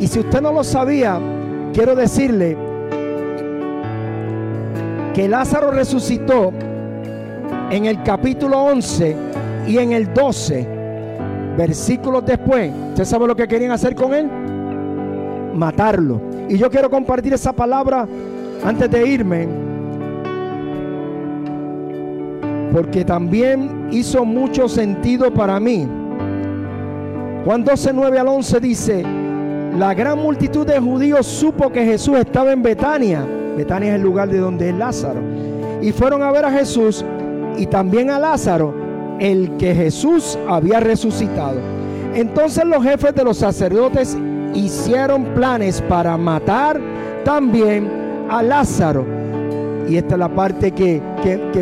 Y 0.00 0.06
si 0.08 0.20
usted 0.20 0.40
no 0.40 0.52
lo 0.52 0.64
sabía, 0.64 1.20
quiero 1.72 1.94
decirle 1.94 2.56
que 5.14 5.28
Lázaro 5.28 5.70
resucitó 5.70 6.52
en 7.70 7.84
el 7.84 8.02
capítulo 8.02 8.64
11 8.64 9.31
y 9.66 9.78
en 9.78 9.92
el 9.92 10.12
12, 10.12 10.66
versículos 11.56 12.24
después, 12.24 12.72
¿usted 12.90 13.04
sabe 13.04 13.26
lo 13.26 13.36
que 13.36 13.46
querían 13.46 13.70
hacer 13.70 13.94
con 13.94 14.12
él? 14.14 14.28
Matarlo. 15.54 16.20
Y 16.48 16.58
yo 16.58 16.70
quiero 16.70 16.90
compartir 16.90 17.32
esa 17.32 17.52
palabra 17.52 18.06
antes 18.64 18.90
de 18.90 19.06
irme. 19.06 19.48
Porque 22.72 23.04
también 23.04 23.88
hizo 23.90 24.24
mucho 24.24 24.68
sentido 24.68 25.32
para 25.32 25.60
mí. 25.60 25.86
Juan 27.44 27.64
12, 27.64 27.92
9 27.92 28.18
al 28.18 28.28
11 28.28 28.60
dice, 28.60 29.04
la 29.76 29.94
gran 29.94 30.18
multitud 30.18 30.66
de 30.66 30.78
judíos 30.80 31.26
supo 31.26 31.70
que 31.70 31.84
Jesús 31.84 32.18
estaba 32.18 32.52
en 32.52 32.62
Betania. 32.62 33.26
Betania 33.56 33.90
es 33.90 33.94
el 33.96 34.02
lugar 34.02 34.28
de 34.28 34.38
donde 34.38 34.70
es 34.70 34.76
Lázaro. 34.76 35.20
Y 35.82 35.92
fueron 35.92 36.22
a 36.22 36.32
ver 36.32 36.44
a 36.44 36.52
Jesús 36.52 37.04
y 37.58 37.66
también 37.66 38.10
a 38.10 38.18
Lázaro 38.18 38.81
el 39.20 39.56
que 39.56 39.74
Jesús 39.74 40.38
había 40.48 40.80
resucitado. 40.80 41.60
Entonces 42.14 42.64
los 42.64 42.82
jefes 42.82 43.14
de 43.14 43.24
los 43.24 43.38
sacerdotes 43.38 44.16
hicieron 44.54 45.24
planes 45.34 45.80
para 45.82 46.16
matar 46.16 46.80
también 47.24 47.88
a 48.28 48.42
Lázaro. 48.42 49.06
Y 49.88 49.96
esta 49.96 50.14
es 50.14 50.18
la 50.18 50.28
parte 50.28 50.72
que, 50.72 51.02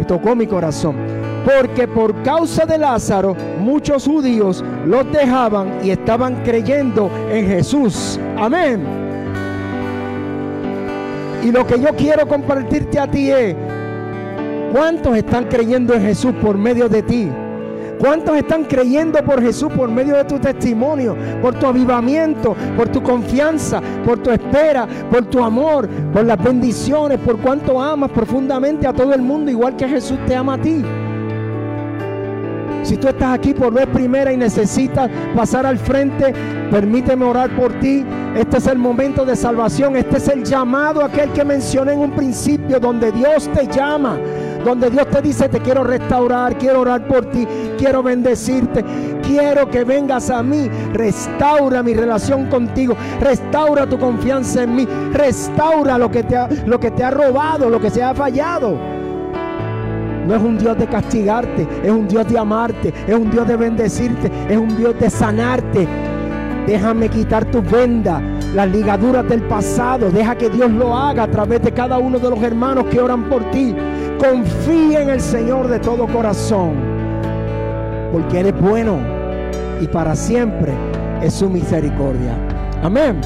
tocó 0.06 0.34
mi 0.34 0.46
corazón. 0.46 0.96
Porque 1.44 1.88
por 1.88 2.22
causa 2.22 2.66
de 2.66 2.78
Lázaro 2.78 3.34
muchos 3.60 4.04
judíos 4.04 4.62
los 4.86 5.10
dejaban 5.10 5.78
y 5.82 5.90
estaban 5.90 6.42
creyendo 6.44 7.10
en 7.30 7.46
Jesús. 7.46 8.20
Amén. 8.38 8.82
Y 11.42 11.50
lo 11.50 11.66
que 11.66 11.80
yo 11.80 11.94
quiero 11.96 12.28
compartirte 12.28 12.98
a 12.98 13.10
ti 13.10 13.30
es, 13.30 13.56
¿cuántos 14.72 15.16
están 15.16 15.44
creyendo 15.44 15.94
en 15.94 16.02
Jesús 16.02 16.32
por 16.40 16.56
medio 16.56 16.88
de 16.88 17.02
ti? 17.02 17.28
¿Cuántos 18.00 18.34
están 18.38 18.64
creyendo 18.64 19.22
por 19.22 19.42
Jesús 19.42 19.70
por 19.70 19.90
medio 19.90 20.16
de 20.16 20.24
tu 20.24 20.38
testimonio, 20.38 21.14
por 21.42 21.54
tu 21.54 21.66
avivamiento, 21.66 22.56
por 22.74 22.88
tu 22.88 23.02
confianza, 23.02 23.82
por 24.06 24.18
tu 24.22 24.30
espera, 24.30 24.88
por 25.10 25.26
tu 25.26 25.44
amor, 25.44 25.86
por 26.10 26.24
las 26.24 26.42
bendiciones, 26.42 27.18
por 27.18 27.38
cuánto 27.38 27.78
amas 27.78 28.10
profundamente 28.10 28.86
a 28.86 28.94
todo 28.94 29.12
el 29.12 29.20
mundo, 29.20 29.50
igual 29.50 29.76
que 29.76 29.86
Jesús 29.86 30.18
te 30.26 30.34
ama 30.34 30.54
a 30.54 30.58
ti? 30.62 30.82
Si 32.84 32.96
tú 32.96 33.08
estás 33.08 33.34
aquí 33.34 33.52
por 33.52 33.72
vez 33.72 33.86
primera 33.88 34.32
y 34.32 34.38
necesitas 34.38 35.10
pasar 35.36 35.66
al 35.66 35.78
frente, 35.78 36.32
permíteme 36.70 37.26
orar 37.26 37.54
por 37.54 37.74
ti. 37.80 38.02
Este 38.34 38.56
es 38.56 38.66
el 38.66 38.78
momento 38.78 39.26
de 39.26 39.36
salvación. 39.36 39.96
Este 39.96 40.16
es 40.16 40.28
el 40.28 40.42
llamado 40.42 41.04
aquel 41.04 41.30
que 41.32 41.44
mencioné 41.44 41.92
en 41.92 41.98
un 41.98 42.12
principio, 42.12 42.80
donde 42.80 43.12
Dios 43.12 43.50
te 43.52 43.66
llama 43.66 44.18
donde 44.64 44.90
Dios 44.90 45.06
te 45.08 45.22
dice, 45.22 45.48
te 45.48 45.60
quiero 45.60 45.84
restaurar, 45.84 46.56
quiero 46.58 46.80
orar 46.80 47.06
por 47.06 47.26
ti, 47.26 47.46
quiero 47.78 48.02
bendecirte, 48.02 48.84
quiero 49.22 49.70
que 49.70 49.84
vengas 49.84 50.30
a 50.30 50.42
mí, 50.42 50.68
restaura 50.92 51.82
mi 51.82 51.94
relación 51.94 52.46
contigo, 52.46 52.96
restaura 53.20 53.86
tu 53.86 53.98
confianza 53.98 54.62
en 54.62 54.74
mí, 54.74 54.88
restaura 55.12 55.98
lo 55.98 56.10
que 56.10 56.22
te 56.22 56.36
ha, 56.36 56.48
lo 56.66 56.78
que 56.78 56.90
te 56.90 57.04
ha 57.04 57.10
robado, 57.10 57.70
lo 57.70 57.80
que 57.80 57.90
se 57.90 58.02
ha 58.02 58.14
fallado. 58.14 58.76
No 60.26 60.34
es 60.34 60.42
un 60.42 60.58
Dios 60.58 60.78
de 60.78 60.86
castigarte, 60.86 61.66
es 61.82 61.90
un 61.90 62.06
Dios 62.06 62.28
de 62.28 62.38
amarte, 62.38 62.92
es 63.06 63.14
un 63.14 63.30
Dios 63.30 63.48
de 63.48 63.56
bendecirte, 63.56 64.30
es 64.48 64.56
un 64.56 64.76
Dios 64.76 64.98
de 65.00 65.10
sanarte. 65.10 65.88
Déjame 66.66 67.08
quitar 67.08 67.46
tus 67.46 67.68
vendas, 67.68 68.22
las 68.54 68.68
ligaduras 68.68 69.28
del 69.28 69.42
pasado. 69.42 70.10
Deja 70.10 70.36
que 70.36 70.50
Dios 70.50 70.70
lo 70.70 70.94
haga 70.94 71.24
a 71.24 71.28
través 71.28 71.62
de 71.62 71.72
cada 71.72 71.98
uno 71.98 72.18
de 72.18 72.30
los 72.30 72.40
hermanos 72.42 72.84
que 72.90 73.00
oran 73.00 73.28
por 73.28 73.42
ti. 73.50 73.74
Confía 74.20 75.00
en 75.00 75.08
el 75.08 75.20
Señor 75.22 75.66
de 75.68 75.78
todo 75.78 76.06
corazón, 76.06 76.74
porque 78.12 78.40
Él 78.40 78.48
es 78.48 78.60
bueno 78.60 78.98
y 79.80 79.86
para 79.86 80.14
siempre 80.14 80.74
es 81.22 81.32
su 81.32 81.48
misericordia. 81.48 82.34
Amén. 82.82 83.18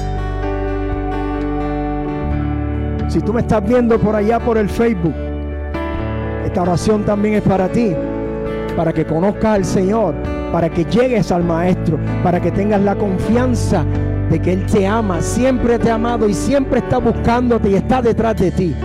Si 3.09 3.19
tú 3.19 3.33
me 3.33 3.41
estás 3.41 3.61
viendo 3.67 3.99
por 3.99 4.15
allá 4.15 4.39
por 4.39 4.57
el 4.57 4.69
Facebook, 4.69 5.13
esta 6.45 6.61
oración 6.61 7.03
también 7.03 7.35
es 7.35 7.41
para 7.41 7.67
ti, 7.67 7.93
para 8.77 8.93
que 8.93 9.05
conozcas 9.05 9.55
al 9.57 9.65
Señor, 9.65 10.15
para 10.53 10.69
que 10.69 10.85
llegues 10.85 11.29
al 11.29 11.43
Maestro, 11.43 11.99
para 12.23 12.39
que 12.39 12.51
tengas 12.51 12.79
la 12.79 12.95
confianza 12.95 13.83
de 14.29 14.41
que 14.41 14.53
Él 14.53 14.65
te 14.65 14.87
ama, 14.87 15.19
siempre 15.19 15.77
te 15.77 15.91
ha 15.91 15.95
amado 15.95 16.29
y 16.29 16.33
siempre 16.33 16.79
está 16.79 16.99
buscándote 16.99 17.69
y 17.71 17.75
está 17.75 18.01
detrás 18.01 18.37
de 18.37 18.51
ti 18.51 18.75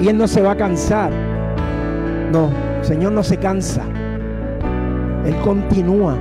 y 0.00 0.08
Él 0.08 0.16
no 0.16 0.28
se 0.28 0.40
va 0.40 0.52
a 0.52 0.56
cansar. 0.56 1.10
No, 2.32 2.50
Señor 2.82 3.12
no 3.12 3.22
se 3.22 3.36
cansa. 3.36 3.82
Él 5.24 5.36
continúa. 5.44 6.16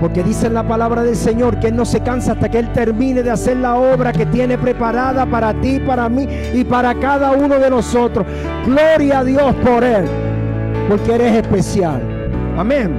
Porque 0.00 0.22
dice 0.22 0.46
en 0.46 0.54
la 0.54 0.66
palabra 0.66 1.02
del 1.02 1.16
Señor 1.16 1.60
que 1.60 1.68
Él 1.68 1.76
no 1.76 1.84
se 1.84 2.00
cansa 2.00 2.32
hasta 2.32 2.48
que 2.48 2.58
Él 2.58 2.72
termine 2.72 3.22
de 3.22 3.30
hacer 3.30 3.58
la 3.58 3.76
obra 3.76 4.12
que 4.12 4.24
tiene 4.26 4.56
preparada 4.56 5.26
para 5.26 5.52
ti, 5.60 5.78
para 5.78 6.08
mí 6.08 6.26
y 6.54 6.64
para 6.64 6.94
cada 6.94 7.32
uno 7.32 7.58
de 7.58 7.68
nosotros. 7.68 8.26
Gloria 8.64 9.18
a 9.18 9.24
Dios 9.24 9.54
por 9.56 9.84
Él. 9.84 10.06
Porque 10.88 11.14
eres 11.14 11.36
especial. 11.36 12.00
Amén. 12.56 12.98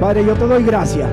Padre, 0.00 0.24
yo 0.24 0.34
te 0.34 0.46
doy 0.46 0.64
gracias. 0.64 1.08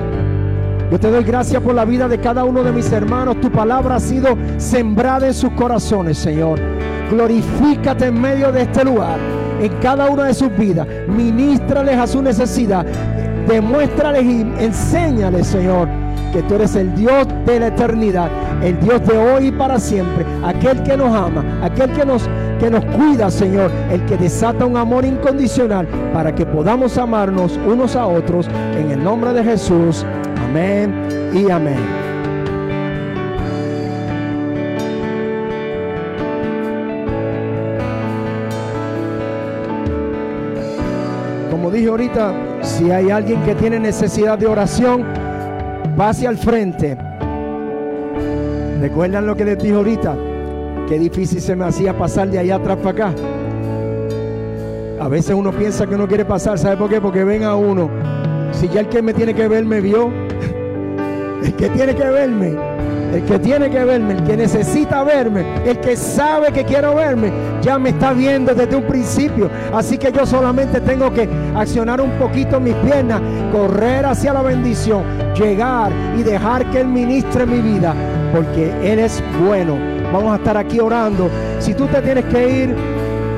Yo 0.90 0.98
te 0.98 1.10
doy 1.10 1.24
gracias 1.24 1.60
por 1.62 1.74
la 1.74 1.84
vida 1.84 2.08
de 2.08 2.18
cada 2.18 2.44
uno 2.44 2.62
de 2.62 2.72
mis 2.72 2.90
hermanos. 2.92 3.40
Tu 3.40 3.50
palabra 3.50 3.96
ha 3.96 4.00
sido 4.00 4.36
sembrada 4.56 5.26
en 5.26 5.34
sus 5.34 5.50
corazones, 5.52 6.16
Señor. 6.16 6.75
Glorifícate 7.10 8.06
en 8.06 8.20
medio 8.20 8.50
de 8.50 8.62
este 8.62 8.84
lugar, 8.84 9.18
en 9.60 9.72
cada 9.80 10.10
una 10.10 10.24
de 10.24 10.34
sus 10.34 10.54
vidas. 10.56 10.86
Ministrales 11.08 11.96
a 11.96 12.06
su 12.06 12.22
necesidad. 12.22 12.84
Demuéstrales 13.46 14.24
y 14.24 14.40
enséñales, 14.58 15.46
Señor, 15.46 15.88
porque 16.24 16.42
tú 16.48 16.54
eres 16.56 16.74
el 16.74 16.94
Dios 16.96 17.28
de 17.46 17.60
la 17.60 17.68
eternidad, 17.68 18.28
el 18.60 18.78
Dios 18.80 19.06
de 19.06 19.16
hoy 19.16 19.46
y 19.46 19.52
para 19.52 19.78
siempre, 19.78 20.26
aquel 20.44 20.82
que 20.82 20.96
nos 20.96 21.14
ama, 21.14 21.44
aquel 21.62 21.92
que 21.92 22.04
nos, 22.04 22.28
que 22.58 22.68
nos 22.68 22.84
cuida, 22.86 23.30
Señor, 23.30 23.70
el 23.90 24.04
que 24.06 24.16
desata 24.16 24.66
un 24.66 24.76
amor 24.76 25.04
incondicional 25.04 25.86
para 26.12 26.34
que 26.34 26.44
podamos 26.44 26.98
amarnos 26.98 27.56
unos 27.66 27.94
a 27.94 28.06
otros 28.06 28.48
en 28.76 28.90
el 28.90 29.04
nombre 29.04 29.32
de 29.32 29.44
Jesús. 29.44 30.04
Amén 30.48 30.92
y 31.32 31.48
amén. 31.48 32.05
Dije 41.76 41.88
ahorita, 41.88 42.34
si 42.62 42.90
hay 42.90 43.10
alguien 43.10 43.42
que 43.42 43.54
tiene 43.54 43.78
necesidad 43.78 44.38
de 44.38 44.46
oración, 44.46 45.04
pase 45.96 46.26
al 46.26 46.38
frente. 46.38 46.96
¿Recuerdan 48.80 49.26
lo 49.26 49.36
que 49.36 49.44
les 49.44 49.58
dije 49.58 49.74
ahorita? 49.74 50.16
Qué 50.88 50.98
difícil 50.98 51.40
se 51.40 51.54
me 51.54 51.64
hacía 51.66 51.96
pasar 51.96 52.28
de 52.28 52.38
allá 52.38 52.56
atrás 52.56 52.78
para 52.78 52.90
acá. 52.90 53.14
A 55.00 55.08
veces 55.08 55.36
uno 55.36 55.52
piensa 55.52 55.86
que 55.86 55.96
no 55.96 56.08
quiere 56.08 56.24
pasar, 56.24 56.58
¿sabe 56.58 56.76
por 56.76 56.88
qué? 56.88 57.00
Porque 57.00 57.24
ven 57.24 57.44
a 57.44 57.54
uno. 57.54 57.90
Si 58.52 58.68
ya 58.68 58.80
el 58.80 58.88
que 58.88 59.02
me 59.02 59.12
tiene 59.12 59.34
que 59.34 59.46
ver 59.46 59.64
me 59.64 59.80
vio, 59.80 60.10
el 61.42 61.54
que 61.54 61.68
tiene 61.68 61.94
que 61.94 62.08
verme 62.08 62.56
el 63.12 63.24
que 63.24 63.38
tiene 63.38 63.70
que 63.70 63.84
verme, 63.84 64.14
el 64.14 64.24
que 64.24 64.36
necesita 64.36 65.02
verme, 65.04 65.44
el 65.64 65.78
que 65.80 65.96
sabe 65.96 66.52
que 66.52 66.64
quiero 66.64 66.94
verme, 66.94 67.30
ya 67.62 67.78
me 67.78 67.90
está 67.90 68.12
viendo 68.12 68.54
desde 68.54 68.76
un 68.76 68.84
principio. 68.84 69.50
Así 69.72 69.98
que 69.98 70.12
yo 70.12 70.26
solamente 70.26 70.80
tengo 70.80 71.12
que 71.12 71.28
accionar 71.54 72.00
un 72.00 72.10
poquito 72.12 72.60
mis 72.60 72.74
piernas, 72.76 73.20
correr 73.52 74.06
hacia 74.06 74.32
la 74.32 74.42
bendición, 74.42 75.02
llegar 75.34 75.90
y 76.16 76.22
dejar 76.22 76.70
que 76.70 76.80
Él 76.80 76.88
ministre 76.88 77.46
mi 77.46 77.58
vida, 77.58 77.94
porque 78.32 78.72
Él 78.82 78.98
es 78.98 79.22
bueno. 79.46 79.76
Vamos 80.12 80.32
a 80.32 80.36
estar 80.36 80.56
aquí 80.56 80.78
orando. 80.78 81.28
Si 81.58 81.74
tú 81.74 81.86
te 81.86 82.00
tienes 82.00 82.24
que 82.26 82.48
ir, 82.48 82.95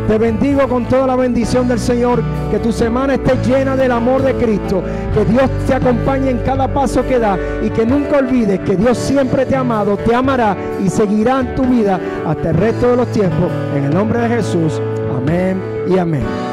te 0.09 0.17
bendigo 0.17 0.67
con 0.67 0.87
toda 0.87 1.07
la 1.07 1.17
bendición 1.17 1.69
del 1.69 1.79
Señor. 1.79 2.23
Que 2.51 2.59
tu 2.59 2.73
semana 2.73 3.15
esté 3.15 3.37
llena 3.47 3.77
del 3.77 3.93
amor 3.93 4.23
de 4.23 4.35
Cristo. 4.35 4.83
Que 5.13 5.25
Dios 5.27 5.51
te 5.67 5.75
acompañe 5.75 6.31
en 6.31 6.39
cada 6.39 6.67
paso 6.67 7.07
que 7.07 7.19
da. 7.19 7.39
Y 7.63 7.69
que 7.69 7.85
nunca 7.85 8.19
olvides 8.19 8.59
que 8.61 8.75
Dios 8.75 8.97
siempre 8.97 9.45
te 9.45 9.55
ha 9.55 9.61
amado, 9.61 9.99
te 9.99 10.15
amará 10.15 10.57
y 10.83 10.89
seguirá 10.89 11.41
en 11.41 11.55
tu 11.55 11.65
vida 11.65 12.01
hasta 12.27 12.51
el 12.51 12.57
resto 12.57 12.91
de 12.91 12.97
los 12.97 13.13
tiempos. 13.13 13.51
En 13.77 13.85
el 13.85 13.95
nombre 13.95 14.21
de 14.21 14.29
Jesús. 14.37 14.81
Amén 15.15 15.63
y 15.87 15.99
amén. 15.99 16.48